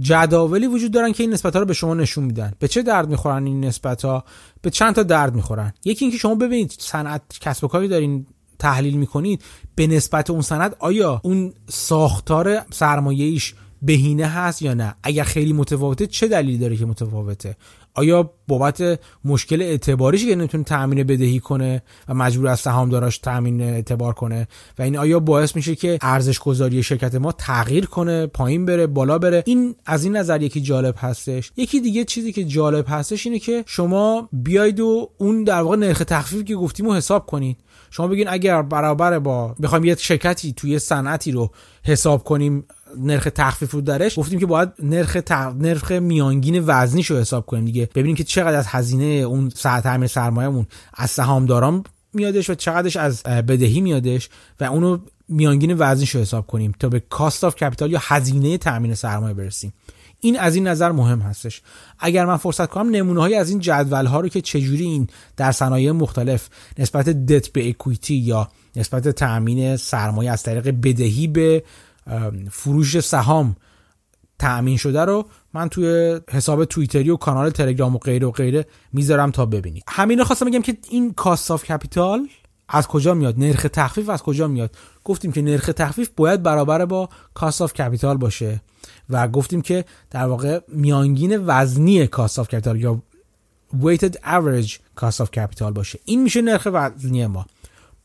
جداولی 0.00 0.66
وجود 0.66 0.92
دارن 0.92 1.12
که 1.12 1.22
این 1.22 1.32
نسبت 1.32 1.52
ها 1.52 1.60
رو 1.60 1.66
به 1.66 1.74
شما 1.74 1.94
نشون 1.94 2.24
میدن. 2.24 2.52
به 2.58 2.68
چه 2.68 2.82
درد 2.82 3.08
می‌خورن 3.08 3.46
این 3.46 3.64
نسبت 3.64 4.04
ها 4.04 4.24
به 4.62 4.70
چند 4.70 4.94
تا 4.94 5.02
درد 5.02 5.34
می‌خورن. 5.34 5.72
یکی 5.84 6.04
اینکه 6.04 6.18
شما 6.18 6.34
ببینید 6.34 6.74
صنعت 6.78 7.22
کسب 7.40 7.64
و 7.64 7.68
کاری 7.68 7.88
دارین 7.88 8.26
تحلیل 8.58 8.96
می‌کنید 8.96 9.42
به 9.74 9.86
نسبت 9.86 10.30
اون 10.30 10.42
صنعت 10.42 10.76
آیا 10.78 11.20
اون 11.24 11.52
ساختار 11.68 12.62
سرمایه‌ایش 12.70 13.54
بهینه 13.82 14.26
هست 14.26 14.62
یا 14.62 14.74
نه؟ 14.74 14.94
اگر 15.02 15.24
خیلی 15.24 15.52
متفاوته 15.52 16.06
چه 16.06 16.28
دلیلی 16.28 16.58
داره 16.58 16.76
که 16.76 16.86
متفاوته؟ 16.86 17.56
آیا 17.96 18.30
بابت 18.48 19.00
مشکل 19.24 19.62
اعتباریش 19.62 20.26
که 20.26 20.36
نمی‌تونه 20.36 20.64
تامین 20.64 21.04
بدهی 21.04 21.40
کنه 21.40 21.82
و 22.08 22.14
مجبور 22.14 22.48
از 22.48 22.60
سهامداراش 22.60 23.18
تامین 23.18 23.60
اعتبار 23.60 24.12
کنه؟ 24.12 24.48
و 24.78 24.82
این 24.82 24.96
آیا 24.96 25.20
باعث 25.20 25.56
میشه 25.56 25.74
که 25.74 25.98
ارزش 26.02 26.38
گذاری 26.38 26.82
شرکت 26.82 27.14
ما 27.14 27.32
تغییر 27.32 27.86
کنه 27.86 28.26
پایین 28.26 28.64
بره 28.64 28.86
بالا 28.86 29.18
بره؟ 29.18 29.42
این 29.46 29.74
از 29.86 30.04
این 30.04 30.16
نظر 30.16 30.42
یکی 30.42 30.60
جالب 30.60 30.94
هستش. 30.98 31.52
یکی 31.56 31.80
دیگه 31.80 32.04
چیزی 32.04 32.32
که 32.32 32.44
جالب 32.44 32.84
هستش 32.88 33.26
اینه 33.26 33.38
که 33.38 33.64
شما 33.66 34.28
بیاید 34.32 34.80
و 34.80 35.10
اون 35.18 35.44
در 35.44 35.60
واقع 35.60 35.76
نرخ 35.76 35.98
تخفیف 35.98 36.44
که 36.44 36.54
گفتیم 36.54 36.90
حساب 36.90 37.26
کنید. 37.26 37.56
شما 37.90 38.08
بگین 38.08 38.28
اگر 38.28 38.62
برابر 38.62 39.18
با 39.18 39.54
بخوایم 39.62 39.84
یه 39.84 39.94
شرکتی 39.94 40.52
توی 40.52 40.78
صنعتی 40.78 41.32
رو 41.32 41.50
حساب 41.82 42.24
کنیم 42.24 42.64
نرخ 42.98 43.28
تخفیف 43.34 43.70
رو 43.70 43.80
درش 43.80 44.18
گفتیم 44.18 44.38
که 44.38 44.46
باید 44.46 44.68
نرخ 44.82 45.16
نرخ 45.58 45.92
میانگین 45.92 46.64
وزنیش 46.66 47.10
رو 47.10 47.16
حساب 47.16 47.46
کنیم 47.46 47.64
دیگه. 47.64 47.88
ببینیم 47.94 48.16
که 48.16 48.24
چقدر 48.24 48.58
از 48.58 48.66
هزینه 48.66 49.04
اون 49.04 49.48
تعمیر 49.48 50.08
سرمایه‌مون 50.08 50.66
از 50.94 51.10
سهامداران 51.10 51.84
میادش 52.12 52.50
و 52.50 52.54
چقدرش 52.54 52.96
از 52.96 53.22
بدهی 53.22 53.80
میادش 53.80 54.28
و 54.60 54.64
اونو 54.64 54.98
میانگین 55.28 55.74
وزنیش 55.78 56.10
رو 56.10 56.20
حساب 56.20 56.46
کنیم 56.46 56.74
تا 56.78 56.88
به 56.88 57.00
cost 57.00 57.44
of 57.44 57.54
capital 57.54 57.92
یا 57.92 58.00
هزینه 58.02 58.58
تامین 58.58 58.94
سرمایه 58.94 59.34
برسیم. 59.34 59.72
این 60.20 60.38
از 60.38 60.54
این 60.54 60.66
نظر 60.66 60.92
مهم 60.92 61.20
هستش. 61.20 61.62
اگر 61.98 62.26
من 62.26 62.36
فرصت 62.36 62.66
کنم 62.66 62.90
نمونه 62.90 63.20
های 63.20 63.34
از 63.34 63.50
این 63.50 63.60
جدول 63.60 64.06
ها 64.06 64.20
رو 64.20 64.28
که 64.28 64.40
چجوری 64.40 64.84
این 64.84 65.08
در 65.36 65.52
صنایع 65.52 65.92
مختلف 65.92 66.48
نسبت 66.78 67.08
debt 67.08 67.48
به 67.48 67.68
equity 67.68 68.14
یا 68.14 68.48
نسبت 68.76 69.08
تامین 69.08 69.76
سرمایه 69.76 70.30
از 70.30 70.42
طریق 70.42 70.68
بدهی 70.68 71.26
به 71.26 71.62
فروش 72.50 73.00
سهام 73.00 73.56
تأمین 74.38 74.76
شده 74.76 75.00
رو 75.00 75.28
من 75.54 75.68
توی 75.68 76.20
حساب 76.30 76.64
توییتری 76.64 77.10
و 77.10 77.16
کانال 77.16 77.50
تلگرام 77.50 77.96
و 77.96 77.98
غیره 77.98 78.26
و 78.26 78.30
غیره 78.30 78.66
می‌ذارم 78.92 79.30
تا 79.30 79.46
ببینید. 79.46 79.84
همین 79.88 80.24
خواستم 80.24 80.46
بگم 80.46 80.62
که 80.62 80.76
این 80.90 81.12
cost 81.12 81.50
of 81.50 81.64
capital 81.64 82.28
از 82.68 82.86
کجا 82.86 83.14
میاد؟ 83.14 83.38
نرخ 83.38 83.66
تخفیف 83.72 84.08
از 84.08 84.22
کجا 84.22 84.48
میاد؟ 84.48 84.76
گفتیم 85.04 85.32
که 85.32 85.42
نرخ 85.42 85.66
تخفیف 85.66 86.10
باید 86.16 86.42
برابر 86.42 86.84
با 86.84 87.08
cost 87.34 87.62
of 87.62 87.72
capital 87.72 88.16
باشه 88.16 88.60
و 89.10 89.28
گفتیم 89.28 89.60
که 89.60 89.84
در 90.10 90.26
واقع 90.26 90.60
میانگین 90.68 91.44
وزنی 91.46 92.06
cost 92.06 92.38
of 92.38 92.48
capital 92.48 92.80
یا 92.80 93.02
weighted 93.82 94.14
average 94.24 94.72
cost 95.00 95.24
of 95.24 95.28
capital 95.36 95.72
باشه. 95.72 95.98
این 96.04 96.22
میشه 96.22 96.42
نرخ 96.42 96.68
وزنی 96.72 97.26
ما. 97.26 97.46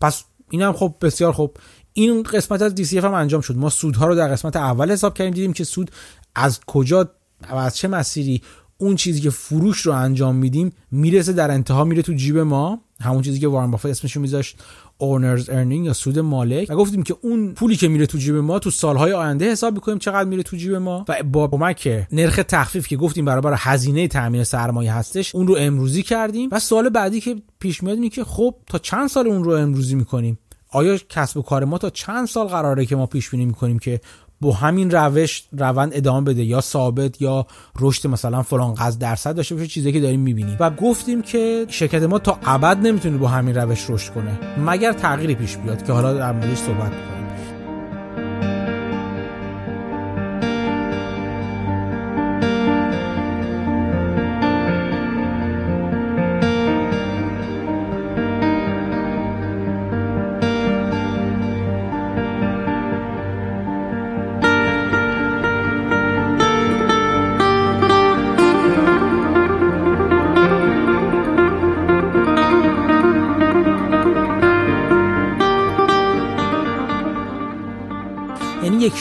پس 0.02 0.24
اینم 0.52 0.74
خب 0.74 0.96
بسیار 1.02 1.32
خوب. 1.32 1.58
این 1.94 2.24
قسمت 2.24 2.62
از 2.62 2.76
DCF 2.76 2.94
هم 2.94 3.14
انجام 3.14 3.42
شد. 3.42 3.58
ما 3.58 3.70
سودها 3.70 4.08
رو 4.08 4.16
در 4.16 4.28
قسمت 4.28 4.56
اول 4.56 4.92
حساب 4.92 5.14
کردیم 5.14 5.34
دیدیم 5.34 5.54
که 5.54 5.64
سود 5.64 5.92
از 6.36 6.60
کجا 6.68 7.10
و 7.52 7.56
از 7.56 7.78
چه 7.78 7.88
مسیری 7.88 8.42
اون 8.78 8.96
چیزی 8.96 9.22
که 9.22 9.30
فروش 9.30 9.82
رو 9.82 9.94
انجام 9.94 10.36
میدیم 10.36 10.74
می‌رسه 10.92 11.34
در 11.34 11.52
انتها 11.52 11.84
میره 11.84 12.02
تو 12.02 12.14
جیب 12.14 12.38
ما. 12.38 12.82
همون 13.02 13.22
چیزی 13.22 13.40
که 13.40 13.48
وارن 13.48 13.72
بافت 13.72 13.86
اسمش 13.86 14.16
رو 14.16 14.22
میذاشت. 14.22 14.58
اونرز 15.06 15.50
ارنینگ 15.50 15.86
یا 15.86 15.94
سود 15.94 16.20
مالک 16.20 16.70
و 16.70 16.76
گفتیم 16.76 17.04
که 17.04 17.16
اون 17.22 17.54
پولی 17.54 17.76
که 17.76 17.88
میره 17.88 18.06
تو 18.06 18.18
جیب 18.18 18.36
ما 18.36 18.60
تو 18.60 18.70
سالهای 18.70 19.14
آینده 19.14 19.52
حساب 19.52 19.74
می‌کنیم 19.74 19.98
چقدر 19.98 20.30
میره 20.30 20.44
تو 20.44 20.58
جیب 20.58 20.76
ما. 20.76 21.06
و 21.08 21.24
با 21.24 21.48
کمک 21.48 22.08
نرخ 22.12 22.40
تخفیف 22.48 22.88
که 22.88 22.98
گفتیم 22.98 23.26
برابر 23.26 23.54
هزینه 23.58 24.08
تامین 24.08 24.44
سرمایه 24.44 24.94
هستش 24.94 25.36
اون 25.36 25.48
رو 25.48 25.56
امروزی 25.60 26.04
کردیم. 26.04 26.50
و 26.52 26.60
سال 26.60 26.90
بعدی 26.90 27.22
که 27.22 27.36
پیش 27.60 27.84
میاد 27.84 27.96
اینه 27.96 28.10
که 28.10 28.24
خب 28.24 28.56
تا 28.68 28.78
چند 28.78 29.10
سال 29.10 29.28
اون 29.28 29.44
رو 29.44 29.52
امروزی 29.52 29.96
می‌کنیم؟ 29.96 30.40
آیا 30.70 30.98
کسب 30.98 31.38
و 31.38 31.42
کار 31.42 31.66
ما 31.66 31.78
تا 31.78 31.90
چند 31.90 32.28
سال 32.28 32.48
قراره 32.48 32.86
که 32.86 32.96
ما 32.96 33.06
پیش 33.06 33.30
بینی 33.30 33.46
می‌کنیم 33.46 33.80
که 33.80 34.02
با 34.42 34.54
همین 34.54 34.92
روش 34.92 35.44
روند 35.58 35.92
ادامه 35.94 36.26
بده 36.26 36.44
یا 36.44 36.62
ثابت 36.62 37.22
یا 37.22 37.46
رشد 37.80 38.08
مثلا 38.08 38.44
فلان 38.44 38.74
قض 38.74 38.98
درصد 38.98 39.36
داشته 39.36 39.56
باشه 39.56 39.68
چیزی 39.68 39.92
که 39.92 40.00
داریم 40.00 40.20
می‌بینیم. 40.20 40.58
و 40.60 40.70
گفتیم 40.70 41.22
که 41.22 41.66
شرکت 41.70 42.04
ما 42.04 42.20
تا 42.20 42.40
ابد 42.46 42.78
نمی‌تونه 42.78 43.18
با 43.18 43.28
همین 43.28 43.56
روش 43.56 43.90
رشد 43.90 44.14
کنه. 44.14 44.40
مگر 44.66 44.94
تغییری 44.94 45.36
پیش 45.36 45.58
بیاد 45.58 45.86
که 45.86 45.94
حالا 45.94 46.14
در 46.14 46.32
موردش 46.32 46.58
صحبت 46.58 46.92
کنیم. 46.92 47.21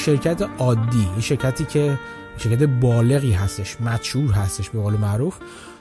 شرکت 0.01 0.48
عادی 0.59 1.09
یه 1.16 1.20
شرکتی 1.20 1.64
که 1.64 1.98
شرکت 2.38 2.62
بالغی 2.62 3.32
هستش 3.32 3.80
مشهور 3.80 4.32
هستش 4.32 4.70
به 4.70 4.80
قول 4.80 4.94
معروف 4.94 5.36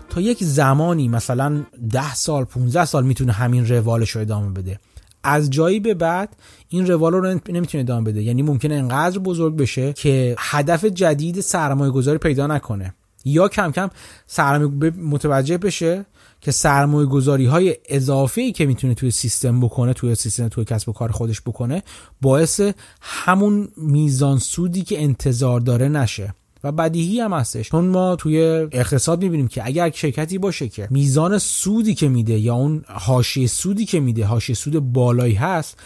تا 0.10 0.22
یک 0.22 0.44
زمانی 0.44 1.08
مثلا 1.08 1.64
10 1.92 2.16
سال 2.16 2.46
15 2.46 2.86
سال 2.86 3.06
می‌تونه 3.06 3.32
همین 3.32 3.68
روالش 3.68 4.10
رو 4.12 4.22
ادامه 4.22 4.50
بده. 4.50 4.80
از 5.24 5.50
جایی 5.50 5.80
به 5.80 5.94
بعد 5.94 6.36
این 6.70 6.88
روال 6.88 7.14
رو 7.14 7.40
نمی‌تونه 7.50 7.84
ادامه 7.84 8.12
بده. 8.12 8.24
یعنی 8.24 8.42
ممکنه 8.42 8.76
انقدر 8.76 9.20
بزرگ 9.20 9.56
بشه 9.56 9.94
که 9.94 10.36
هدف 10.40 10.86
جدید 10.86 11.42
سرمایه 11.42 11.92
گذاری 11.92 12.18
پیدا 12.18 12.48
نکنه. 12.48 12.94
یا 13.26 13.48
کم 13.48 13.72
کم 13.72 13.90
سرمایه 14.28 14.92
متوجه 14.92 15.58
بشه 15.58 16.06
که 16.42 16.52
سرمایه 16.52 17.08
گذاری 17.08 17.46
های 17.46 17.76
اضافه 17.90 18.42
ای 18.42 18.52
که 18.52 18.66
می‌تونه 18.66 18.94
توی 18.94 19.12
سیستم 19.12 19.60
بکنه 19.60 19.94
توی 19.94 20.16
سیستم 20.16 20.48
توی 20.48 20.66
کسب 20.66 20.90
و 20.90 20.94
کار 20.94 21.12
خودش 21.12 21.42
بکنه 21.42 21.84
باعث 22.22 22.62
همون 23.02 23.68
میزان 23.78 24.40
سودی 24.40 24.82
که 24.82 25.04
انتظار 25.04 25.60
داره 25.60 25.90
نشه 25.90 26.34
و 26.64 26.72
بدیهی 26.72 27.20
هم 27.20 27.34
هستش. 27.34 27.70
چون 27.70 27.86
ما 27.86 28.16
توی 28.16 28.40
اقتصاد 28.72 29.24
می‌بینیم 29.24 29.48
که 29.48 29.66
اگر 29.66 29.92
شرکتی 29.92 30.38
باشه 30.38 30.68
که 30.68 30.88
میزان 30.92 31.38
سودی 31.38 31.96
که 31.96 32.10
میده 32.10 32.40
یا 32.40 32.56
اون 32.56 32.84
حاشیه 32.88 33.48
سودی 33.48 33.86
که 33.86 34.00
میده 34.00 34.26
حاشیه 34.26 34.56
سود 34.56 34.80
بالایی 34.94 35.34
هست 35.34 35.78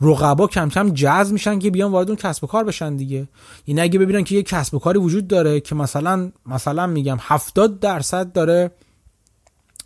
رقبا 0.00 0.46
کم 0.46 0.68
کم 0.68 0.90
جذب 0.90 1.32
میشن 1.32 1.58
که 1.58 1.70
بیان 1.70 1.92
وارد 1.92 2.08
اون 2.08 2.16
کسب 2.16 2.44
و 2.44 2.46
کار 2.46 2.64
بشن 2.64 2.96
دیگه. 2.96 3.28
این 3.64 3.80
اگه 3.80 3.98
ببینن 3.98 4.24
که 4.24 4.34
یه 4.34 4.42
کسب 4.42 4.74
و 4.74 4.78
کاری 4.78 4.98
وجود 4.98 5.28
داره 5.28 5.60
که 5.60 5.74
مثلا 5.74 6.32
مثلا 6.46 6.86
میگم 6.86 7.16
70 7.20 7.80
درصد 7.80 8.32
داره 8.32 8.70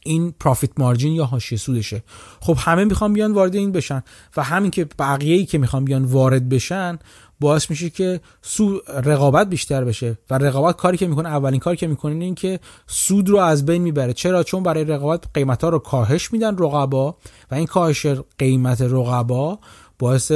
این 0.07 0.35
پروفیت 0.41 0.71
مارجین 0.77 1.13
یا 1.13 1.25
حاشیه 1.25 1.59
سودشه. 1.59 2.03
خب 2.41 2.57
همه 2.59 2.85
می‌خوان 2.85 3.13
بیان 3.13 3.33
وارد 3.33 3.55
این 3.55 3.73
بشن 3.73 4.03
و 4.37 4.43
همین 4.43 4.71
که 4.71 4.87
بقیه 4.99 5.37
ای 5.37 5.45
که 5.45 5.59
می‌خوان 5.59 5.85
بیان 5.85 6.05
وارد 6.05 6.49
بشن 6.49 6.99
باعث 7.41 7.71
میشه 7.71 7.91
که 7.91 8.21
سود 8.43 8.83
رقابت 8.89 9.49
بیشتر 9.49 9.85
بشه 9.85 10.19
و 10.31 10.39
رقابت 10.39 10.77
کاری 10.77 10.97
که 10.97 11.07
می‌کنه 11.07 11.29
اولین 11.29 11.61
کاری 11.61 11.77
که 11.77 11.87
می‌کنه 11.87 12.25
این 12.25 12.35
که 12.35 12.61
سود 12.87 13.29
رو 13.29 13.39
از 13.39 13.67
بین 13.67 13.83
می‌بره. 13.83 14.13
چرا؟ 14.13 14.43
چون 14.43 14.63
برای 14.63 14.85
رقابت 14.85 15.25
قیمت 15.35 15.65
ها 15.65 15.71
رو 15.71 15.79
کاهش 15.79 16.33
میدن 16.33 16.59
رقبا 16.59 17.17
و 17.51 17.55
این 17.55 17.67
کاهش 17.67 18.07
قیمت 18.39 18.81
رقبا 18.81 19.59
باعث 19.99 20.33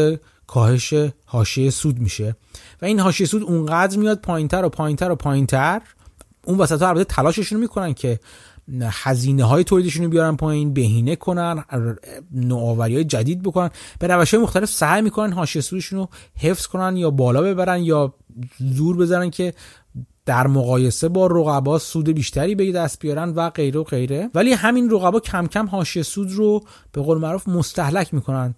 کاهش 0.46 0.94
حاشیه 1.24 1.70
سود 1.70 1.98
میشه. 1.98 2.36
و 2.82 2.84
این 2.84 3.00
حاشیه 3.00 3.26
سود 3.26 3.42
اونقدر 3.42 3.98
میاد 3.98 4.20
پایینتر 4.20 4.64
و 4.64 4.68
پایینتر 4.68 5.10
و 5.10 5.14
پایینتر. 5.14 5.80
اون 6.44 6.58
وسط 6.58 6.82
ها 6.82 6.88
البته 6.88 7.04
تلاششون 7.04 7.60
می‌کنن 7.60 7.94
که 7.94 8.20
هزینه 8.82 9.44
های 9.44 9.64
تولیدشون 9.64 10.04
رو 10.04 10.10
بیارن 10.10 10.36
پایین 10.36 10.72
بهینه 10.72 11.16
کنن 11.16 11.64
نوآوری 12.32 12.94
های 12.94 13.04
جدید 13.04 13.42
بکنن. 13.42 13.70
به 13.98 14.06
روش 14.06 14.34
های 14.34 14.42
مختلف 14.42 14.70
سعی 14.70 15.02
می‌کنن 15.02 15.32
حاشیه 15.32 15.62
سودشون 15.62 15.98
رو 15.98 16.08
حفظ 16.38 16.66
کنن 16.66 16.96
یا 16.96 17.10
بالا 17.10 17.42
ببرن 17.42 17.82
یا 17.82 18.14
زور 18.58 18.96
بزنن 18.96 19.30
که 19.30 19.54
در 20.26 20.46
مقایسه 20.46 21.08
با 21.08 21.26
رقبا 21.26 21.78
سود 21.78 22.08
بیشتری 22.08 22.54
به 22.54 22.72
دست 22.72 23.00
بیارن 23.00 23.28
و 23.28 23.50
غیره 23.50 23.80
و 23.80 23.84
غیره. 23.84 24.30
ولی 24.34 24.52
همین 24.52 24.90
رقبا 24.90 25.20
کم 25.20 25.46
کم 25.46 25.66
حاشیه 25.66 26.02
سود 26.02 26.32
رو 26.32 26.60
به 26.92 27.02
قول 27.02 27.18
معروف 27.18 27.48
مستحلک 27.48 28.14
می‌کنن. 28.14 28.54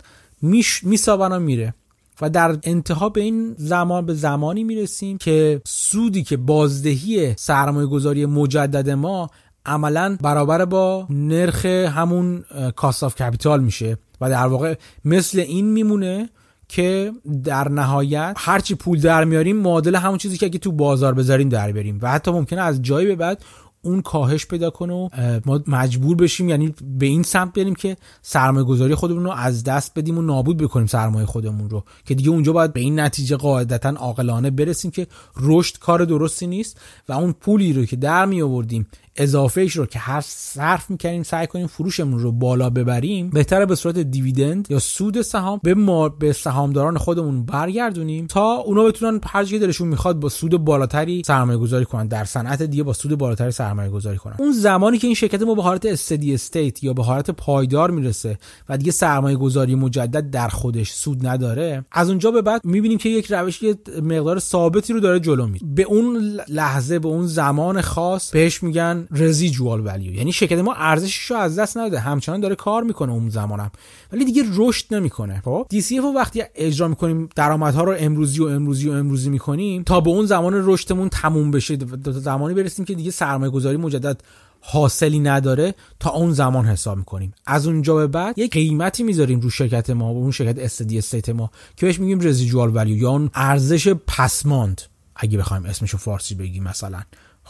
میسابن 0.83 1.33
و 1.33 1.39
میره. 1.39 1.75
و 2.21 2.31
در 2.31 2.59
انتها 2.63 3.09
به 3.09 3.21
این 3.21 3.55
زمان 3.59 4.07
به 4.07 4.15
زمانی 4.15 4.65
می‌رسیم 4.65 5.19
که 5.19 5.63
سودی 5.67 6.23
که 6.23 6.37
بازدهی 6.37 7.35
سرمایه 7.37 7.87
گذاری 7.87 8.27
مجدد 8.27 8.91
ما 8.91 9.31
عملا 9.67 10.17
برابر 10.21 10.65
با 10.65 11.07
نرخ 11.11 11.67
همون 11.67 12.45
cost 12.77 13.05
of 13.05 13.15
capital 13.15 13.61
میشه. 13.61 13.99
و 14.21 14.31
در 14.31 14.47
واقع 14.47 14.75
مثل 15.05 15.41
این 15.41 15.71
میمونه 15.71 16.29
که 16.69 17.13
در 17.45 17.69
نهایت 17.69 18.35
هرچی 18.39 18.75
پول 18.75 19.01
در 19.01 19.25
میاریم 19.25 19.57
معادل 19.57 19.95
همون 19.95 20.19
چیزی 20.19 20.37
که 20.37 20.47
اگه 20.47 20.59
تو 20.59 20.73
بازار 20.73 21.15
بذاریم 21.15 21.49
در 21.49 21.73
بیاریم 21.73 21.99
و 22.03 22.11
حتی 22.11 22.31
ممکنه 22.31 22.61
از 22.61 22.83
جایی 22.83 23.07
به 23.07 23.17
بعد 23.17 23.45
اون 23.83 24.03
کاهش 24.03 24.47
پیدا 24.47 24.71
کنه 24.71 24.93
و 24.93 25.09
ما 25.47 25.61
مجبور 25.67 26.17
بشیم 26.17 26.49
یعنی 26.49 26.75
به 26.99 27.07
این 27.07 27.23
سمت 27.23 27.53
بریم 27.53 27.75
که 27.75 27.97
سرمایه 28.23 28.67
گذاری 28.67 28.95
خودمون 28.95 29.25
رو 29.25 29.31
از 29.31 29.65
دست 29.65 29.93
بدیم 29.99 30.19
و 30.19 30.23
نابود 30.23 30.57
بکنیم 30.57 30.87
سرمایه 30.87 31.27
خودمون 31.27 31.71
رو. 31.71 31.85
که 32.05 32.15
دیگه 32.15 32.31
اونجا 32.31 32.53
باید 32.53 32.73
به 32.73 32.81
این 32.81 33.01
نتیجه 33.01 33.37
قاعدتا 33.37 33.89
عاقلانه 33.89 34.51
برسیم 34.51 34.91
که 34.91 35.07
رشد 35.41 35.79
کار 35.79 36.05
درستی 36.05 36.47
نیست 36.47 36.81
و 37.09 37.13
اون 37.13 37.33
پولی 37.33 37.73
رو 37.73 37.85
که 37.85 37.97
در 37.97 38.27
می 38.27 38.43
آوردیم 38.43 38.87
اضافهش 39.17 39.77
رو 39.77 39.87
که 39.87 39.99
هر 39.99 40.21
صرف 40.27 40.91
می‌کنیم 40.91 41.23
سعی 41.23 41.47
کنیم 41.47 41.67
فروشمون 41.67 42.19
رو 42.19 42.33
بالا 42.33 42.71
ببریم 42.71 43.31
بهتره 43.31 43.67
به 43.67 43.75
صورت 43.75 43.99
دیویدند 43.99 44.67
یا 44.71 44.79
سود 44.79 45.23
سهام 45.23 45.61
به 45.63 45.75
ما 45.75 46.09
به 46.09 46.33
سهامداران 46.33 46.99
خودمون 46.99 47.45
برگردونیم 47.45 48.27
تا 48.27 48.55
اونا 48.55 48.85
بتونن 48.85 49.21
هر 49.27 49.45
چیزی 49.45 49.59
دلشون 49.59 49.89
می‌خواد 49.89 50.21
با 50.21 50.29
سود 50.29 50.65
بالاتری 50.65 51.23
سرمایه 51.27 51.59
گذاری 51.59 51.85
کنن 51.85 52.07
در 52.07 52.25
صنعت 52.25 52.63
دیگه 52.63 52.83
با 52.83 52.93
سود 52.93 53.19
بالاتری 53.19 53.51
سرمایه 53.51 53.91
گذاری 53.91 54.19
کنن. 54.19 54.37
اون 54.39 54.53
زمانی 54.53 54.99
که 54.99 55.07
این 55.07 55.15
شرکت 55.15 55.43
ما 55.43 55.55
به 55.55 55.63
حالت 55.63 55.87
استدی 55.87 56.35
استیت 56.35 56.85
یا 56.85 56.93
به 56.93 57.03
حالت 57.03 57.31
پایدار 57.31 57.91
می‌رسه 57.91 58.39
و 58.69 58.79
دیگه 58.79 58.93
سرمایه 58.93 59.37
گذاری 59.37 59.75
مجدد 59.75 60.31
در 60.31 60.49
خودش 60.49 60.91
سود 60.91 61.27
نداره 61.27 61.85
از 61.93 62.09
اونجا 62.09 62.31
به 62.31 62.43
بعد 62.43 62.65
می‌بینیم 62.65 62.99
که 62.99 63.09
یک 63.09 63.33
روش 63.33 63.61
مقدار 64.03 64.39
ثابتی 64.39 64.93
رو 64.93 65.01
داره 65.01 65.21
جلو 65.21 65.47
میره. 65.47 65.67
به 65.75 65.83
اون 65.83 66.17
لحظه 66.49 66.99
به 66.99 67.09
اون 67.09 67.27
زمان 67.27 67.81
خاص 67.81 68.31
بهش 68.31 68.63
میگن 68.63 69.02
رزیجوال 69.11 69.87
ولیو. 69.87 70.15
یعنی 70.15 70.33
شرکت 70.33 70.59
ما 70.59 70.75
ارزشش 70.75 71.31
رو 71.31 71.37
از 71.37 71.59
دست 71.59 71.77
نداده 71.77 72.01
همچنان 72.01 72.41
داره 72.41 72.55
کار 72.55 72.83
می‌کنه 72.83 73.13
اون 73.13 73.29
زمانم. 73.29 73.71
ولی 74.13 74.25
دیگه 74.25 74.45
رشد 74.55 74.95
نمی‌کنه. 74.95 75.43
خب؟ 75.45 75.67
دی 75.69 75.81
سی 75.81 75.99
رو 75.99 76.13
وقتی 76.13 76.43
اجرا 76.55 76.89
می‌کنیم 76.89 77.29
درآمدها 77.37 77.85
رو 77.85 77.97
امروزی 77.99 78.41
و 78.41 78.45
امروزی 78.45 78.89
و 78.89 78.93
امروزی 78.93 79.31
می‌کنیم 79.31 79.83
تا 79.83 80.01
به 80.01 80.11
اون 80.11 80.27
زمان 80.27 80.53
رشدمون 80.65 81.09
تموم 81.09 81.51
بشه 81.51 81.79
زمانی 82.13 82.55
برسیم 82.55 82.85
که 82.85 82.95
دیگه 82.95 83.11
سرمایه 83.11 83.51
گذاری 83.51 83.77
مجدد 83.77 84.21
حاصلی 84.61 85.21
نداره 85.21 85.75
تا 86.01 86.11
اون 86.11 86.33
زمان 86.33 86.65
حساب 86.65 86.99
می‌کنیم. 86.99 87.35
از 87.47 87.67
اونجا 87.67 87.95
به 87.95 88.07
بعد 88.07 88.39
یک 88.39 88.53
قیمتی 88.53 89.03
می‌ذاریم 89.03 89.41
رو 89.41 89.51
شرکت 89.51 89.91
ما 89.91 90.15
و 90.15 90.17
اون 90.17 90.31
شرکت 90.31 90.59
استدی 90.59 90.99
استیت 90.99 91.29
ما 91.29 91.51
که 91.77 91.87
بهش 91.87 92.01
میگیم 92.01 92.21
residual 92.21 92.77
value 92.77 92.97
یا 92.97 93.31
ارزش 93.35 93.89
پسماند 93.89 94.83
اگه 95.17 95.39
بخوایم 95.39 95.65
اسمشو 95.65 95.99
فارسی 95.99 96.35
بگیم 96.35 96.63
مثلا. 96.63 97.01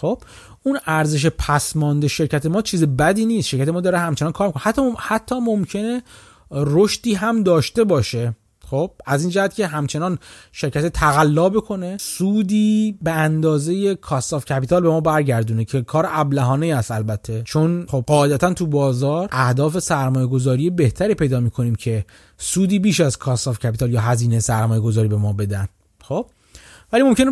خب 0.03 0.23
اون 0.63 0.79
ارزش 0.87 1.27
پسمانده 1.27 2.09
شرکت 2.09 2.47
ما 2.47 2.63
چیز 2.63 2.85
بدی 2.85 3.27
نیست. 3.27 3.49
شرکت 3.49 3.69
ما 3.69 3.81
داره 3.81 3.99
همچنان 3.99 4.33
کار 4.33 4.47
می‌کنه. 4.47 4.63
حتی 4.63 4.83
حتی 4.99 5.35
ممکنه 5.35 6.03
رشدی 6.51 7.15
هم 7.15 7.43
داشته 7.43 7.85
باشه. 7.85 8.35
خب 8.71 8.91
از 9.07 9.23
این 9.23 9.31
جهت 9.31 9.55
که 9.55 9.67
همچنان 9.67 10.19
شرکت 10.53 10.87
تقلا 10.87 11.49
بکنه 11.49 11.97
سودی 12.01 12.99
به 13.03 13.11
اندازه 13.11 13.95
cost 13.95 14.35
of 14.35 14.45
capital 14.45 14.83
به 14.83 14.89
ما 14.89 15.01
برگردونه 15.01 15.65
که 15.65 15.83
کار 15.83 16.07
ابلهانه 16.09 16.75
است 16.75 16.91
البته. 16.91 17.43
چون 17.45 17.87
خب 17.89 18.05
قاعدتا 18.07 18.55
تو 18.55 18.67
بازار 18.67 19.29
اهداف 19.33 19.79
سرمایه 19.79 20.27
گذاری 20.27 20.71
بهتری 20.71 21.15
پیدا 21.15 21.41
می‌کنیم 21.41 21.75
که 21.75 22.05
سودی 22.39 22.79
بیش 22.79 23.01
از 23.01 23.19
cost 23.19 23.49
of 23.49 23.59
capital 23.59 23.93
یا 23.93 24.01
هزینه 24.01 24.41
سرمایه 24.41 24.81
گذاری 24.81 25.09
به 25.09 25.17
ما 25.17 25.33
بدن. 25.33 25.69
خب 26.03 26.27
ولی 26.93 27.03
ممکنه 27.03 27.31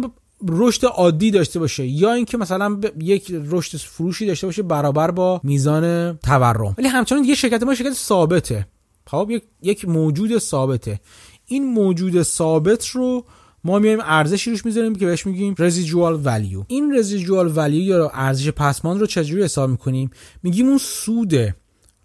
رشد 0.49 0.85
عادی 0.85 1.31
داشته 1.31 1.59
باشه 1.59 1.87
یا 1.87 2.13
اینکه 2.13 2.39
مثلا 2.39 2.81
یک 3.01 3.33
رشد 3.51 3.79
فروشی 3.79 4.27
داشته 4.27 4.47
باشه 4.47 4.63
برابر 4.63 5.11
با 5.11 5.41
میزان 5.45 6.13
تورم. 6.19 6.75
ولی 6.79 6.89
همچنان 6.89 7.25
یه 7.25 7.35
شرکت 7.35 7.63
ما 7.63 7.75
شرکت 7.75 7.93
ثابته. 7.93 8.67
خب 9.07 9.31
یک 9.31 9.43
یک 9.63 9.89
موجود 9.89 10.39
ثابته. 10.39 11.01
این 11.47 11.73
موجود 11.73 12.23
ثابت 12.23 12.87
رو 12.87 13.25
ما 13.65 13.79
میایم 13.79 13.99
ارزشی 14.03 14.51
روش 14.51 14.65
می‌ذاریم 14.65 14.95
که 14.95 15.07
بهش 15.07 15.27
میگیم 15.27 15.55
residual 15.59 16.21
value 16.25 16.65
این 16.69 16.97
residual 16.99 17.53
value 17.57 17.83
یا 17.83 18.11
ارزش 18.15 18.49
پسماند 18.49 19.01
رو 19.01 19.07
چجوری 19.07 19.43
حساب 19.43 19.71
می‌کنیم؟ 19.71 20.11
میگیم 20.43 20.69
اون 20.69 20.79
سود 20.79 21.35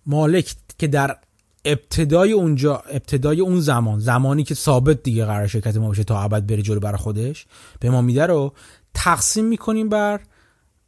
مالک 0.06 0.56
که 0.78 0.88
در 0.88 1.18
ابتدای 1.66 2.32
اونجا 2.32 2.84
ابتدای 2.92 3.42
اون 3.42 3.60
زمان 3.60 4.00
زمانی 4.00 4.44
که 4.44 4.56
ثابت 4.56 5.04
دیگه 5.04 5.26
قرار 5.26 5.48
شرکت 5.48 5.78
ما 5.78 5.88
باشه 5.88 6.04
تا 6.04 6.22
ابد 6.22 6.46
بره 6.46 6.62
جلو 6.62 6.80
برای 6.80 6.98
خودش 6.98 7.46
به 7.80 7.90
ما 7.90 8.02
میده 8.02 8.26
رو 8.26 8.54
تقسیم 8.94 9.46
می‌کنیم 9.46 9.90
بر 9.90 10.20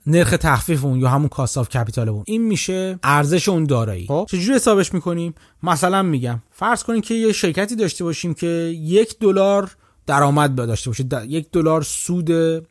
نرخ 0.07 0.29
تخفیف 0.29 0.85
اون 0.85 0.99
یا 0.99 1.09
همون 1.09 1.27
cost 1.27 1.57
of 1.57 1.69
capital 1.69 2.09
اون. 2.09 2.23
این 2.27 2.41
میشه 2.41 2.99
ارزش 3.03 3.49
اون 3.49 3.63
دارایی. 3.63 4.07
خب. 4.07 4.27
چجوری 4.29 4.55
حسابش 4.55 4.93
می‌کنیم؟ 4.93 5.33
مثلا 5.63 6.03
میگم 6.03 6.39
فرض 6.51 6.83
کنیم 6.83 7.01
که 7.01 7.13
یه 7.13 7.33
شرکتی 7.33 7.75
داشته 7.75 8.03
باشیم 8.03 8.33
که 8.33 8.47
یک 8.47 9.19
دلار 9.19 9.75
درآمد 10.05 10.55
داشته 10.55 10.89
باشه 10.89 11.05
یک 11.27 11.51
دلار 11.51 11.81
سود 11.81 12.29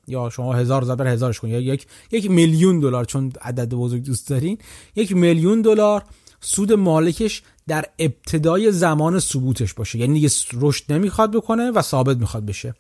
یا 0.09 0.31
شما 0.31 0.55
هزار 0.55 0.85
ضربدر 0.85 1.07
هزارش 1.07 1.41
کن 1.41 1.49
یا 1.49 1.61
یک 1.61 1.87
یک 2.11 2.31
میلیون 2.31 2.81
دلار 2.81 3.05
چون 3.05 3.33
عدد 3.41 3.75
بزرگ 3.75 4.03
دوست 4.03 4.29
دارین. 4.29 4.59
یک 4.97 5.17
میلیون 5.17 5.63
دلار 5.63 6.03
سود 6.41 6.73
مالکش 6.73 7.43
در 7.69 7.85
ابتدای 7.99 8.73
زمان 8.73 9.21
ثبوتش 9.21 9.75
باشه. 9.75 9.99
یعنی 9.99 10.15
دیگه 10.15 10.31
رشد 10.53 10.93
نمی‌خواد 10.93 11.33
بکنه 11.33 11.71
و 11.71 11.83
ثابت 11.83 12.17
می‌خواد 12.17 12.47
بشه. 12.47 12.75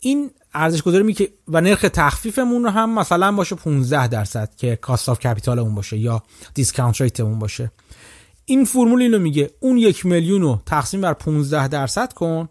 این 0.00 0.30
ارزش 0.54 0.82
گذاری 0.82 1.12
که 1.12 1.32
و 1.48 1.60
نرخ 1.60 1.80
تخفیفمون 1.80 2.64
رو 2.64 2.70
هم 2.70 2.98
مثلا 2.98 3.32
باشه 3.32 3.54
15 3.56 4.08
درصد 4.08 4.54
که 4.56 4.76
cost 4.76 5.08
of 5.08 5.18
capital 5.18 5.58
اون 5.58 5.74
باشه 5.74 5.98
یا 5.98 6.22
discount 6.54 7.00
rate 7.00 7.20
اون 7.20 7.38
باشه. 7.38 7.72
این 8.44 8.64
فرمول 8.64 9.02
اینو 9.02 9.18
میگه. 9.18 9.50
اون 9.60 9.78
یک 9.78 10.06
میلیون 10.06 10.42
رو 10.42 10.62
تقسیم 10.66 11.00
بر 11.00 11.12
15 11.12 11.68
درصد 11.68 12.12
کن. 12.12 12.48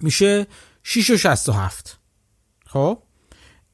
میشه 0.00 0.46
6 0.82 1.10
و 1.10 1.16
67 1.16 1.98
خب؟ 2.66 2.98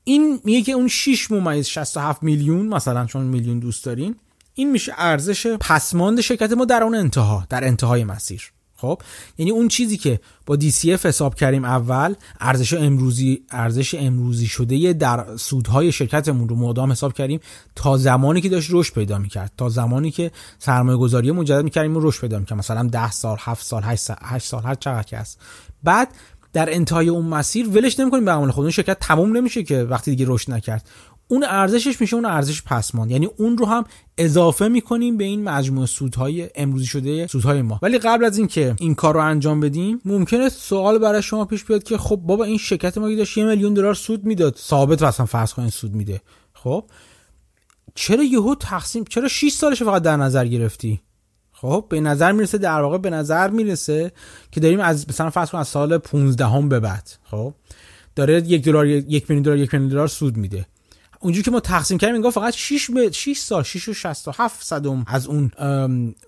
این 0.05 0.41
میگه 0.45 0.63
که 0.63 0.73
اون 0.73 0.89
6 0.89 1.31
ممیز 1.31 1.67
67 1.67 2.23
میلیون 2.23 2.67
مثلا 2.67 3.07
چون 3.07 3.25
میلیون 3.25 3.59
دوست 3.59 3.85
دارین 3.85 4.17
این 4.55 4.71
میشه 4.71 4.93
ارزش 4.99 5.47
پسماند 5.47 6.21
شرکت 6.21 6.53
ما 6.53 6.65
در 6.65 6.83
اون 6.83 6.95
انتها 6.95 7.47
در 7.49 7.65
انتهای 7.65 8.05
مسیر. 8.05 8.53
خب؟ 8.81 9.03
یعنی 9.39 9.51
اون 9.51 9.69
چیزی 9.69 9.97
که 9.97 10.21
با 10.47 10.57
DCF 10.57 11.07
حساب 11.07 11.35
کردیم 11.35 11.65
اول 11.65 12.15
ارزش 12.41 12.75
امروزی 12.75 13.43
ارزش 13.51 13.95
امروزی 13.95 14.47
شده 14.47 14.93
در 14.93 15.37
سودهای 15.37 15.93
شرکتمون 15.93 16.49
رو 16.49 16.57
مدام 16.57 16.93
حساب 16.93 17.13
کردیم 17.13 17.41
تا 17.75 17.97
زمانی 17.97 18.41
که 18.41 18.49
داشت 18.49 18.69
رشد 18.73 18.95
پیدا 18.95 19.19
می‌کرد. 19.19 19.53
تا 19.57 19.69
زمانی 19.69 20.11
که 20.11 20.31
سرمایه 20.59 20.99
گذاری 20.99 21.31
مجدد 21.31 21.65
می‌کردیم 21.65 21.97
و 21.97 22.01
رشد 22.03 22.21
پیدا 22.21 22.39
می‌کرد. 22.39 22.59
مثلا 22.59 22.83
10 22.83 23.11
سال 23.11 23.37
7 23.41 23.65
سال 23.67 23.83
8 23.83 24.03
سال 24.03 24.17
8 24.23 24.47
سال 24.47 24.63
هر 24.63 24.75
چقدر 24.75 25.03
که 25.03 25.19
هست. 25.19 25.39
بعد 25.85 26.09
در 26.53 26.75
انتهای 26.75 27.09
اون 27.09 27.27
مسیر 27.27 27.69
ولش 27.69 28.01
نمی‌کنیم 28.01 28.25
به 28.25 28.31
عمل 28.31 28.51
خود. 28.51 28.71
شرکت 28.71 28.99
تموم 29.01 29.37
نمیشه 29.37 29.63
که 29.63 29.83
وقتی 29.83 30.11
دیگه 30.11 30.25
رشد 30.29 30.53
نکرد. 30.53 30.89
اون 31.31 31.45
ارزشش 31.45 32.01
میشه 32.01 32.16
اون 32.16 32.24
ارزش 32.24 32.62
پسمان 32.62 33.11
یعنی 33.11 33.28
اون 33.37 33.59
رو 33.59 33.66
هم 33.66 33.85
اضافه 34.18 34.68
می‌کنیم 34.68 35.16
به 35.16 35.24
این 35.24 35.45
مجموعه 35.45 35.87
سودهای 35.87 36.51
امروزی 36.55 36.87
شده 36.87 37.26
سودهای 37.26 37.62
ما. 37.62 37.78
ولی 37.83 37.99
قبل 37.99 38.24
از 38.24 38.39
اینکه 38.39 38.74
این 38.78 38.95
کار 38.95 39.14
رو 39.14 39.20
انجام 39.20 39.61
بدیم 39.61 40.01
ممکنه 40.05 40.49
سوال 40.49 40.99
برای 40.99 41.22
شما 41.22 41.45
پیش 41.45 41.64
بیاد 41.64 41.83
که 41.83 41.99
خب 41.99 42.16
بابا 42.16 42.45
این 42.45 42.59
شرکت 42.59 42.99
ما 42.99 43.14
داشت 43.14 43.39
یه 43.39 43.45
میلیون 43.45 43.74
دلار 43.74 43.95
سود 43.95 44.24
می‌داد. 44.24 44.57
ثابت 44.57 45.03
اصلا 45.03 45.26
فرض 45.26 45.53
کنین 45.55 45.70
سود 45.70 45.95
میده. 45.95 46.20
خب؟ 46.55 46.85
چرا 47.95 48.22
یهو 48.22 48.55
تقسیم 48.55 49.05
چرا 49.05 49.28
6 49.28 49.53
سالش 49.53 49.83
فقط 49.83 50.03
در 50.03 50.16
نظر 50.16 50.47
گرفتی؟ 50.47 51.01
خب؟ 51.53 51.87
به 51.89 52.01
نظر 52.01 52.33
می‌رسه 52.33 52.59
در 52.59 52.81
واقع 52.81 52.99
به 52.99 53.11
نظر 53.11 53.51
می‌رسه 53.51 54.12
که 54.51 54.61
داریم 54.61 54.81
از 54.81 55.09
مثلا 55.09 55.31
فرض 55.31 55.51
کن 55.51 55.59
از 55.59 55.68
سال 55.68 55.99
15 55.99 56.47
هم 56.47 56.68
به 56.68 56.81
بعد 56.81 57.11
خب؟ 57.22 57.55
داره 58.16 58.43
یک 58.47 58.64
دلار 58.64 58.87
یک 58.87 59.31
میلیون 59.31 59.43
دلار 59.43 59.59
یک 59.59 59.74
میلیون 59.74 59.91
دلار 59.91 60.09
سود 60.09 60.37
میده. 60.37 60.66
اونجوری 61.23 61.43
که 61.43 61.51
ما 61.51 61.61
تقسیم 61.61 61.99
کردیم 61.99 62.14
انگار 62.14 62.31
فقط 62.31 62.55
6 62.55 62.91
ب... 62.91 63.11
6 63.11 63.39
سال 63.39 63.62
6 63.62 63.89
و 63.89 63.93
67 63.93 64.64
صدم 64.64 65.05
از 65.07 65.27
اون 65.27 65.51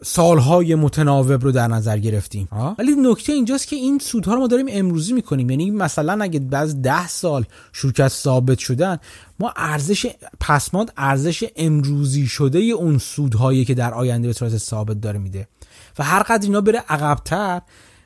سالهای 0.03 0.75
متناوب 0.75 1.45
رو 1.45 1.53
در 1.53 1.69
نظر 1.69 1.99
گرفتیم. 1.99 2.49
ولی 2.79 2.95
نکته 2.99 3.33
اینجاست 3.33 3.69
که 3.69 3.77
این 3.77 3.99
سودها 3.99 4.35
رو 4.35 4.41
ما 4.41 4.47
داریم 4.47 4.67
امروزی 4.69 5.13
می‌کنیم. 5.13 5.51
یعنی 5.51 5.71
مثلا 5.71 6.25
اگه 6.25 6.41
بعد 6.41 6.83
10 6.83 7.09
سال 7.09 7.45
شرکت 7.73 8.09
ثابت 8.09 8.59
شدن 8.59 8.99
ما 9.41 9.53
ارزش 9.57 10.07
پسماند 10.41 10.93
ارزش 10.97 11.45
امروزی 11.57 12.27
شده 12.27 12.59
اون 12.59 12.99
سودهایی 12.99 13.65
که 13.65 13.75
در 13.75 13.95
آینده 13.95 14.29
به 14.29 14.35
صورت 14.35 14.57
ثابت 14.57 15.01
داره 15.01 15.19
میده. 15.19 15.49
و 15.99 16.05
هر 16.05 16.23
قدر 16.23 16.47
اینا 16.47 16.61
بره 16.61 16.85
عقبتر 16.89 17.63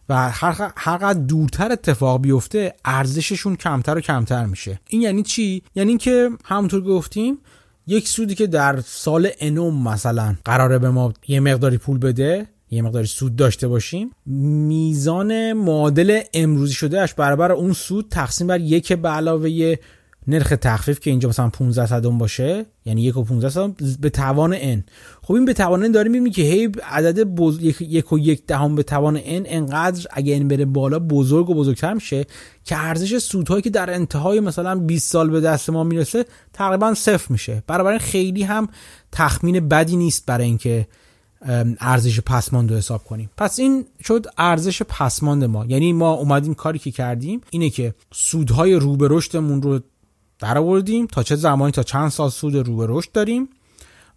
و 0.09 0.31
هر 0.31 0.73
هر 0.77 1.13
دورتر 1.13 1.73
اتفاق 1.73 2.21
بیفته 2.21 2.75
ارزششون 2.85 3.57
کمتر 3.57 3.99
و 3.99 4.01
کمتر 4.01 4.47
میشه. 4.47 4.81
این 4.89 5.03
یعنی 5.03 5.23
چی؟ 5.23 5.63
یعنی 5.75 5.89
اینکه 5.89 6.31
همونطور 6.45 6.81
گفتیم 6.81 7.39
یک 7.87 8.09
سودی 8.09 8.35
که 8.35 8.47
در 8.47 8.81
سال 8.81 9.29
انوم 9.41 9.89
مثلا 9.89 10.37
قراره 10.45 10.79
به 10.79 10.91
ما 10.91 11.13
یه 11.29 11.41
مقداری 11.41 11.79
پول 11.79 11.99
بده 11.99 12.47
یه 12.71 12.83
مقداری 12.83 13.07
سود 13.07 13.37
داشته 13.37 13.69
باشیم 13.69 14.11
میزان 14.27 15.53
معادل 15.53 16.21
امروزی 16.35 16.75
شده 16.75 17.01
اش 17.01 17.15
برابر 17.15 17.53
اون 17.53 17.73
سود 17.73 18.09
تقسیم 18.11 18.47
بر 18.47 18.61
یک 18.61 18.93
به 18.93 19.09
علاوه 19.09 19.77
نرخ 20.29 20.55
تخفیف 20.61 21.01
که 21.01 21.11
اینجا 21.11 21.29
مثلا 21.29 21.49
15 21.49 21.87
صدم 21.87 22.19
باشه 22.19 22.67
یعنی 22.85 23.03
یک 23.03 23.17
و 23.17 23.25
15 23.25 23.49
صدم 23.49 23.75
به 24.01 24.11
توان 24.11 24.77
n. 24.77 24.83
خب 25.23 25.35
این 25.35 25.45
به 25.45 25.53
توان 25.53 25.89
n 25.89 25.95
داریم 25.95 26.13
می‌بینیم 26.13 26.33
که 26.33 26.43
هی 26.43 26.73
عدد 26.91 27.23
بز... 27.23 27.59
یک 27.81 28.13
و 28.13 28.19
یک 28.19 28.47
دهم 28.47 28.75
به 28.75 28.83
توان 28.83 29.19
n 29.19 29.23
انقدر 29.25 30.07
اگه 30.11 30.39
n 30.39 30.43
بره 30.43 30.65
بالا 30.65 30.99
بزرگ 30.99 31.51
و 31.51 31.55
بزرگتر 31.55 31.95
میشه 31.95 32.27
که 32.65 32.77
ارزش 32.79 33.19
سودهایی 33.19 33.63
که 33.63 33.71
در 33.71 33.95
انتهای 33.95 34.41
مثلا 34.41 34.75
20 34.75 35.13
سال 35.13 35.31
به 35.31 35.41
دست 35.41 35.71
ما 35.71 35.85
می‌رسه 35.85 36.25
تقریبا 36.53 36.95
صفر 36.95 37.33
میشه. 37.33 37.63
برابر 37.67 37.99
خیلی 37.99 38.43
هم 38.43 38.69
تخمین 39.13 39.69
بدی 39.69 39.97
نیست 39.97 40.27
برای 40.27 40.47
اینکه 40.47 40.87
ارزش 41.81 42.21
پسماند 42.21 42.71
رو 42.71 42.77
حساب 42.77 43.05
کنیم. 43.05 43.31
پس 43.37 43.59
این 43.59 43.87
شد 44.05 44.27
ارزش 44.39 44.83
پسماند 44.83 45.45
ما. 45.45 45.67
یعنی 45.67 45.93
ما 45.93 46.13
اومدیم 46.13 46.55
کاری 46.55 46.79
که 46.79 46.91
کردیم 46.91 47.41
اینه 47.51 47.71
که 47.71 47.95
سودهای 48.15 48.75
رو 48.75 48.97
به 48.97 49.09
رشدمون 49.11 49.63
رو 49.63 49.81
در 50.39 50.59
آوردیم 50.59 51.07
تا 51.07 51.23
چه 51.23 51.37
زمانی 51.37 51.73
تا 51.73 51.83
چند 51.83 52.11
سال 52.11 52.31
سود 52.31 52.57
رو 52.57 52.77
به 52.77 52.87
رشد 52.89 53.13
داریم 53.13 53.49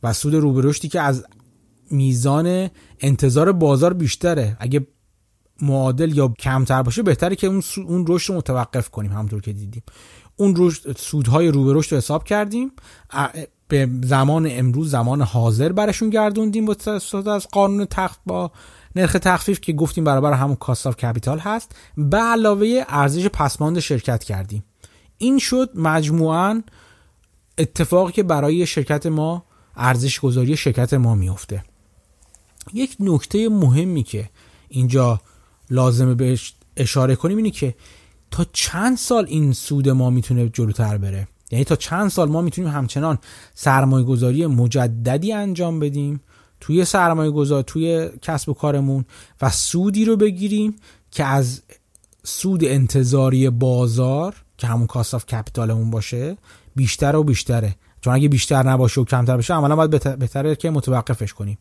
و 0.03 0.13
سود 0.13 0.33
رو 0.33 0.53
به 0.53 0.61
رشدی 0.63 0.87
که 0.87 1.01
از 1.01 1.25
میزان 1.91 2.69
انتظار 2.99 3.51
بازار 3.51 3.93
بیشتره. 3.93 4.57
اگه 4.59 4.87
معادل 5.61 6.17
یا 6.17 6.33
کمتر 6.39 6.83
باشه 6.83 7.03
بهتره 7.03 7.35
که 7.35 7.47
اون 7.47 7.63
اون 7.77 8.05
رشد 8.07 8.33
رو 8.33 8.37
متوقف 8.37 8.89
کنیم 8.89 9.11
همونطور 9.11 9.41
که 9.41 9.53
دیدیم. 9.53 9.83
اون 10.35 10.53
رشد 10.57 10.97
سودهای 10.97 11.47
رو 11.47 11.65
به 11.65 11.73
رشد 11.73 11.91
رو 11.91 11.97
حساب 11.97 12.23
کردیم. 12.23 12.71
به 13.67 13.89
زمان 14.03 14.47
امروز 14.51 14.91
زمان 14.91 15.21
حاضر 15.21 15.71
برشون 15.71 16.09
گردوندیم 16.09 16.65
با 16.65 16.75
از 17.25 17.47
قانون 17.51 17.85
تخفیف 17.85 18.19
با 18.25 18.51
نرخ 18.95 19.13
تخفیف 19.13 19.61
که 19.61 19.73
گفتیم 19.73 20.03
برابر 20.03 20.33
همون 20.33 20.55
cost 20.55 20.87
of 20.87 20.95
capital 20.95 21.39
هست. 21.39 21.75
به 21.97 22.17
علاوه 22.17 22.83
ارزش 22.87 23.27
پسماند 23.27 23.79
شرکت 23.79 24.23
کردیم. 24.23 24.63
این 25.19 25.39
شد 25.39 25.69
مجموعا 25.75 26.63
اتفاقی 27.57 28.11
که 28.11 28.23
برای 28.23 28.65
شرکت 28.65 29.05
ما 29.05 29.45
ارزش 29.75 30.19
گذاری 30.19 30.57
شرکت 30.57 30.93
ما 30.93 31.15
میفته 31.15 31.63
یک 32.73 32.95
نکته 32.99 33.49
مهمی 33.49 34.03
که 34.03 34.29
اینجا 34.69 35.21
لازمه 35.69 36.13
بهش 36.13 36.53
اشاره 36.77 37.15
کنیم 37.15 37.37
اینه 37.37 37.51
که 37.51 37.75
تا 38.31 38.45
چند 38.53 38.97
سال 38.97 39.25
این 39.25 39.53
سود 39.53 39.89
ما 39.89 40.09
می‌تونه 40.09 40.49
جلوتر 40.49 40.97
بره؟ 40.97 41.27
یعنی 41.51 41.65
تا 41.65 41.75
چند 41.75 42.09
سال 42.09 42.29
ما 42.29 42.41
می‌تونیم 42.41 42.71
همچنان 42.71 43.17
سرمایه 43.55 44.05
گذاری 44.05 44.45
مجددی 44.45 45.33
انجام 45.33 45.79
بدیم 45.79 46.21
توی 46.59 46.85
سرمایه 46.85 47.31
گذار 47.31 47.61
توی 47.61 48.09
کسب 48.21 48.49
و 48.49 48.53
کارمون 48.53 49.05
و 49.41 49.49
سودی 49.49 50.05
رو 50.05 50.17
بگیریم 50.17 50.75
که 51.11 51.23
از 51.23 51.61
سود 52.23 52.65
انتظاری 52.65 53.49
بازار 53.49 54.35
که 54.59 54.67
همون 54.67 54.87
کاست 54.87 55.13
آف 55.13 55.25
کپیتالمون 55.25 55.91
باشه 55.91 56.37
بیشتر 56.75 57.15
و 57.15 57.23
بیشتره. 57.23 57.75
چون 58.01 58.13
اگه 58.13 58.29
بیشتر 58.29 58.63
نباشه 58.63 59.01
و 59.01 59.05
کمتر 59.05 59.37
بشه 59.37 59.53
عملا 59.53 59.75
باید 59.75 60.19
بهتره 60.19 60.55
که 60.55 60.69
متوقفش 60.69 61.33
کنیم. 61.33 61.57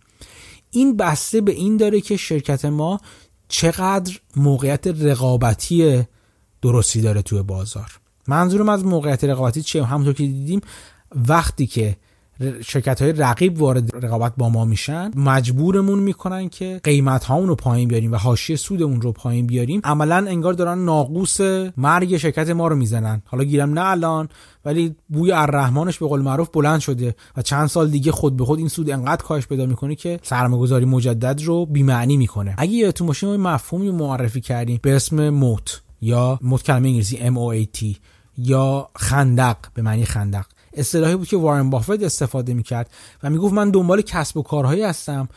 این 0.71 0.97
بسته 0.97 1.41
به 1.41 1.53
این 1.53 1.77
داره 1.77 2.01
که 2.01 2.17
شرکت 2.17 2.65
ما 2.65 3.01
چقدر 3.49 4.19
موقعیت 4.37 4.87
رقابتی 4.87 6.05
درستی 6.63 7.01
داره 7.01 7.23
توی 7.23 7.43
بازار. 7.43 8.01
منظورم 8.29 8.69
از 8.69 8.85
موقعیت 8.85 9.25
رقابتی 9.25 9.63
چیه؟ 9.63 9.85
همونطور 9.85 10.15
که 10.15 10.23
دیدیم 10.23 10.61
وقتی 11.15 11.67
که 11.67 11.97
شرکت 12.65 13.03
های 13.03 13.13
رقیب 13.13 13.63
وارد 13.63 14.05
رقابت 14.05 14.33
با 14.37 14.49
ما 14.49 14.65
میشن 14.65 15.11
مجبورمون 15.17 15.99
می‌کنن 15.99 16.49
که 16.49 16.81
قیمت 16.85 17.25
هامون 17.25 17.49
رو 17.49 17.55
پایین 17.55 17.89
بیاریم 17.89 18.13
و 18.13 18.17
حاشیه 18.17 18.57
سودمون 18.57 19.01
رو 19.01 19.13
پایین 19.13 19.47
بیاریم. 19.47 19.81
عملا 19.85 20.17
انگار 20.17 20.53
دارن 20.53 20.85
ناقوس 20.85 21.41
مرگ 21.77 22.17
شرکت 22.17 22.51
ما 22.51 22.69
رو 22.69 22.77
می‌زنن. 22.77 23.23
حالا 23.25 23.45
گیرم 23.45 23.79
نه 23.79 23.85
الان 23.85 24.29
ولی 24.65 24.95
بوی 25.09 25.33
الرحمنش 25.33 25.99
به 25.99 26.07
قول 26.07 26.21
معروف 26.21 26.49
بلند 26.53 26.81
شده 26.81 27.15
و 27.37 27.43
چند 27.43 27.67
سال 27.67 27.91
دیگه 27.91 28.13
خود 28.13 28.37
به 28.37 28.45
خود 28.45 28.59
این 28.59 28.69
سود 28.69 28.91
انقدر 28.91 29.23
کاهش 29.23 29.47
پیدا 29.47 29.67
می‌کنه 29.67 29.95
که 29.95 30.21
سرمایه‌گذاری 30.23 30.85
مجدد 30.85 31.43
رو 31.43 31.67
بی‌معنی 31.67 32.17
می‌کنه. 32.17 32.55
اگه 32.59 32.73
یادتون 32.73 33.07
باشه 33.07 33.27
ما 33.27 33.37
مفهومی 33.37 33.91
معرفی 33.91 34.41
کردیم 34.41 34.81
به 34.83 34.97
اسم 34.97 35.29
موت 35.29 35.83
یا 36.01 36.39
موت 36.43 36.63
کلمه 36.63 36.89
انگلیسی 36.89 37.17
M 37.17 37.35
O 37.35 37.65
A 37.65 37.79
T 37.79 37.97
یا 38.39 38.89
خندق 38.97 39.57
به 39.75 39.83
معنی 39.83 40.05
خندق. 40.05 40.45
اصطلاحی 40.79 41.17
بود 41.17 41.29
که 41.29 41.37
وارن 41.37 41.71
بافت 41.71 42.03
استفاده 42.03 42.55
می‌کرد 42.55 42.91
و 43.23 43.31
می‌گفت 43.31 43.55
من 43.55 43.71
دنبال 43.71 44.03
کسب 44.03 44.37
و 44.37 44.43
کارهایی 44.43 44.83
هستم 44.83 45.29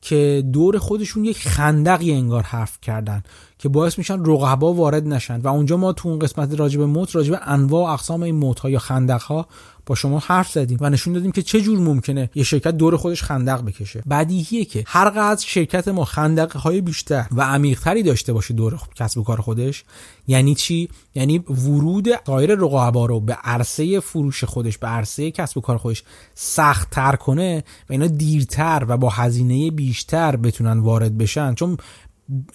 که 0.00 0.44
دور 0.52 0.78
خودشون 0.78 1.24
یک 1.24 1.48
خندقی 1.48 2.12
انگار 2.12 2.42
حرف 2.42 2.80
کردن. 2.82 3.22
که 3.60 3.68
باعث 3.68 3.98
میشن 3.98 4.24
رقبا 4.24 4.72
وارد 4.72 5.06
نشن. 5.06 5.40
و 5.40 5.48
اونجا 5.48 5.76
ما 5.76 5.92
تو 5.92 6.08
اون 6.08 6.18
قسمت 6.18 6.60
راجب 6.60 6.80
موت 6.80 7.16
راجب 7.16 7.38
انواع 7.42 7.88
و 7.88 7.92
اقسام 7.92 8.22
این 8.22 8.34
موت 8.34 8.60
ها 8.60 8.70
یا 8.70 8.78
خندق 8.78 9.22
ها 9.22 9.46
با 9.86 9.94
شما 9.94 10.18
حرف 10.18 10.52
زدیم 10.52 10.78
و 10.80 10.90
نشون 10.90 11.12
دادیم 11.12 11.32
که 11.32 11.42
چه 11.42 11.60
جور 11.60 11.78
ممکنه 11.78 12.30
یه 12.34 12.44
شرکت 12.44 12.70
دور 12.76 12.96
خودش 12.96 13.22
خندق 13.22 13.64
بکشه. 13.64 14.02
بدیهیه 14.10 14.64
که 14.64 14.84
هر 14.86 15.10
قدر 15.10 15.44
شرکت 15.46 15.88
ما 15.88 16.04
خندق 16.04 16.56
های 16.56 16.80
بیشتر 16.80 17.26
و 17.32 17.42
عمیقتری 17.42 18.02
داشته 18.02 18.32
باشه 18.32 18.54
دور 18.54 18.80
کسب 18.94 19.18
و 19.18 19.22
کار 19.22 19.40
خودش 19.40 19.84
یعنی 20.26 20.54
چی؟ 20.54 20.88
یعنی 21.14 21.38
ورود 21.38 22.08
سایر 22.26 22.54
رقبا 22.54 23.06
رو 23.06 23.20
به 23.20 23.32
عرصه 23.32 24.00
فروش 24.00 24.44
خودش 24.44 24.78
به 24.78 24.86
عرصه 24.86 25.30
کسب 25.30 25.58
و 25.58 25.60
کار 25.60 25.76
خودش 25.76 26.04
سخت 26.34 26.90
تر 26.90 27.16
کنه 27.16 27.64
و 27.88 27.92
اینا 27.92 28.06
دیرتر 28.06 28.84
و 28.88 28.96
با 28.96 29.08
هزینه 29.08 29.70
بیشتر 29.70 30.36
بتونن 30.36 30.78
وارد 30.78 31.18
بشن. 31.18 31.54
چون 31.54 31.76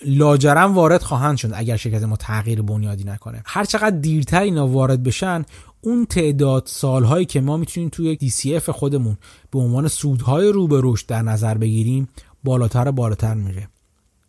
لاجرم 0.05 0.73
وارد 0.73 1.01
خواهند 1.01 1.37
شد 1.37 1.51
اگر 1.53 1.77
شرکت 1.77 2.03
ما 2.03 2.15
تغییر 2.15 2.61
بنیادی 2.61 3.03
نکنه. 3.03 3.41
هر 3.45 3.65
چقدر 3.65 3.97
دیرتر 3.97 4.41
اینا 4.41 4.67
وارد 4.67 5.03
بشن 5.03 5.45
اون 5.81 6.05
تعداد 6.05 6.63
سالهایی 6.65 7.25
که 7.25 7.41
ما 7.41 7.57
می‌تونیم 7.57 7.89
توی 7.89 8.17
DCF 8.21 8.69
خودمون 8.69 9.17
به 9.51 9.59
عنوان 9.59 9.87
سودهای 9.87 10.51
رو 10.51 10.67
به 10.67 10.79
رشد 10.83 11.07
در 11.07 11.21
نظر 11.21 11.57
بگیریم 11.57 12.07
بالاتر 12.43 12.91
بالاتر 12.91 13.33
میره. 13.33 13.67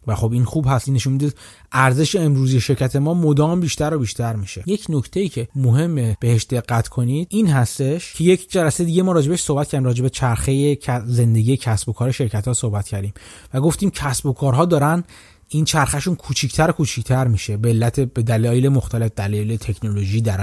و 0.07 0.15
خب 0.15 0.33
این 0.33 0.45
خوب 0.45 0.67
هست 0.69 0.89
نشون 0.89 1.13
میده 1.13 1.33
ارزش 1.73 2.17
امروزی 2.17 2.61
شرکت 2.61 2.97
ما 2.97 3.15
مدام 3.15 3.61
بیشتر 3.61 3.95
و 3.95 3.99
بیشتر 3.99 4.37
میشه. 4.37 4.63
یک 4.67 4.87
نکته 4.89 5.21
ای 5.21 5.29
که 5.29 5.49
مهمه 5.57 6.17
بهش 6.21 6.47
دقت 6.51 6.89
کنید 6.89 7.29
این 7.31 7.47
هستش 7.47 8.15
که 8.15 8.25
یک 8.25 8.51
جلسه 8.51 8.85
دیگه 8.85 9.03
ما 9.03 9.13
راجبش 9.13 9.43
صحبت 9.43 9.69
کردیم 9.69 9.87
راجب 9.87 10.09
چرخه 10.09 10.79
زندگی 11.07 11.57
کسب 11.57 11.89
و 11.89 11.93
کار 11.93 12.11
شرکت 12.11 12.49
ها 12.49 12.55
صحبت 12.55 12.89
کردیم. 12.89 13.15
و 13.55 13.61
گفتیم 13.61 13.91
کسب 13.91 14.27
و 14.27 14.33
کارها 14.33 14.65
دارن 14.65 15.05
این 15.49 15.65
چرخشون 15.65 16.15
کوچیکتر 16.15 16.71
کوچیکتر 16.71 17.27
میشه. 17.27 17.57
به 17.57 17.69
علت 17.69 18.01
به 18.01 18.23
دلایل 18.23 18.69
مختلف 18.69 19.11
دلایل 19.17 19.57
تکنولوژی 19.57 20.21
در 20.21 20.41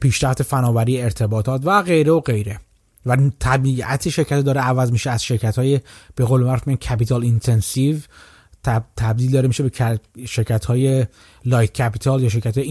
پیشرفت 0.00 0.42
فناوری 0.42 1.02
ارتباطات 1.02 1.62
و 1.64 1.82
غیره 1.82 2.12
و 2.12 2.20
غیره. 2.20 2.60
و 3.06 3.16
طبیعت 3.38 4.08
شرکت 4.08 4.40
داره 4.40 4.60
عوض 4.60 4.92
میشه 4.92 5.10
از 5.10 5.24
شرکت 5.24 5.58
های 5.58 5.80
به 6.14 6.24
قول 6.24 6.42
معروف 6.42 6.68
capital 6.68 7.22
intensive 7.22 7.96
تبدیل 8.96 9.30
داره 9.30 9.48
میشه 9.48 9.62
به 9.62 10.00
شرکت 10.26 10.64
های 10.64 11.06
light 11.44 11.72
capital 11.72 12.22
یا 12.22 12.28
شرکت 12.28 12.58
های 12.58 12.66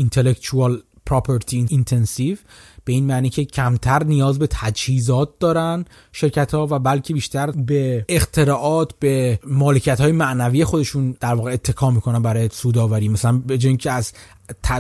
property 1.10 1.66
intensive 1.70 2.38
به 2.86 2.94
این 2.94 3.06
معنی 3.06 3.30
که 3.30 3.46
کمتر 3.46 4.04
نیاز 4.04 4.40
به 4.40 4.48
تجهیزات 4.48 5.30
دارن 5.40 5.86
شرکت 6.12 6.54
ها 6.54 6.68
و 6.72 6.80
بلکه 6.80 7.14
بیشتر 7.14 7.52
به 7.52 8.06
اختراعات 8.10 8.92
به 9.00 9.40
مالکیت 9.48 10.02
های 10.02 10.12
معنوی 10.12 10.66
خودشون 10.66 11.16
در 11.20 11.34
واقع 11.34 11.52
اتکا 11.52 11.92
می‌کنن 11.92 12.22
برای 12.22 12.50
سوداوری 12.52 13.10
مثلا 13.10 13.38
به 13.38 13.58
جای 13.58 13.70
اینکه 13.70 13.92
از 13.92 14.14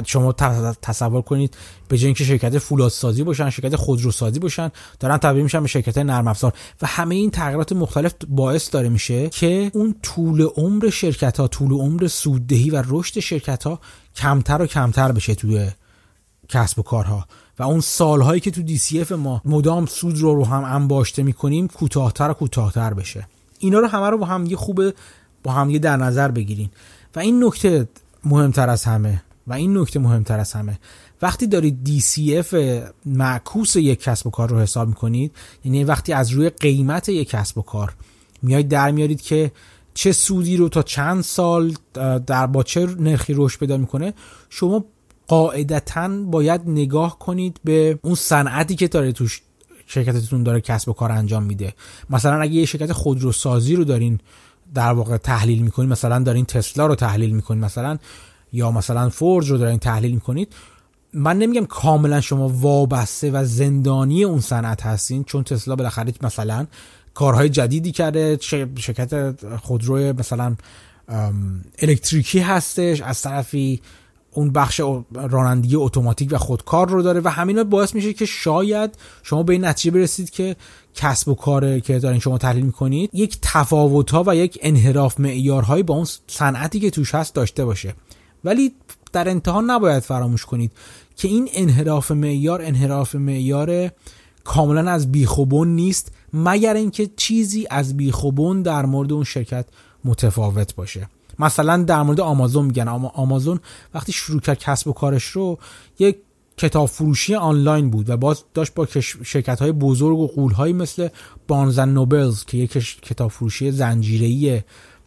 شما 0.05 0.31
تصور 0.81 1.21
کنید 1.21 1.57
به 1.87 1.97
جای 1.97 2.05
اینکه 2.05 2.23
شرکت 2.23 2.57
فولادسازی 2.57 3.23
باشن 3.23 3.49
شرکت 3.49 3.75
خودروسازی 3.75 4.39
باشن 4.39 4.71
دارن 4.99 5.17
تبدیل 5.17 5.43
میشن 5.43 5.61
به 5.61 5.67
شرکت 5.67 5.97
نرم 5.97 6.27
افزار 6.27 6.53
و 6.81 6.87
همه 6.87 7.15
این 7.15 7.31
تغییرات 7.31 7.73
مختلف 7.73 8.13
باعث 8.29 8.73
داره 8.73 8.89
میشه 8.89 9.29
که 9.29 9.71
اون 9.73 9.95
طول 10.01 10.41
عمر 10.41 10.89
شرکت 10.89 11.39
ها 11.39 11.47
طول 11.47 11.71
عمر 11.71 12.07
سوددهی 12.07 12.69
و 12.69 12.83
رشد 12.87 13.19
شرکت 13.19 13.63
ها 13.63 13.79
کمتر 14.15 14.61
و 14.61 14.65
کمتر 14.65 15.11
بشه 15.11 15.35
توی 15.35 15.69
کسب 16.49 16.79
و 16.79 16.81
کارها. 16.81 17.25
و 17.59 17.63
اون 17.63 17.79
سالهایی 17.79 18.41
که 18.41 18.51
تو 18.51 18.61
اف 19.01 19.11
ما 19.11 19.41
مدام 19.45 19.85
سود 19.85 20.17
رو 20.17 20.35
رو 20.35 20.45
هم 20.45 20.63
انباشته 20.63 21.23
می‌کنیم 21.23 21.67
کوتاهتر 21.67 22.29
و 22.29 22.33
کوتاهتر 22.33 22.93
بشه. 22.93 23.27
اینا 23.59 23.79
رو 23.79 23.87
همه 23.87 24.09
رو 24.09 24.17
با 24.17 24.25
هم 24.25 24.45
یه 24.45 24.55
خوبه 24.55 24.93
با 25.43 25.51
هم 25.51 25.69
یه 25.69 25.79
در 25.79 25.97
نظر 25.97 26.31
بگیرین. 26.31 26.69
و 27.15 27.19
این 27.19 27.43
نکته 27.43 27.87
مهمتر 28.23 28.69
از 28.69 28.83
همه 28.83 29.23
و 29.47 29.53
این 29.53 29.77
نکته 29.77 29.99
مهمتر 29.99 30.39
از 30.39 30.53
همه 30.53 30.79
وقتی 31.21 31.47
دارید 31.47 31.89
DCF 31.99 32.53
معکوس 33.05 33.75
یک 33.75 34.03
کسب 34.03 34.27
و 34.27 34.29
کار 34.29 34.49
رو 34.49 34.59
حساب 34.59 34.87
می‌کنید 34.87 35.35
یعنی 35.65 35.83
وقتی 35.83 36.13
از 36.13 36.29
روی 36.29 36.49
قیمت 36.49 37.09
یک 37.09 37.29
کسب 37.29 37.57
و 37.57 37.61
کار 37.61 37.95
میایید 38.41 38.67
در 38.67 38.91
میارید 38.91 39.21
که 39.21 39.51
چه 39.93 40.11
سودی 40.11 40.57
رو 40.57 40.69
تا 40.69 40.83
چند 40.83 41.23
سال 41.23 41.73
در 42.27 42.47
با 42.47 42.63
چه 42.63 42.85
نرخی 42.85 43.33
رشد 43.33 43.59
پیدا 43.59 43.77
می‌کنه 43.77 44.13
شما 44.49 44.85
قاعدتا 45.29 46.07
باید 46.07 46.61
نگاه 46.67 47.19
کنید 47.19 47.59
به 47.63 47.99
اون 48.01 48.15
صنعتی 48.15 48.75
که 48.75 48.87
داره 48.87 49.11
توش 49.11 49.41
شرکتتون 49.87 50.43
داره 50.43 50.61
کسب 50.61 50.89
و 50.89 50.93
کار 50.93 51.11
انجام 51.11 51.43
میده. 51.43 51.73
مثلا 52.09 52.41
اگه 52.41 52.53
یه 52.53 52.65
شرکت 52.65 52.93
خودروسازی 52.93 53.75
رو 53.75 53.83
دارین 53.83 54.19
در 54.73 54.91
واقع 54.93 55.17
تحلیل 55.17 55.61
می‌کنید 55.61 55.89
مثلا 55.89 56.19
دارین 56.19 56.45
تسلا 56.45 56.87
رو 56.87 56.95
تحلیل 56.95 57.31
می‌کنید 57.31 57.63
مثلا 57.63 57.97
یا 58.53 58.71
مثلا 58.71 59.09
فورج 59.09 59.49
رو 59.49 59.57
دارین 59.57 59.79
تحلیل 59.79 60.13
می‌کنید 60.13 60.53
من 61.13 61.37
نمیگم 61.37 61.65
کاملا 61.65 62.21
شما 62.21 62.49
وابسته 62.49 63.31
و 63.31 63.45
زندانی 63.45 64.23
اون 64.23 64.39
صنعت 64.39 64.81
هستین 64.81 65.23
چون 65.23 65.43
تسلا 65.43 65.75
بالاخره 65.75 66.13
مثلا 66.21 66.67
کارهای 67.13 67.49
جدیدی 67.49 67.91
کرده 67.91 68.37
شرکت 68.77 69.45
خودرو 69.55 70.13
مثلا 70.19 70.55
الکتریکی 71.79 72.39
هستش 72.39 73.01
از 73.01 73.21
طرفی 73.21 73.81
اون 74.31 74.51
بخش 74.51 74.81
رانندگی 75.13 75.75
اتوماتیک 75.75 76.29
و 76.31 76.37
خودکار 76.37 76.89
رو 76.89 77.01
داره 77.01 77.21
و 77.23 77.29
همین 77.29 77.63
باعث 77.63 77.95
میشه 77.95 78.13
که 78.13 78.25
شاید 78.25 78.95
شما 79.23 79.43
به 79.43 79.53
این 79.53 79.65
نتیجه 79.65 79.91
برسید 79.91 80.29
که 80.29 80.55
کسب 80.95 81.27
و 81.27 81.35
کار 81.35 81.79
که 81.79 81.99
دارین 81.99 82.19
شما 82.19 82.37
تحلیل 82.37 82.65
می‌کنید 82.65 83.09
یک 83.13 83.37
تفاوت 83.41 84.11
ها 84.11 84.23
و 84.27 84.35
یک 84.35 84.59
انحراف 84.61 85.19
معیارهایی 85.19 85.83
با 85.83 85.93
اون 85.93 86.07
صنعتی 86.27 86.79
که 86.79 86.89
توش 86.89 87.15
هست 87.15 87.35
داشته 87.35 87.65
باشه. 87.65 87.93
ولی 88.43 88.73
در 89.11 89.29
انتها 89.29 89.61
نباید 89.61 90.03
فراموش 90.03 90.45
کنید 90.45 90.71
که 91.15 91.27
این 91.27 91.49
انحراف 91.53 92.11
معیار 92.11 92.61
انحراف 92.61 93.15
معیار 93.15 93.91
کاملا 94.43 94.91
از 94.91 95.11
بیخوبون 95.11 95.67
نیست 95.67 96.11
مگر 96.33 96.73
اینکه 96.73 97.09
چیزی 97.17 97.67
از 97.69 97.97
بیخوبون 97.97 98.61
در 98.61 98.85
مورد 98.85 99.13
اون 99.13 99.23
شرکت 99.23 99.65
متفاوت 100.05 100.75
باشه. 100.75 101.09
مثلا 101.39 101.83
در 101.83 102.01
مورد 102.01 102.19
آمازون 102.19 102.65
میگن. 102.65 102.87
اما 102.87 103.07
آمازون 103.07 103.59
وقتی 103.93 104.11
شروع 104.11 104.39
کرد 104.39 104.59
کسب 104.59 104.87
و 104.87 104.93
کارش 104.93 105.23
رو 105.23 105.59
یک 105.99 106.17
کتاب 106.57 106.87
فروشی 106.87 107.35
آنلاین 107.35 107.89
بود 107.89 108.09
و 108.09 108.17
باز 108.17 108.43
داشت 108.53 108.73
با 108.73 108.87
شرکت 109.23 109.59
های 109.59 109.71
بزرگ 109.71 110.17
و 110.17 110.27
قول 110.27 110.71
مثل 110.71 111.07
بانزن 111.47 111.89
نوبلز 111.89 112.45
که 112.45 112.57
یک 112.57 112.71
کتاب 113.01 113.31
فروشی 113.31 113.71
زنجیره‌ای 113.71 114.61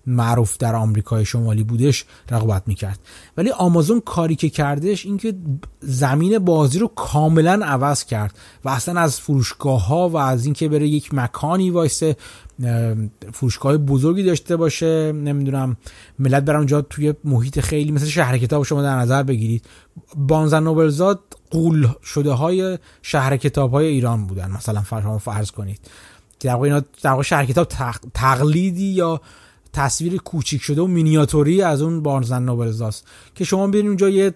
معروف 0.07 0.57
در 0.57 0.75
آمریکای 0.75 1.25
شمالی 1.25 1.65
بودش 1.65 2.05
رقابت 2.31 2.63
می‌کرد. 2.67 2.99
ولی 3.37 3.51
آمازون 3.51 4.01
کاری 4.01 4.37
که 4.37 4.49
کردش 4.49 5.07
اینکه 5.07 5.35
زمین 5.81 6.39
بازی 6.39 6.79
رو 6.79 6.89
کاملا 6.89 7.61
عوض 7.65 8.05
کرد 8.05 8.39
و 8.65 8.69
اصلا 8.69 9.01
از 9.01 9.21
فروشگاه 9.21 9.87
ها 9.87 10.09
و 10.09 10.17
از 10.17 10.45
اینکه 10.45 10.69
بره 10.69 10.89
یک 10.89 11.15
مکانی 11.15 11.71
وایسه 11.71 12.17
فروشگاه 13.33 13.77
بزرگی 13.77 14.23
داشته 14.23 14.57
باشه 14.57 15.13
نمی‌دونم 15.13 15.77
ملت 16.19 16.43
برن 16.43 16.57
اونجا 16.57 16.83
توی 16.83 17.15
محیط 17.25 17.61
خیلی 17.61 17.93
مثل 17.93 18.07
شهر 18.07 18.39
کتاب 18.39 18.63
شما 18.63 18.83
در 18.83 18.97
نظر 18.97 19.23
بگیرید. 19.23 19.65
بانزن 20.17 20.63
نوبلزاد 20.63 21.21
قول 21.51 21.89
شده 22.05 22.33
های 22.33 22.79
شهر 23.03 23.37
کتاب 23.37 23.71
های 23.71 23.87
ایران 23.87 24.27
بودن 24.27 24.51
مثلا 24.51 24.83
فرض 25.19 25.51
کنید. 25.51 25.81
در 26.41 26.55
واقع 26.55 26.81
در 27.03 27.23
شهر 27.23 27.47
کتاب 27.47 27.69
تقلیدی 28.15 28.85
یا 28.85 29.21
تصویر 29.73 30.17
کوچیک 30.17 30.63
شده 30.63 30.83
و 30.83 30.87
مینیاتوری 30.87 31.63
از 31.63 31.83
اون 31.83 32.03
بارنزن 32.03 32.43
نوبلزاست 32.43 33.07
که 33.35 33.45
شما 33.45 33.67
ببینید 33.67 33.87
اونجا 33.87 34.09
یه 34.09 34.35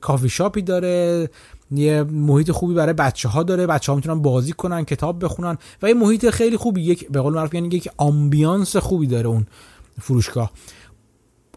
کافی 0.00 0.28
شاپی 0.28 0.62
داره 0.62 1.30
یه 1.70 2.02
محیط 2.02 2.50
خوبی 2.50 2.74
برای 2.74 2.92
بچه 2.92 3.28
ها 3.28 3.42
داره 3.42 3.66
بچه 3.66 3.92
ها 3.92 3.96
می‌تونن 3.96 4.22
بازی 4.22 4.52
کنن 4.52 4.84
کتاب 4.84 5.24
بخونن 5.24 5.58
و 5.82 5.88
یه 5.88 5.94
محیط 5.94 6.30
خیلی 6.30 6.56
خوبی 6.56 6.82
یک 6.82 7.08
به 7.08 7.20
قول 7.20 7.34
معروف 7.34 7.54
یعنی 7.54 7.68
یک 7.68 7.88
آمبیانس 7.96 8.76
خوبی 8.76 9.06
داره 9.06 9.28
اون 9.28 9.46
فروشگاه. 10.00 10.50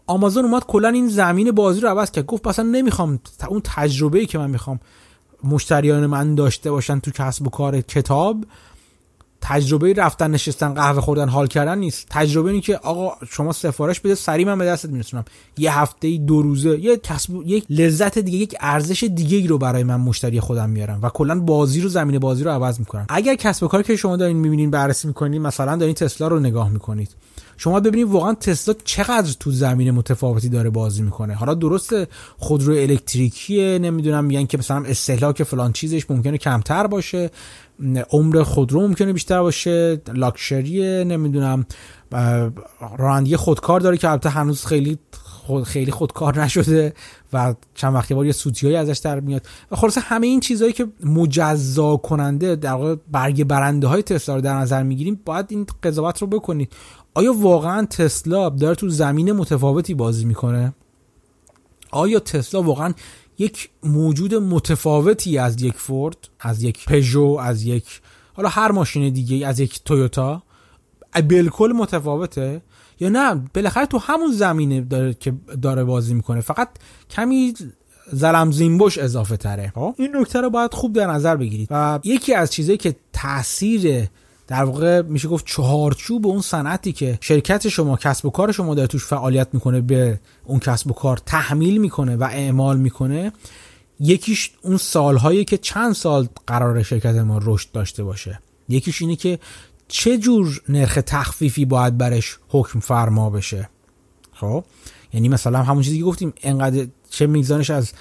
آمازون 0.06 0.44
اومد 0.44 0.64
کلا 0.66 0.88
این 0.88 1.08
زمین 1.08 1.50
بازی 1.50 1.80
رو 1.80 1.88
عوض 1.88 2.10
کرد 2.10 2.26
گفت 2.26 2.48
مثلا 2.48 2.64
نمی‌خوام 2.64 3.20
اون 3.48 3.60
تجربه 3.64 4.18
ای 4.18 4.26
که 4.26 4.38
من 4.38 4.50
می‌خوام 4.50 4.80
مشتریان 5.44 6.06
من 6.06 6.34
داشته 6.34 6.70
باشن 6.70 7.00
تو 7.00 7.10
کسب 7.10 7.46
و 7.46 7.50
کار 7.50 7.80
کتاب 7.80 8.44
تجربه 9.42 9.92
رفتن 9.92 10.30
نشستن 10.30 10.74
قهوه 10.74 11.00
خوردن 11.00 11.28
حال 11.28 11.46
کردن 11.46 11.78
نیست. 11.78 12.06
تجربه 12.10 12.50
اینه 12.50 12.62
که 12.62 12.76
آقا 12.76 13.26
شما 13.30 13.52
سفارش 13.52 14.00
بده 14.00 14.14
سری 14.14 14.44
من 14.44 14.58
به 14.58 14.64
دستت 14.64 14.90
میرسونم. 14.90 15.24
یه 15.58 15.78
هفته 15.78 16.16
دو 16.16 16.42
روزه 16.42 16.78
یه 16.80 16.96
کسب 16.96 17.30
یک 17.46 17.64
لذت 17.70 18.18
دیگه 18.18 18.38
یک 18.38 18.56
ارزش 18.60 19.04
دیگه 19.04 19.48
رو 19.48 19.58
برای 19.58 19.84
من 19.84 19.96
مشتری 19.96 20.40
خودم 20.40 20.70
میارم 20.70 20.98
و 21.02 21.08
کلا 21.08 21.40
بازی 21.40 21.80
رو 21.80 21.88
زمین 21.88 22.18
بازی 22.18 22.44
رو 22.44 22.50
عوض 22.50 22.78
می‌کنن 22.78 23.06
اگر 23.08 23.34
کسب 23.34 23.62
و 23.62 23.68
کاری 23.68 23.84
که 23.84 23.96
شما 23.96 24.16
دارین 24.16 24.36
می‌بینین 24.36 24.70
بررسی 24.70 25.08
می‌کنین 25.08 25.42
مثلا 25.42 25.76
دارین 25.76 25.94
تسلا 25.94 26.28
رو 26.28 26.40
نگاه 26.40 26.68
می‌کنید. 26.68 27.10
شما 27.56 27.80
ببینید 27.80 28.08
واقعا 28.08 28.34
تسلا 28.34 28.74
چقدر 28.84 29.32
تو 29.40 29.50
زمین 29.50 29.90
متفاوتی 29.90 30.48
داره 30.48 30.70
بازی 30.70 31.02
می‌کنه. 31.02 31.34
حالا 31.34 31.54
درست 31.54 31.90
خودرو 32.38 32.74
الکتریکیه 32.74 33.78
نمی‌دونم 33.78 34.24
میگن 34.24 34.46
که 34.46 34.58
مثلا 34.58 34.84
استهلاک 34.84 35.42
فلان 35.42 35.72
چیزش 35.72 36.10
ممکنه 36.10 36.38
کمتر 36.38 36.86
باشه. 36.86 37.30
عمر 38.10 38.42
خودرو 38.42 38.80
ممکنه 38.88 39.12
بیشتر 39.12 39.40
باشه 39.40 40.02
لاکشری 40.14 41.04
نمی‌دونم 41.04 41.66
رانندگی 42.98 43.36
خودکار 43.36 43.80
داره 43.80 43.96
که 43.96 44.10
البته 44.10 44.28
هنوز 44.28 44.66
خیلی 44.66 44.98
خیلی 45.64 45.90
خودکار 45.90 46.42
نشده 46.42 46.94
و 47.32 47.54
چند 47.74 47.94
وقتی 47.94 48.14
بار 48.14 48.26
یه 48.26 48.32
سوتیایی 48.32 48.76
ازش 48.76 48.98
در 48.98 49.20
میاد. 49.20 49.46
و 49.70 49.76
خلاصه 49.76 50.00
همه 50.00 50.26
این 50.26 50.40
چیزهایی 50.40 50.72
که 50.72 50.88
مجزا 51.04 51.96
کننده 51.96 52.56
در 52.56 52.72
واقع 52.72 52.96
برگ 53.10 53.44
برنده 53.44 53.86
های 53.86 54.02
تسلا 54.02 54.34
رو 54.34 54.40
در 54.40 54.54
نظر 54.54 54.82
می‌گیریم 54.82 55.20
باید 55.24 55.46
این 55.48 55.66
قضاوت 55.82 56.18
رو 56.18 56.26
بکنید. 56.26 56.72
آیا 57.14 57.32
واقعا 57.32 57.86
تسلا 57.86 58.48
داره 58.48 58.74
تو 58.74 58.88
زمین 58.88 59.32
متفاوتی 59.32 59.94
بازی 59.94 60.24
می‌کنه؟ 60.24 60.74
آیا 61.90 62.18
تسلا 62.18 62.62
واقعا 62.62 62.92
یک 63.38 63.70
موجود 63.82 64.34
متفاوتی 64.34 65.38
از 65.38 65.62
یک 65.62 65.74
فورد 65.74 66.16
از 66.40 66.62
یک 66.62 66.84
پژو 66.84 67.36
از 67.40 67.62
یک 67.62 68.00
حالا 68.34 68.48
هر 68.48 68.70
ماشین 68.72 69.12
دیگه 69.12 69.46
از 69.46 69.60
یک 69.60 69.84
تویوتا 69.84 70.42
بالکل 71.28 71.72
متفاوته؟ 71.76 72.62
یا 73.00 73.08
نه؟ 73.08 73.44
بالاخره 73.54 73.86
تو 73.86 73.98
همون 73.98 74.32
زمینه 74.32 74.80
داره 74.80 75.14
که 75.14 75.34
داره 75.62 75.84
بازی 75.84 76.14
می‌کنه. 76.14 76.40
فقط 76.40 76.68
کمی 77.10 77.54
زلم 78.12 78.50
زیمبوش 78.52 78.98
اضافه 78.98 79.36
تره 79.36 79.72
خب؟ 79.74 79.94
این 79.98 80.16
نکته 80.16 80.40
رو 80.40 80.50
باید 80.50 80.74
خوب 80.74 80.92
در 80.92 81.06
نظر 81.06 81.36
بگیرید. 81.36 81.68
و 81.70 82.00
یکی 82.04 82.34
از 82.34 82.52
چیزایی 82.52 82.78
که 82.78 82.96
تاثیر 83.12 84.08
در 84.52 84.64
واقع 84.64 85.02
میشه 85.02 85.28
گفت 85.28 85.46
چهارچوب 85.46 86.26
اون 86.26 86.40
صنعتی 86.40 86.92
که 86.92 87.18
شرکت 87.20 87.68
شما 87.68 87.96
کسب 87.96 88.26
و 88.26 88.30
کار 88.30 88.52
شما 88.52 88.74
داره 88.74 88.88
توش 88.88 89.04
فعالیت 89.04 89.48
می‌کنه 89.52 89.80
به 89.80 90.20
اون 90.44 90.58
کسب 90.58 90.90
و 90.90 90.92
کار 90.94 91.16
تحمیل 91.16 91.78
می‌کنه 91.80 92.16
و 92.16 92.22
اعمال 92.22 92.76
می‌کنه 92.76 93.32
یکیش 94.00 94.50
اون 94.62 94.76
سالهایی 94.76 95.44
که 95.44 95.58
چند 95.58 95.92
سال 95.92 96.28
قرار 96.46 96.82
شرکت 96.82 97.14
ما 97.14 97.40
رشد 97.42 97.72
داشته 97.72 98.04
باشه. 98.04 98.40
یکیش 98.68 99.02
اینه 99.02 99.16
که 99.16 99.38
چه 99.88 100.18
جور 100.18 100.62
نرخ 100.68 100.98
تخفیفی 101.06 101.64
باید 101.64 101.98
برش 101.98 102.38
حکم 102.48 102.80
فرما 102.80 103.30
بشه. 103.30 103.68
خب؟ 104.32 104.64
یعنی 105.12 105.28
مثلا 105.28 105.62
همون 105.62 105.82
چیزی 105.82 105.98
که 105.98 106.04
گفتیم 106.04 106.32
انقدر 106.42 106.86
چه 107.12 107.26
میزانش 107.26 107.70
از 107.70 107.92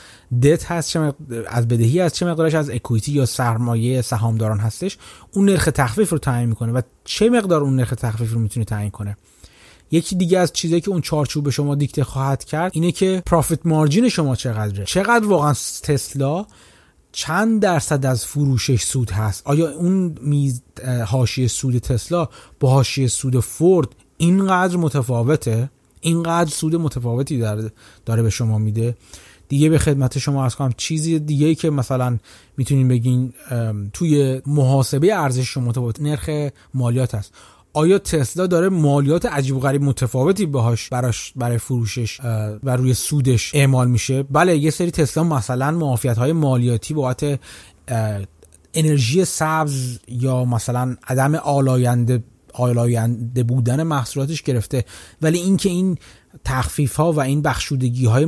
دت 0.41 0.71
هست 0.71 0.89
چه 0.89 1.13
از 1.47 1.67
بدهی 1.67 1.99
هست 1.99 2.15
چه 2.15 2.25
مقدارش 2.25 2.53
از 2.53 2.69
اکویتی 2.69 3.11
یا 3.11 3.25
سرمایه 3.25 4.01
سهامداران 4.01 4.59
هستش 4.59 4.97
اون 5.31 5.45
نرخ 5.49 5.69
تخفیف 5.75 6.09
رو 6.09 6.17
تعیین 6.17 6.49
می‌کنه 6.49 6.71
و 6.71 6.81
چه 7.03 7.29
مقدار 7.29 7.61
اون 7.61 7.75
نرخ 7.75 7.89
تخفیف 7.89 8.33
رو 8.33 8.39
می‌تونه 8.39 8.65
تعیین 8.65 8.91
کنه؟ 8.91 9.17
یکی 9.91 10.15
دیگه 10.15 10.39
از 10.39 10.53
چیزایی 10.53 10.81
که 10.81 10.89
اون 10.89 11.01
چارچوب 11.01 11.43
به 11.43 11.51
شما 11.51 11.75
دیکته 11.75 12.03
خواهد 12.03 12.43
کرد 12.43 12.71
اینه 12.75 12.91
که 12.91 13.23
پروفیت 13.25 13.65
مارجین 13.65 14.09
شما 14.09 14.35
چقدره. 14.35 14.85
چقدر 14.85 15.25
واقعا 15.25 15.53
تسلا 15.83 16.45
چند 17.11 17.61
درصد 17.61 18.05
از 18.05 18.25
فروشش 18.25 18.83
سود 18.83 19.11
هست؟ 19.11 19.47
آیا 19.47 19.71
اون 19.71 20.17
میز 20.21 20.61
حاشیه 21.05 21.47
سود 21.47 21.77
تسلا 21.77 22.27
با 22.59 22.69
حاشیه 22.69 23.07
سود 23.07 23.39
فورد 23.39 23.87
اینقدر 24.17 24.77
متفاوته؟ 24.77 25.69
اینقدر 26.01 26.49
سود 26.49 26.75
متفاوتی 26.75 27.37
داره, 27.37 27.71
داره 28.05 28.23
به 28.23 28.29
شما 28.29 28.57
میده. 28.57 28.95
دیگه 29.49 29.69
به 29.69 29.79
خدمت 29.79 30.17
شما 30.17 30.45
از 30.45 30.55
کنم 30.55 30.73
چیزی 30.77 31.19
دیگه 31.19 31.47
ای 31.47 31.55
که 31.55 31.69
مثلا 31.69 32.17
می‌تونین 32.57 32.87
بگین 32.87 33.33
توی 33.93 34.41
محاسبه 34.45 35.15
ارزش 35.15 35.47
شما 35.53 35.65
متفاوت 35.65 36.01
نرخ 36.01 36.29
مالیات 36.73 37.15
هست. 37.15 37.33
آیا 37.73 37.99
تسلا 37.99 38.47
داره 38.47 38.69
مالیات 38.69 39.25
عجیب 39.25 39.55
و 39.55 39.59
غریب 39.59 39.81
متفاوتی 39.81 40.45
باهاش 40.45 40.89
براش 40.89 41.33
برای 41.35 41.57
فروشش 41.57 42.19
و 42.63 42.75
روی 42.77 42.93
سودش 42.93 43.55
اعمال 43.55 43.89
میشه؟ 43.89 44.23
بله 44.23 44.57
یه 44.57 44.69
سری 44.69 44.91
تسلا 44.91 45.23
مثلا 45.23 45.71
معافیت 45.71 46.17
های 46.17 46.33
مالیاتی 46.33 46.93
بابت 46.93 47.39
انرژی 48.73 49.25
سبز 49.25 49.99
یا 50.07 50.45
مثلا 50.45 50.95
عدم 51.07 51.35
آلاینده 51.35 52.23
آلاینده 52.53 53.43
بودن 53.43 53.83
محصولاتش 53.83 54.41
گرفته. 54.41 54.85
ولی 55.21 55.39
اینکه 55.39 55.69
این 55.69 55.97
تخفیف 56.43 56.95
ها 56.95 57.11
و 57.11 57.19
این 57.19 57.41
بخشودگی 57.41 58.05
های 58.05 58.25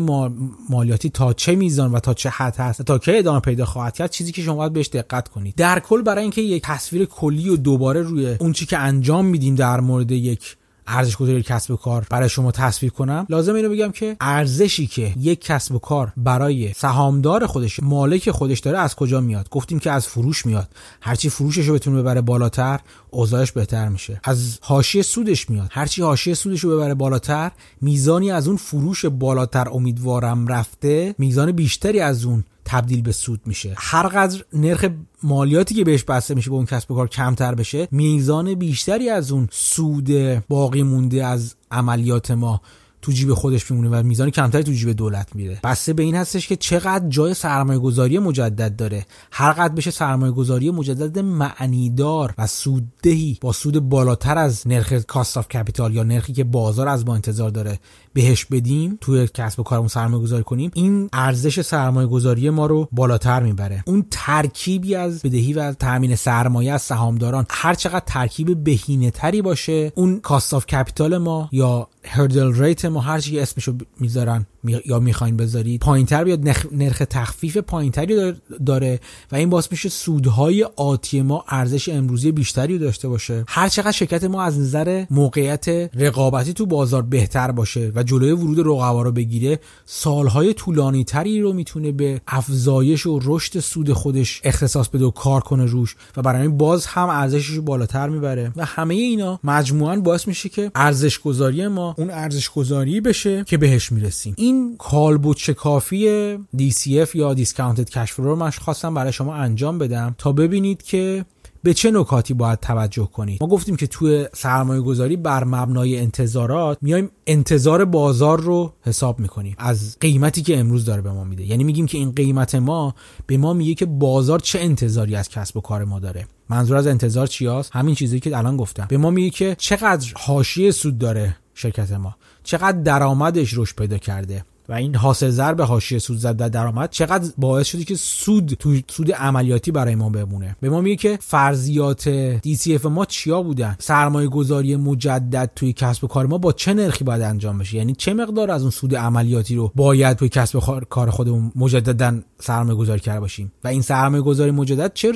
مالیاتی 0.69 1.09
تا 1.09 1.33
چه 1.33 1.55
میزان 1.55 1.91
و 1.91 1.99
تا 1.99 2.13
چه 2.13 2.29
حد 2.29 2.55
هست 2.55 2.81
تا 2.81 2.97
که 2.97 3.19
ادامه 3.19 3.39
پیدا 3.39 3.65
خواهد 3.65 3.95
کرد 3.95 4.11
چیزی 4.11 4.31
که 4.31 4.41
شما 4.41 4.55
باید 4.55 4.73
بهش 4.73 4.87
دقت 4.87 5.27
کنید. 5.27 5.55
در 5.55 5.79
کل 5.79 6.01
برای 6.01 6.21
اینکه 6.21 6.41
یک 6.41 6.63
تصویر 6.63 7.05
کلی 7.05 7.49
و 7.49 7.55
دوباره 7.55 8.01
روی 8.01 8.35
اون 8.39 8.53
چی 8.53 8.65
که 8.65 8.77
انجام 8.77 9.25
میدیم 9.25 9.55
در 9.55 9.79
مورد 9.79 10.11
یک 10.11 10.57
ارزش 10.87 11.17
گذاری 11.17 11.43
کسب 11.43 11.71
و 11.71 11.75
کار 11.75 12.07
برای 12.09 12.29
شما 12.29 12.51
تصویر 12.51 12.91
کنم. 12.91 13.25
لازم 13.29 13.55
اینو 13.55 13.69
بگم 13.69 13.91
که 13.91 14.17
ارزشی 14.21 14.87
که 14.87 15.13
یک 15.19 15.41
کسب 15.41 15.75
و 15.75 15.79
کار 15.79 16.13
برای 16.17 16.73
سهامدار 16.73 17.45
خودش 17.45 17.79
مالک 17.83 18.31
خودش 18.31 18.59
داره 18.59 18.77
از 18.77 18.95
کجا 18.95 19.21
میاد؟ 19.21 19.49
گفتیم 19.49 19.79
که 19.79 19.91
از 19.91 20.07
فروش 20.07 20.45
میاد. 20.45 20.69
هرچی 21.01 21.29
فروشش 21.29 21.65
رو 21.67 21.73
بتونه 21.73 22.01
ببره 22.01 22.21
بالاتر 22.21 22.79
اوضاعش 23.09 23.51
بهتر 23.51 23.89
میشه. 23.89 24.21
از 24.23 24.59
حاشیه 24.61 25.01
سودش 25.01 25.49
میاد. 25.49 25.67
هرچی 25.71 26.01
حاشیه 26.01 26.33
سودش 26.33 26.59
رو 26.59 26.77
ببره 26.77 26.93
بالاتر 26.93 27.51
میزانی 27.81 28.31
از 28.31 28.47
اون 28.47 28.57
فروش 28.57 29.05
بالاتر 29.05 29.69
امیدوارم 29.69 30.47
رفته 30.47 31.15
میزان 31.17 31.51
بیشتری 31.51 31.99
از 31.99 32.25
اون 32.25 32.43
تبدیل 32.65 33.01
به 33.01 33.11
سود 33.11 33.41
میشه. 33.45 33.75
هر 33.77 34.07
قدر 34.07 34.43
نرخ 34.53 34.85
مالیاتی 35.23 35.75
که 35.75 35.83
بهش 35.83 36.03
بسته 36.03 36.35
میشه 36.35 36.49
به 36.49 36.55
اون 36.55 36.65
کسب 36.65 36.91
و 36.91 36.95
کار 36.95 37.07
کمتر 37.07 37.55
بشه 37.55 37.87
میزان 37.91 38.53
بیشتری 38.53 39.09
از 39.09 39.31
اون 39.31 39.47
سود 39.51 40.09
باقی 40.47 40.83
مونده 40.83 41.25
از 41.25 41.55
عملیات 41.71 42.31
ما. 42.31 42.61
تو 43.03 43.11
جیب 43.11 43.33
خودش 43.33 43.71
میمونه 43.71 43.89
و 43.89 44.03
میزان 44.03 44.29
کمتری 44.29 44.63
تو 44.63 44.71
جیب 44.71 44.91
دولت 44.91 45.35
میره. 45.35 45.59
بسته 45.63 45.93
به 45.93 46.03
این 46.03 46.15
هستش 46.15 46.47
که 46.47 46.55
چقدر 46.55 47.07
جای 47.09 47.33
سرمایه 47.33 47.79
گذاری 47.79 48.19
مجدد 48.19 48.75
داره. 48.75 49.05
هر 49.31 49.51
قدر 49.51 49.73
بشه 49.73 49.91
سرمایه 49.91 50.31
گذاری 50.31 50.71
مجدد 50.71 51.19
معنیدار 51.19 52.33
و 52.37 52.47
سوددهی 52.47 53.37
با 53.41 53.51
سود 53.51 53.89
بالاتر 53.89 54.37
از 54.37 54.67
نرخ 54.67 54.93
cost 54.93 55.37
of 55.37 55.47
capital 55.47 55.95
یا 55.95 56.03
نرخی 56.03 56.33
که 56.33 56.43
بازار 56.43 56.87
از 56.87 57.05
ما 57.05 57.15
انتظار 57.15 57.49
داره 57.49 57.79
بهش 58.13 58.45
بدیم 58.45 58.97
توی 59.01 59.27
کسب 59.33 59.59
و 59.59 59.63
کارمون 59.63 59.87
سرمایه 59.87 60.23
گذاری 60.23 60.43
کنیم 60.43 60.71
این 60.73 61.09
ارزش 61.13 61.61
سرمایه 61.61 62.07
گذاری 62.07 62.49
ما 62.49 62.65
رو 62.65 62.87
بالاتر 62.91 63.43
می‌بره. 63.43 63.83
اون 63.87 64.05
ترکیبی 64.11 64.95
از 64.95 65.21
بدهی 65.21 65.53
و 65.53 65.73
تامین 65.73 66.15
سرمایه 66.15 66.73
از 66.73 66.81
سهامداران 66.81 67.45
هر 67.49 67.73
چقدر 67.73 68.03
ترکیب 68.07 68.63
بهینه 68.63 69.11
تری 69.11 69.41
باشه 69.41 69.91
اون 69.95 70.19
cost 70.19 70.53
of 70.53 70.65
capital 70.65 71.17
ما 71.17 71.49
یا 71.51 71.87
hurdle 72.05 72.53
rate 72.63 72.85
ما 72.85 73.01
هر 73.01 73.19
چی 73.19 73.39
اسمشو 73.39 73.73
می‌ذارن. 73.99 74.45
یا 74.85 74.99
می‌خواین 74.99 75.37
بذارید. 75.37 75.81
پایینتر 75.81 76.23
بیاد 76.23 76.47
نرخ 76.71 77.03
تخفیف 77.09 77.57
پایینتری 77.57 78.33
داره 78.65 78.99
و 79.31 79.35
این 79.35 79.49
باعث 79.49 79.67
میشه 79.71 79.89
سودهای 79.89 80.63
آتی 80.75 81.21
ما 81.21 81.45
ارزش 81.49 81.89
امروزی 81.89 82.31
بیشتری 82.31 82.77
داشته 82.77 83.07
باشه. 83.07 83.43
هر 83.47 83.69
چقدر 83.69 83.91
شرکت 83.91 84.23
ما 84.23 84.43
از 84.43 84.59
نظر 84.59 85.05
موقعیت 85.11 85.69
رقابتی 85.95 86.53
تو 86.53 86.65
بازار 86.65 87.01
بهتر 87.01 87.51
باشه 87.51 87.91
و 87.95 88.03
جلوی 88.03 88.31
ورود 88.31 88.59
رقبا 88.59 89.01
رو 89.01 89.11
بگیره 89.11 89.59
سالهای 89.85 90.53
طولانی 90.53 91.03
تری 91.03 91.41
رو 91.41 91.53
می‌تونه 91.53 91.91
به 91.91 92.21
افزایش 92.27 93.05
و 93.05 93.19
رشد 93.23 93.59
سود 93.59 93.93
خودش 93.93 94.41
اختصاص 94.43 94.87
بده 94.87 95.05
و 95.05 95.11
کار 95.11 95.41
کنه 95.41 95.65
روش 95.65 95.95
و 96.17 96.21
برای 96.21 96.41
این 96.41 96.57
باز 96.57 96.85
هم 96.85 97.09
ارزشش 97.09 97.49
رو 97.49 97.61
بالاتر 97.61 98.09
می‌بره. 98.09 98.51
و 98.55 98.65
همه 98.65 98.93
اینا 98.93 99.39
مجموعا 99.43 99.95
باعث 99.95 100.27
میشه 100.27 100.49
که 100.49 100.71
ارزش 100.75 101.19
گذاری 101.19 101.67
ما 101.67 101.95
اون 101.97 102.09
ارزش 102.09 102.49
گذاری 102.49 103.01
بشه 103.01 103.43
که 103.43 103.57
بهش 103.57 103.91
می‌رسیم. 103.91 104.33
کالبوت 104.79 105.37
شکافی 105.37 106.35
DCF 106.37 107.15
یا 107.15 107.33
دیسکاونتد 107.33 107.89
کش 107.89 108.11
رو 108.11 108.35
من 108.35 108.49
خواستم 108.49 108.93
برای 108.93 109.13
شما 109.13 109.35
انجام 109.35 109.77
بدم 109.77 110.15
تا 110.17 110.31
ببینید 110.31 110.83
که 110.83 111.25
به 111.63 111.73
چه 111.73 111.91
نکاتی 111.91 112.33
باید 112.33 112.59
توجه 112.59 113.09
کنید. 113.13 113.41
ما 113.41 113.47
گفتیم 113.47 113.75
که 113.75 113.87
توی 113.87 114.27
سرمایه 114.33 114.81
گذاری 114.81 115.17
بر 115.17 115.43
مبنای 115.43 115.99
انتظارات 115.99 116.77
میایم 116.81 117.09
انتظار 117.27 117.85
بازار 117.85 118.39
رو 118.41 118.73
حساب 118.81 119.19
می‌کنیم. 119.19 119.55
از 119.57 119.97
قیمتی 119.99 120.41
که 120.41 120.59
امروز 120.59 120.85
داره 120.85 121.01
به 121.01 121.11
ما 121.11 121.23
میده. 121.23 121.43
یعنی 121.43 121.63
میگیم 121.63 121.85
که 121.85 121.97
این 121.97 122.11
قیمت 122.11 122.55
ما 122.55 122.95
به 123.27 123.37
ما 123.37 123.53
میگه 123.53 123.73
که 123.73 123.85
بازار 123.85 124.39
چه 124.39 124.59
انتظاری 124.59 125.15
از 125.15 125.29
کسب 125.29 125.57
و 125.57 125.61
کار 125.61 125.83
ما 125.83 125.99
داره. 125.99 126.27
منظور 126.49 126.77
از 126.77 126.87
انتظار 126.87 127.27
چی 127.27 127.47
همین 127.71 127.95
چیزی 127.95 128.19
که 128.19 128.37
الان 128.37 128.57
گفتم. 128.57 128.85
به 128.89 128.97
ما 128.97 129.09
میگه 129.09 129.29
که 129.29 129.55
چقدر 129.59 130.13
حاشیه 130.15 130.71
سود 130.71 130.97
داره 130.97 131.35
شرکت 131.53 131.91
ما. 131.91 132.15
چقدر 132.43 132.81
درآمدش 132.81 133.53
رشد 133.57 133.75
پیدا 133.75 133.97
کرده 133.97 134.43
و 134.69 134.73
این 134.73 134.95
حاصل 134.95 135.29
ضرب 135.29 135.61
حاشیه 135.61 135.99
سود 135.99 136.17
زد 136.17 136.37
در 136.37 136.49
درآمد 136.49 136.89
چقدر 136.89 137.31
باعث 137.37 137.67
شده 137.67 137.83
که 137.83 137.95
سود 137.95 138.53
تو 138.53 138.75
سود 138.87 139.11
عملیاتی 139.11 139.71
برای 139.71 139.95
ما 139.95 140.09
بمونه. 140.09 140.55
به 140.61 140.69
ما 140.69 140.81
میگه 140.81 140.95
که 140.95 141.19
فرضیات 141.21 142.37
DCF 142.37 142.85
ما 142.85 143.05
چیا 143.05 143.41
بودن؟ 143.41 143.75
سرمایه 143.79 144.27
گذاری 144.27 144.75
مجدد 144.75 145.51
توی 145.55 145.73
کسب 145.73 146.03
و 146.03 146.07
کار 146.07 146.25
ما 146.25 146.37
با 146.37 146.51
چه 146.51 146.73
نرخی 146.73 147.03
باید 147.03 147.21
انجام 147.21 147.57
بشه؟ 147.57 147.77
یعنی 147.77 147.95
چه 147.95 148.13
مقدار 148.13 148.51
از 148.51 148.61
اون 148.61 148.71
سود 148.71 148.95
عملیاتی 148.95 149.55
رو 149.55 149.71
باید 149.75 150.17
توی 150.17 150.29
کسب 150.29 150.55
و 150.55 150.79
کار 150.89 151.09
خودمون 151.09 151.51
مجددا 151.55 152.19
سرمایه 152.39 152.75
گذاری 152.77 152.99
کرده 152.99 153.19
باشیم؟ 153.19 153.51
و 153.63 153.67
این 153.67 153.81
سرمایه 153.81 154.23
گذاری 154.23 154.51
مجدد 154.51 154.91
چه 154.93 155.11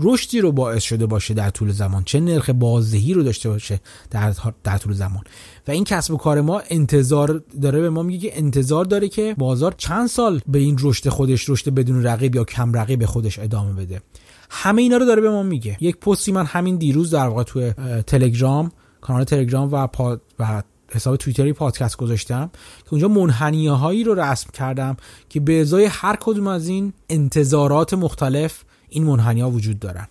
رشدی 0.00 0.40
رو 0.40 0.52
باعث 0.52 0.82
شده 0.82 1.06
باشه 1.06 1.34
در 1.34 1.50
طول 1.50 1.72
زمان 1.72 2.04
چه 2.04 2.20
نرخ 2.20 2.50
بازدهی 2.50 3.14
رو 3.14 3.22
داشته 3.22 3.48
باشه 3.48 3.80
در, 4.10 4.34
در 4.64 4.78
طول 4.78 4.92
زمان. 4.92 5.22
و 5.68 5.70
این 5.70 5.84
کسب 5.84 6.14
و 6.14 6.16
کار 6.16 6.40
ما 6.40 6.62
انتظار 6.70 7.42
داره 7.62 7.80
به 7.80 7.90
ما 7.90 8.02
میگه 8.02 8.30
که 8.30 8.38
انتظار 8.38 8.84
داره 8.84 9.08
که 9.08 9.34
بازار 9.38 9.74
چند 9.78 10.06
سال 10.06 10.40
به 10.46 10.58
این 10.58 10.76
رشد 10.80 11.08
خودش 11.08 11.50
رشد 11.50 11.70
بدون 11.70 12.02
رقیب 12.02 12.34
یا 12.34 12.44
کم 12.44 12.72
رقیب 12.72 13.04
خودش 13.04 13.38
ادامه 13.38 13.72
بده. 13.72 14.02
همه 14.50 14.82
اینا 14.82 14.96
رو 14.96 15.04
داره 15.06 15.20
به 15.20 15.30
ما 15.30 15.42
میگه. 15.42 15.76
یک 15.80 15.96
پستی 15.96 16.32
من 16.32 16.46
همین 16.46 16.76
دیروز 16.76 17.10
در 17.10 17.26
واقع 17.26 17.42
توی 17.42 17.72
تلگرام 18.06 18.72
کانال 19.00 19.24
تلگرام 19.24 19.68
و 19.72 19.86
پا 19.86 20.18
و 20.38 20.62
حساب 20.90 21.16
توییتری 21.16 21.52
پادکست 21.52 21.96
گذاشتم 21.96 22.50
که 22.84 22.92
اونجا 22.92 23.08
منحنیه 23.08 23.72
هایی 23.72 24.04
رو 24.04 24.14
رسم 24.14 24.50
کردم 24.52 24.96
که 25.28 25.40
به 25.40 25.60
ازای 25.60 25.84
هر 25.84 26.16
کدوم 26.20 26.46
از 26.46 26.68
این 26.68 26.92
انتظارات 27.10 27.94
مختلف 27.94 28.64
این 28.90 29.04
منحنی 29.04 29.40
ها 29.40 29.50
وجود 29.50 29.78
دارن. 29.78 30.08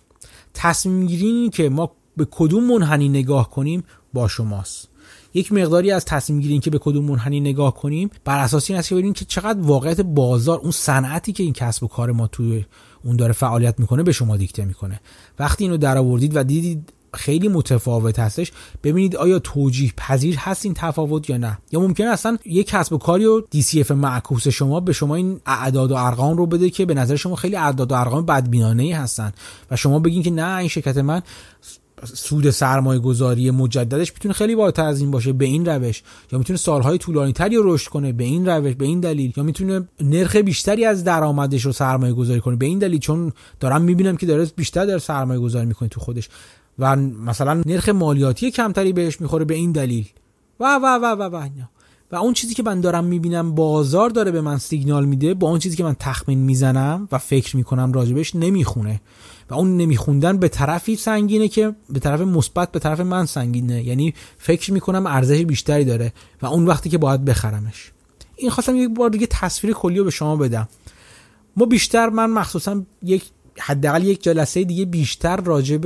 تصمیم 0.54 1.06
گیری 1.06 1.48
که 1.48 1.68
ما 1.68 1.90
به 2.16 2.26
کدوم 2.30 2.64
منحنی 2.64 3.08
نگاه 3.08 3.50
کنیم 3.50 3.84
با 4.12 4.28
شماست. 4.28 4.88
یک 5.34 5.52
مقداری 5.52 5.90
از 5.90 6.04
تصمیم 6.04 6.40
گیری 6.40 6.58
که 6.58 6.70
به 6.70 6.78
کدوم 6.78 7.04
منحنی 7.04 7.40
نگاه 7.40 7.74
کنیم 7.74 8.10
بر 8.24 8.38
اساس 8.38 8.70
این 8.70 8.78
است 8.78 8.88
که 8.88 8.94
ببینیم 8.94 9.12
که 9.12 9.24
چقدر 9.24 9.60
واقعیت 9.60 10.00
بازار 10.00 10.58
اون 10.58 10.70
صنعتی 10.70 11.32
که 11.32 11.42
این 11.42 11.52
کسب 11.52 11.84
و 11.84 11.86
کار 11.86 12.12
ما 12.12 12.26
توی 12.26 12.64
اون 13.04 13.16
داره 13.16 13.32
فعالیت 13.32 13.80
می‌کنه 13.80 14.02
به 14.02 14.12
شما 14.12 14.36
دیکته 14.36 14.64
می‌کنه. 14.64 15.00
وقتی 15.38 15.64
اینو 15.64 15.76
در 15.76 15.98
آوردید 15.98 16.36
و 16.36 16.44
دیدید 16.44 16.92
خیلی 17.14 17.48
متفاوت 17.48 18.18
هستش. 18.18 18.52
ببینید 18.84 19.16
آیا 19.16 19.38
توجیه 19.38 19.92
پذیر 19.96 20.36
هست 20.36 20.64
این 20.64 20.74
تفاوت 20.74 21.30
یا 21.30 21.36
نه؟ 21.36 21.58
یا 21.72 21.80
ممکنه 21.80 22.06
اصلا 22.06 22.38
یک 22.44 22.66
کسب 22.66 22.92
و 22.92 22.98
کاری 22.98 23.24
و 23.24 23.40
DCF 23.40 23.90
معکوس 23.90 24.48
شما 24.48 24.80
به 24.80 24.92
شما 24.92 25.14
این 25.14 25.40
اعداد 25.46 25.90
و 25.92 25.94
ارقام 25.94 26.36
رو 26.36 26.46
بده 26.46 26.70
که 26.70 26.86
به 26.86 26.94
نظر 26.94 27.16
شما 27.16 27.36
خیلی 27.36 27.56
اعداد 27.56 27.92
و 27.92 27.94
ارقام 27.94 28.26
بدبینانه 28.26 28.82
ای 28.82 28.92
هستن 28.92 29.32
و 29.70 29.76
شما 29.76 29.98
بگین 29.98 30.22
که 30.22 30.30
نه 30.30 30.56
این 30.56 30.68
شرکت 30.68 30.96
من 30.96 31.22
سود 32.04 32.50
سرمایه 32.50 33.00
گذاری 33.00 33.50
مجددش 33.50 34.12
می‌تونه 34.12 34.34
خیلی 34.34 34.56
بالاتر 34.56 34.84
از 34.84 35.00
این 35.00 35.10
باشه 35.10 35.32
به 35.32 35.44
این 35.44 35.66
روش 35.66 36.02
یا 36.32 36.38
می‌تونه 36.38 36.56
سالهای 36.56 36.98
طولانی 36.98 37.32
تری 37.32 37.56
رو 37.56 37.74
رشد 37.74 37.90
کنه 37.90 38.12
به 38.12 38.24
این 38.24 38.46
روش 38.46 38.74
به 38.74 38.84
این 38.84 39.00
دلیل 39.00 39.32
یا 39.36 39.42
می‌تونه 39.42 39.88
نرخ 40.00 40.36
بیشتری 40.36 40.84
از 40.84 41.04
درآمدش 41.04 41.62
رو 41.62 41.72
سرمایه 41.72 42.12
گذاری 42.12 42.40
کنه 42.40 42.56
به 42.56 42.66
این 42.66 42.78
دلیل؟ 42.78 42.98
چون 42.98 43.32
دارم 43.60 43.82
می‌بینم 43.82 44.16
که 44.16 44.26
داره 44.26 44.44
بیشتر 44.56 44.86
در 44.86 44.98
سرمایه 44.98 45.40
گذاری 45.40 45.66
می‌کنه 45.66 45.88
تو 45.88 46.00
خودش. 46.00 46.28
و 46.78 46.96
مثلا 46.96 47.62
نرخ 47.66 47.88
مالیاتی 47.88 48.50
کمتری 48.50 48.92
بهش 48.92 49.20
می‌خوره 49.20 49.44
به 49.44 49.54
این 49.54 49.72
دلیل. 49.72 50.08
و 50.60 50.76
و 50.76 50.86
و 51.02 51.04
و 51.04 51.22
و, 51.22 51.48
و. 52.12 52.16
اون 52.16 52.32
چیزی 52.32 52.54
که 52.54 52.62
من 52.62 52.80
دارم 52.80 53.04
می‌بینم 53.04 53.54
بازار 53.54 54.10
داره 54.10 54.30
به 54.30 54.40
من 54.40 54.58
سیگنال 54.58 55.04
میده 55.04 55.34
با 55.34 55.48
اون 55.48 55.58
چیزی 55.58 55.76
که 55.76 55.84
من 55.84 55.96
تخمین 55.98 56.38
می‌زنم 56.38 57.08
و 57.12 57.18
فکر 57.18 57.56
می‌کنم 57.56 57.92
راجبش 57.92 58.36
نمی‌خونه. 58.36 59.00
و 59.50 59.54
اون 59.54 59.76
نمیخوندن 59.76 60.36
به 60.36 60.48
طرفی 60.48 60.96
سنگینه 60.96 61.48
که 61.48 61.74
به 61.90 62.00
طرف 62.00 62.20
مثبت 62.20 62.72
به 62.72 62.78
طرف 62.78 63.00
من 63.00 63.26
سنگینه. 63.26 63.82
یعنی 63.84 64.14
فکر 64.38 64.72
می‌کنم 64.72 65.06
ارزش 65.06 65.40
بیشتری 65.40 65.84
داره 65.84 66.12
و 66.42 66.46
اون 66.46 66.66
وقتی 66.66 66.90
که 66.90 66.98
باید 66.98 67.24
بخرمش. 67.24 67.92
این 68.36 68.50
خواستم 68.50 68.76
یک 68.76 68.90
بار 68.90 69.10
دیگه 69.10 69.26
تصویر 69.30 69.74
کلی 69.74 69.98
رو 69.98 70.04
به 70.04 70.10
شما 70.10 70.36
بدم. 70.36 70.68
ما 71.56 71.66
بیشتر 71.66 72.08
من 72.08 72.30
مخصوصا 72.30 72.82
یک 73.02 73.24
حداقل 73.58 74.04
یک 74.04 74.22
جلسه 74.22 74.64
دیگه 74.64 74.84
بیشتر 74.84 75.36
راجع 75.36 75.76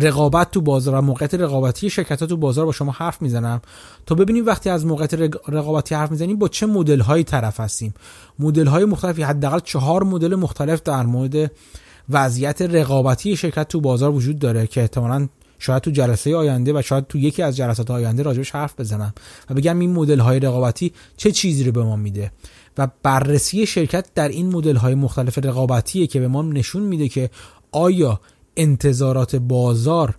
رقابت 0.00 0.50
تو 0.50 0.60
بازار 0.60 0.94
و 0.94 1.00
موقعیت 1.00 1.34
رقابتی 1.34 1.90
شرکت 1.90 2.20
ها 2.20 2.26
تو 2.26 2.36
بازار 2.36 2.66
با 2.66 2.72
شما 2.72 2.92
حرف 2.92 3.22
می‌زنم. 3.22 3.60
تا 4.06 4.14
ببینیم 4.14 4.46
وقتی 4.46 4.70
از 4.70 4.86
موقعیت 4.86 5.14
رقابتی 5.48 5.94
حرف 5.94 6.10
می‌زنیم 6.10 6.38
با 6.38 6.48
چه 6.48 6.66
مدل 6.66 7.00
هایی 7.00 7.24
طرف 7.24 7.60
هستیم. 7.60 7.94
مدل 8.38 8.66
های 8.66 8.84
مختلفی 8.84 9.22
حداقل 9.22 9.58
چهار 9.58 10.04
مدل 10.04 10.34
مختلف 10.34 10.82
در 10.82 11.02
مورد 11.02 11.52
وضعیت 12.10 12.62
رقابتی 12.62 13.36
شرکت 13.36 13.68
تو 13.68 13.80
بازار 13.80 14.10
وجود 14.10 14.38
داره 14.38 14.66
که 14.66 14.80
احتمالاً 14.80 15.28
شاید 15.58 15.82
تو 15.82 15.90
جلسه 15.90 16.36
آینده 16.36 16.72
و 16.78 16.82
شاید 16.82 17.06
تو 17.06 17.18
یکی 17.18 17.42
از 17.42 17.56
جلسات 17.56 17.90
آینده 17.90 18.22
راجبش 18.22 18.50
حرف 18.50 18.80
بزنم 18.80 19.14
و 19.50 19.54
بگم 19.54 19.78
این 19.78 19.92
مدل 19.92 20.18
های 20.18 20.40
رقابتی 20.40 20.92
چه 21.16 21.32
چیزی 21.32 21.64
رو 21.64 21.72
به 21.72 21.82
ما 21.82 21.96
میده 21.96 22.32
و 22.78 22.88
بررسی 23.02 23.66
شرکت 23.66 24.06
در 24.14 24.28
این 24.28 24.52
مدل 24.52 24.76
های 24.76 24.94
مختلف 24.94 25.38
رقابتیه 25.38 26.06
که 26.06 26.20
به 26.20 26.28
ما 26.28 26.42
نشون 26.42 26.82
میده 26.82 27.08
که 27.08 27.30
آیا 27.72 28.20
انتظارات 28.56 29.36
بازار 29.36 30.14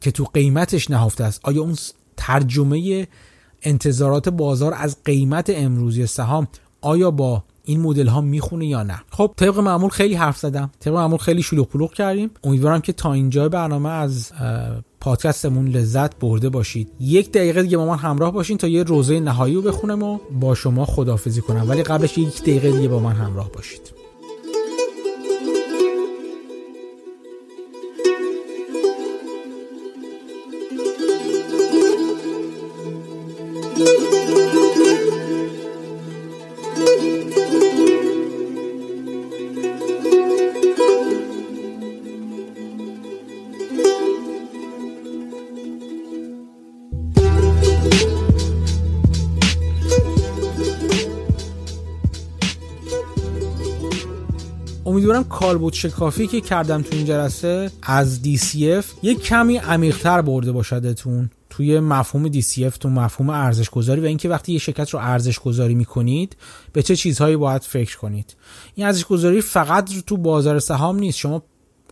که 0.00 0.10
تو 0.10 0.24
قیمتش 0.24 0.90
نهفته 0.90 1.24
است. 1.24 1.40
آیا 1.42 1.62
اون 1.62 1.76
ترجمه 2.16 3.06
انتظارات 3.62 4.28
بازار 4.28 4.74
از 4.74 4.96
قیمت 5.04 5.50
امروزی 5.50 6.06
سهام 6.06 6.48
آیا 6.80 7.10
با 7.10 7.44
این 7.64 7.80
مدل 7.80 8.06
ها 8.06 8.20
می‌خونه 8.20 8.66
یا 8.66 8.82
نه؟ 8.82 9.02
خب 9.10 9.32
طبق 9.36 9.58
معمول 9.58 9.90
خیلی 9.90 10.14
حرف 10.14 10.38
زدم. 10.38 10.70
طبق 10.80 10.94
معمول 10.94 11.18
خیلی 11.18 11.42
شلوغ 11.42 11.68
پلوغ 11.68 11.94
کردیم. 11.94 12.30
امیدوارم 12.44 12.80
که 12.80 12.92
تا 12.92 13.12
اینجا 13.12 13.48
برنامه 13.48 13.88
از 13.88 14.32
پادکستمون 15.00 15.68
لذت 15.68 16.18
برده 16.18 16.48
باشید. 16.48 16.88
یک 17.00 17.32
دقیقه 17.32 17.62
دیگه 17.62 17.76
با 17.76 17.86
من 17.86 17.96
همراه 17.96 18.32
باشین 18.32 18.58
تا 18.58 18.68
یه 18.68 18.82
روزه 18.82 19.20
نهایی 19.20 19.54
رو 19.54 19.62
بخونم 19.62 20.02
و 20.02 20.18
با 20.40 20.54
شما 20.54 20.86
خدافزی 20.86 21.40
کنم. 21.40 21.68
ولی 21.68 21.82
قبلش 21.82 22.18
یک 22.18 22.42
دقیقه 22.42 22.72
دیگه 22.72 22.88
با 22.88 23.00
من 23.00 23.12
همراه 23.12 23.50
باشید. 23.52 23.95
امیدوارم 54.86 55.24
کالبوت 55.24 55.74
شکافی 55.74 56.26
که 56.26 56.40
کردم 56.40 56.82
تو 56.82 56.88
این 56.92 57.04
جلسه 57.06 57.70
از 57.82 58.20
DCF 58.24 58.84
یک 59.02 59.22
کمی 59.22 59.56
عمیقتر 59.56 60.22
برده 60.22 60.52
باشدتون. 60.52 61.30
توی 61.56 61.80
مفهوم 61.80 62.32
DCF 62.32 62.78
تو 62.80 62.88
مفهوم 62.88 63.30
ارزش 63.30 63.70
گذاری 63.70 64.00
و 64.00 64.04
اینکه 64.04 64.28
وقتی 64.28 64.52
یه 64.52 64.58
شرکت 64.58 64.90
رو 64.90 64.98
ارزش 64.98 65.38
گذاری 65.38 65.74
می‌کنید 65.74 66.36
به 66.72 66.82
چه 66.82 66.96
چیزهایی 66.96 67.36
باید 67.36 67.62
فکر 67.62 67.98
کنید؟ 67.98 68.36
این 68.74 68.86
ارزش 68.86 69.04
گذاری 69.04 69.40
فقط 69.40 69.90
تو 70.06 70.16
بازار 70.16 70.58
سهام 70.58 70.98
نیست. 70.98 71.18
شما 71.18 71.42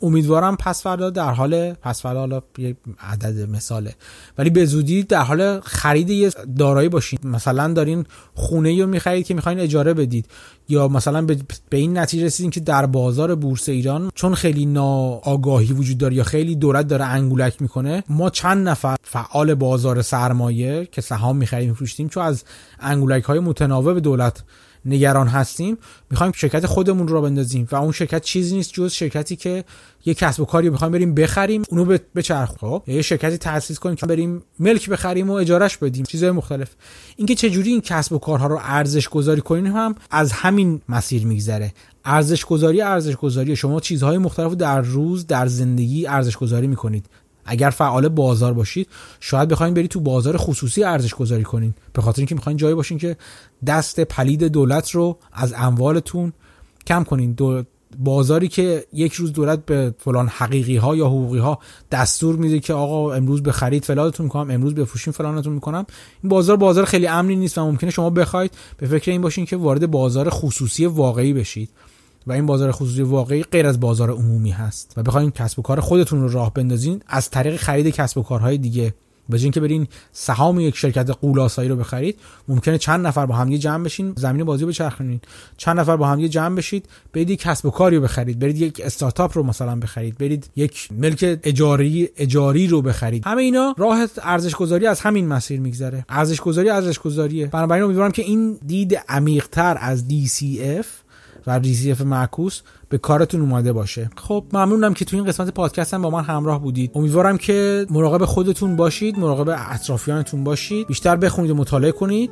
امیدوارم 0.05 0.57
پس 0.57 0.83
فردا 0.83 1.11
در 1.11 1.31
حال 1.31 1.73
پس 1.73 2.03
فردا 2.03 2.21
حالا 2.21 2.43
یه 2.59 2.77
عدد 3.01 3.51
مثاله. 3.51 3.95
ولی 4.39 4.51
به 4.51 4.65
زودی 4.67 5.03
در 5.03 5.23
حال 5.23 5.61
خرید 5.61 6.11
یه 6.11 6.31
دارایی 6.59 6.89
باشید 6.89 7.27
مثلا 7.27 7.73
دارین 7.73 8.05
خونه 8.35 8.81
رو 8.81 8.87
می‌خرید 8.87 9.27
که 9.27 9.35
می‌خواین 9.35 9.61
اجاره 9.61 9.95
بدید. 9.95 10.27
یا 10.69 10.89
مثلا 10.89 11.23
به, 11.23 11.37
این 11.71 11.99
نتیجه 11.99 12.25
رسیدین 12.25 12.51
که 12.51 12.61
در 12.61 12.87
بازار 12.87 13.35
بورس 13.35 13.69
ایران 13.69 14.11
چون 14.15 14.35
خیلی 14.35 14.67
ناآگاهی 14.67 15.73
وجود 15.73 15.99
داره 15.99 16.15
یا 16.15 16.25
خیلی 16.25 16.57
دولت 16.57 16.87
داره 16.87 17.05
انگولک 17.05 17.63
می‌کنه 17.63 18.05
ما 18.09 18.31
چند 18.31 18.69
نفر 18.69 18.97
فعال 19.03 19.55
بازار 19.55 20.03
سرمایه 20.03 20.89
که 20.93 21.01
سهام 21.01 21.37
می‌خریم 21.37 21.69
میفروشتیم 21.69 22.09
چون 22.09 22.23
از 22.23 22.45
انگولک 22.81 23.25
های 23.25 23.39
متناوب 23.39 23.99
دولت 23.99 24.43
نگران 24.87 25.29
هستیم 25.29 25.79
می‌خوایم 26.11 26.33
شرکت 26.33 26.67
خودمون 26.67 27.09
رو 27.09 27.23
بندازیم. 27.23 27.69
و 27.73 27.77
اون 27.77 27.93
شرکت 27.93 28.23
چیزی 28.23 28.57
نیست 28.57 28.73
جز 28.73 28.93
شرکتی 28.93 29.37
که 29.37 29.65
یه 30.05 30.15
کسب 30.15 30.41
و 30.41 30.45
کاری 30.45 30.71
بخوایم 30.71 30.93
بریم 30.93 31.15
بخریم 31.15 31.63
اونو 31.69 31.99
بچرخ 32.15 32.51
خب؟ 32.61 32.83
یه 32.87 33.03
شرکتی 33.03 33.37
تاسیس 33.37 33.79
کنیم 33.79 33.97
که 33.97 34.07
بریم 34.07 34.43
ملک 34.59 34.89
بخریم 34.89 35.31
و 35.31 35.33
اجارش 35.33 35.77
بدیم. 35.77 36.05
چیزهای 36.05 36.33
مختلف. 36.33 36.71
اینکه 37.17 37.35
چجوری 37.35 37.71
این 37.71 37.81
کسب 37.81 38.13
و 38.13 38.19
کارها 38.19 38.47
رو 38.47 38.59
ارزش 38.63 39.09
گذاری 39.09 39.41
کنیم 39.41 39.67
هم 39.67 39.95
از 40.11 40.33
همین 40.33 40.83
مسیر 40.89 41.27
میگذره. 41.27 41.73
ارزش 42.05 42.45
گذاری 42.45 42.83
ارزش 42.83 43.17
گذاری 43.17 43.57
شما 43.57 43.81
چیزهای 43.81 44.19
مختلف 44.19 44.53
در 44.53 44.81
روز 44.81 45.27
در 45.27 45.47
زندگی 45.47 46.07
ارزش 46.07 46.37
گذاری 46.37 46.67
می‌کنید. 46.67 47.07
اگر 47.47 47.71
فعال 47.71 48.09
بازار 48.09 48.53
باشید 48.53 48.89
شاید 49.21 49.49
بخواید 49.49 49.75
برید 49.75 49.91
تو 49.91 50.01
بازار 50.01 50.37
خصوصی 50.37 50.85
ارزش 50.85 51.15
گذاری 51.15 51.43
کنین. 51.43 51.75
به 51.93 52.03
خاطر 52.03 52.21
اینکه 52.21 52.35
می‌خواین 52.35 52.57
جایی 52.57 52.75
باشین 52.75 52.99
که 52.99 53.17
دست 53.67 54.01
پلید 54.01 54.45
دولت 54.45 54.91
رو 54.91 55.19
از 55.33 55.55
اموالتون 55.57 56.33
کم 56.87 57.05
کنین. 57.05 57.37
بازاری 57.99 58.49
که 58.49 58.85
یک 58.93 59.13
روز 59.13 59.33
دولت 59.33 59.67
به 59.67 59.95
فلان 59.99 60.29
حقیقی 60.29 60.77
ها 60.77 60.97
یا 60.97 61.07
حقوقی 61.07 61.39
ها 61.39 61.59
دستور 61.93 62.37
میده 62.37 62.61
که 62.61 62.73
آقا 62.73 63.15
امروز 63.15 63.43
به 63.43 63.53
خرید 63.53 63.85
فلانتون 63.85 64.25
می‌کنم 64.25 64.51
امروز 64.51 64.75
بفروشین 64.75 65.13
فلانتون 65.13 65.53
می‌کنم. 65.53 65.87
این 66.23 66.31
بازار 66.31 66.57
بازار 66.57 66.85
خیلی 66.85 67.07
امنی 67.07 67.37
نیست 67.37 67.59
و 67.59 67.65
ممکنه 67.65 67.91
شما 67.91 68.11
بخواید 68.11 68.51
به 68.77 68.87
فکر 68.87 69.11
این 69.11 69.21
باشین 69.21 69.47
که 69.47 69.57
وارد 69.57 69.91
بازار 69.91 70.31
خصوصی 70.31 70.87
واقعی 70.87 71.33
بشید. 71.33 71.71
و 72.27 72.33
این 72.33 72.47
بازار 72.47 72.73
خصوصی 72.73 73.03
واقعی 73.03 73.43
غیر 73.43 73.67
از 73.67 73.81
بازار 73.81 74.11
عمومی 74.11 74.51
هست. 74.51 74.93
و 74.97 75.03
بخواید 75.03 75.35
کسب 75.35 75.59
و 75.59 75.63
کار 75.63 75.81
خودتون 75.81 76.21
رو 76.21 76.29
راه 76.29 76.55
بندازین 76.55 77.03
از 77.07 77.31
طریق 77.31 77.57
خرید 77.57 77.89
کسب 77.89 78.19
و 78.19 78.23
کارهای 78.23 78.59
دیگه. 78.59 78.95
به 79.29 79.39
که 79.39 79.61
برین 79.61 79.87
سهام 80.13 80.61
یک 80.61 80.77
شرکت 80.77 81.11
قولاسایی 81.11 81.69
رو 81.69 81.77
بخرید 81.77 82.19
ممکنه 82.49 82.79
چند 82.79 83.07
نفر 83.07 83.27
با 83.27 83.35
هم 83.35 83.57
جمع 83.57 83.85
بشین 83.85 84.13
زمین 84.17 84.45
بازی 84.45 84.63
رو 84.63 84.69
بچرخونین. 84.69 85.21
چند 85.57 85.81
نفر 85.81 85.97
با 85.97 86.07
هم 86.07 86.27
جمع 86.27 86.57
بشید 86.57 86.87
برید 87.13 87.31
یک 87.31 87.41
کسب 87.41 87.67
و 87.67 87.71
کاری 87.71 87.97
رو 87.97 88.03
بخرید. 88.03 88.39
برید 88.39 88.61
یک 88.61 88.81
استارتاپ 88.85 89.39
رو 89.39 89.43
مثلا 89.43 89.77
بخرید. 89.77 90.19
برید 90.19 90.51
یک 90.57 90.89
ملک 90.93 91.39
اجاری 91.43 92.09
اجاری 92.17 92.67
رو 92.67 92.83
بخرید. 92.83 93.27
همه 93.27 93.43
اینا 93.43 93.75
راه 93.79 94.07
ارزش 94.23 94.55
گذاری 94.55 94.87
از 94.87 95.01
همین 95.01 95.29
مسیر 95.29 95.61
میگذره. 95.61 96.05
ارزش 96.09 96.41
گذاری 96.41 96.71
ارزش 96.71 96.99
گذاریه 96.99 97.47
بنابراین 97.47 97.85
امیدوارم 97.85 98.13
که 98.13 98.23
این 98.23 98.59
دید 98.67 99.01
عمیق‌تر 99.09 99.77
از 99.81 100.05
DCF 100.09 101.04
و 101.47 101.59
ریزیف 101.59 102.01
معکوس 102.01 102.61
به 102.89 102.99
کارتون 102.99 103.41
اومده 103.41 103.73
باشه. 103.73 104.11
خب. 104.17 104.45
ممنونم 104.53 104.95
که 104.95 105.05
تو 105.05 105.17
این 105.17 105.27
قسمت 105.27 105.51
پادکست 105.51 105.95
هم 105.95 106.03
با 106.03 106.11
من 106.11 106.25
همراه 106.25 106.63
بودید. 106.63 106.91
امیدوارم 106.95 107.39
که 107.39 107.87
مراقب 107.91 108.25
خودتون 108.25 108.77
باشید 108.77 109.19
مراقب 109.19 109.57
اطرافیانتون 109.71 110.45
باشید. 110.45 110.87
بیشتر 110.87 111.17
بخونید 111.17 111.51
و 111.51 111.55
مطالعه 111.55 111.93
کنید. 111.93 112.31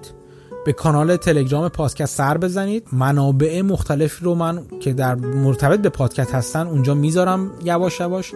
به 0.67 0.73
کانال 0.73 1.17
تلگرام 1.17 1.69
پادکست 1.69 2.17
سر 2.17 2.39
بزنید. 2.39 2.87
منابع 2.93 3.63
مختلفی 3.63 4.25
رو 4.25 4.35
من 4.35 4.63
که 4.81 4.93
در 4.93 5.15
مرتبط 5.15 5.81
به 5.81 5.89
پادکست 5.89 6.35
هستن 6.35 6.67
اونجا 6.67 6.95
می‌ذارم 6.95 7.51
یواش 7.65 8.01
یواش. 8.01 8.33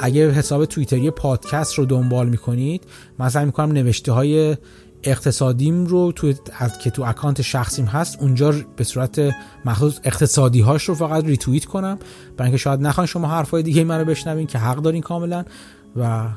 اگه 0.00 0.30
حساب 0.30 0.64
توییتری 0.64 1.10
پادکست 1.10 1.74
رو 1.74 1.84
دنبال 1.84 2.28
می‌کنید 2.28 2.84
مثلا 3.18 3.44
می‌کنم 3.44 3.72
نوشته 3.72 4.12
های 4.12 4.56
اقتصادیم 5.04 5.86
رو 5.86 6.12
تو 6.12 6.32
از 6.58 6.78
که 6.78 6.90
تو 6.90 7.02
account 7.02 7.42
شخصیم 7.42 7.84
هست 7.84 8.18
اونجا 8.20 8.54
به 8.76 8.84
صورت 8.84 9.20
مخصوص 9.64 9.98
اقتصادی 10.04 10.60
هاش 10.60 10.84
رو 10.84 10.94
فقط 10.94 11.24
ریتوییت 11.24 11.64
کنم. 11.64 11.98
برای 12.36 12.48
اینکه 12.48 12.56
شاید 12.56 12.80
نخواین 12.80 13.06
شما 13.06 13.28
حرفای 13.28 13.62
دیگه 13.62 13.84
منو 13.84 14.04
بشنوین 14.04 14.46
که 14.46 14.58
حق 14.58 14.76
دارین 14.76 15.02
کاملا 15.02 15.44
و 15.96 16.28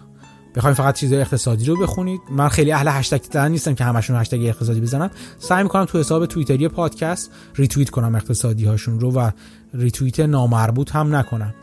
بخواین 0.56 0.74
فقط 0.74 0.96
چیزای 0.96 1.22
اقتصادی 1.22 1.66
رو 1.66 1.82
بخونید. 1.82 2.22
من 2.32 2.50
خیلی 2.50 2.72
اهل 2.72 2.88
هشتگ 2.88 3.24
زدن 3.24 3.52
نیستم 3.52 3.76
که 3.76 3.84
همشون 3.84 4.16
هشتگ 4.16 4.40
اقتصادی 4.46 4.82
بزنم 4.82 5.12
سعی 5.40 5.64
می‌کنم 5.64 5.86
تو 5.86 6.00
حساب 6.00 6.26
توییتری 6.26 6.68
پادکست 6.68 7.32
ریتوییت 7.56 7.90
کنم 7.90 8.16
اقتصادی 8.16 8.66
هاشون 8.66 9.00
رو 9.00 9.12
و 9.12 9.30
ریتوییت 9.74 10.20
نامربوط 10.20 10.92
هم 10.92 11.16
نکنم. 11.16 11.54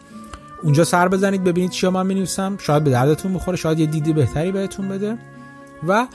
اونجا 0.62 0.84
سر 0.84 1.08
بزنید 1.08 1.44
ببینید 1.44 1.70
چیا 1.70 1.90
من 1.90 2.06
می‌نویسم. 2.06 2.56
شاید 2.60 2.84
به 2.84 2.90
دردتون 2.90 3.34
بخوره 3.34 3.56
شاید 3.56 3.78
یه 3.78 3.86
دیدی 3.86 4.12
بهتری 4.12 4.52
بهتون 4.52 4.88
بده. 4.88 5.18
و 5.88 6.06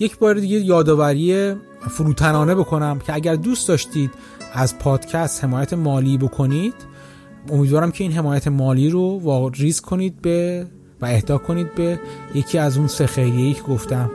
یک 0.00 0.18
بار 0.18 0.34
دیگه 0.34 0.58
یادآوری 0.58 1.54
فروتنانه 1.90 2.54
بکنم 2.54 2.98
که 2.98 3.14
اگر 3.14 3.34
دوست 3.34 3.68
داشتید 3.68 4.10
از 4.52 4.78
پادکست 4.78 5.44
حمایت 5.44 5.72
مالی 5.72 6.18
بکنید 6.18 6.74
امیدوارم 7.50 7.90
که 7.90 8.04
این 8.04 8.12
حمایت 8.12 8.48
مالی 8.48 8.90
رو 8.90 9.20
واریز 9.22 9.80
کنید 9.80 10.22
به 10.22 10.66
و 11.00 11.06
اهدا 11.06 11.38
کنید 11.38 11.74
به 11.74 12.00
یکی 12.34 12.58
از 12.58 12.78
اون 12.78 12.86
سه 12.86 13.06
خیریه‌ای 13.06 13.54
که 13.54 13.62
گفتم. 13.62 14.10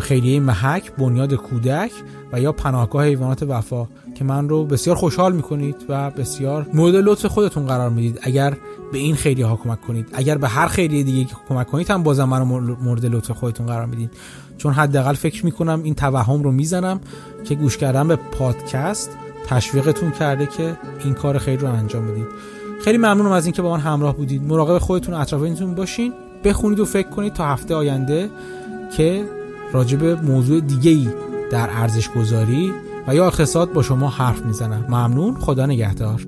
خیریه 0.00 0.40
محک 0.40 0.92
بنیاد 0.92 1.34
کودک 1.34 1.92
و 2.32 2.40
یا 2.40 2.52
پناهگاه 2.52 3.04
حیوانات 3.04 3.42
وفا 3.42 3.86
که 4.14 4.24
من 4.24 4.48
رو 4.48 4.64
بسیار 4.64 4.96
خوشحال 4.96 5.32
می‌کنید 5.32 5.76
و 5.88 6.10
بسیار 6.10 6.66
مورد 6.74 6.94
لطف 6.94 7.26
خودتون 7.26 7.66
قرار 7.66 7.90
می‌دید. 7.90 8.18
اگر 8.22 8.56
به 8.92 8.98
این 8.98 9.14
خیریه 9.14 9.46
ها 9.46 9.56
کمک 9.56 9.80
کنید 9.80 10.08
اگر 10.12 10.38
به 10.38 10.48
هر 10.48 10.66
خیریه 10.66 11.02
دیگه 11.02 11.30
کمک 11.48 11.66
کنید 11.66 11.90
هم 11.90 12.02
بازم 12.02 12.24
من 12.24 12.42
مورد 12.82 13.06
لطف 13.06 13.30
خودتون 13.30 13.66
قرار 13.66 13.86
می‌دید. 13.86 14.10
چون 14.58 14.72
حداقل 14.72 15.14
فکر 15.14 15.44
می‌کنم 15.44 15.80
این 15.82 15.94
توهم 15.94 16.42
رو 16.42 16.52
می‌زنم 16.52 17.00
که 17.44 17.54
گوش 17.54 17.76
کردن 17.76 18.08
به 18.08 18.16
پادکست 18.16 19.10
تشویقتون 19.46 20.10
کرده 20.10 20.46
که 20.46 20.76
این 21.04 21.14
کار 21.14 21.38
خیر 21.38 21.60
رو 21.60 21.68
انجام 21.68 22.06
بدید. 22.06 22.26
خیلی 22.84 22.98
ممنونم 22.98 23.32
از 23.32 23.46
اینکه 23.46 23.62
با 23.62 23.70
من 23.70 23.80
همراه 23.80 24.16
بودید. 24.16 24.42
مراقب 24.42 24.78
خودتون 24.78 25.14
اطرافیانتون 25.14 25.74
باشین. 25.74 26.12
بخونید 26.44 26.80
و 26.80 26.84
فکر 26.84 27.08
کنید 27.08 27.32
تا 27.32 27.46
هفته 27.46 27.74
آینده 27.74 28.30
که 28.96 29.24
راجب 29.72 30.04
موضوع 30.04 30.60
دیگه 30.60 30.90
ای 30.90 31.08
در 31.52 31.70
ارزش 31.70 32.10
گذاری 32.10 32.72
و 33.06 33.14
یا 33.14 33.26
اقتصاد 33.26 33.72
با 33.72 33.82
شما 33.82 34.08
حرف 34.08 34.44
می‌زنم. 34.44 34.84
ممنون. 34.88 35.34
خدا 35.34 35.66
نگهدار. 35.66 36.26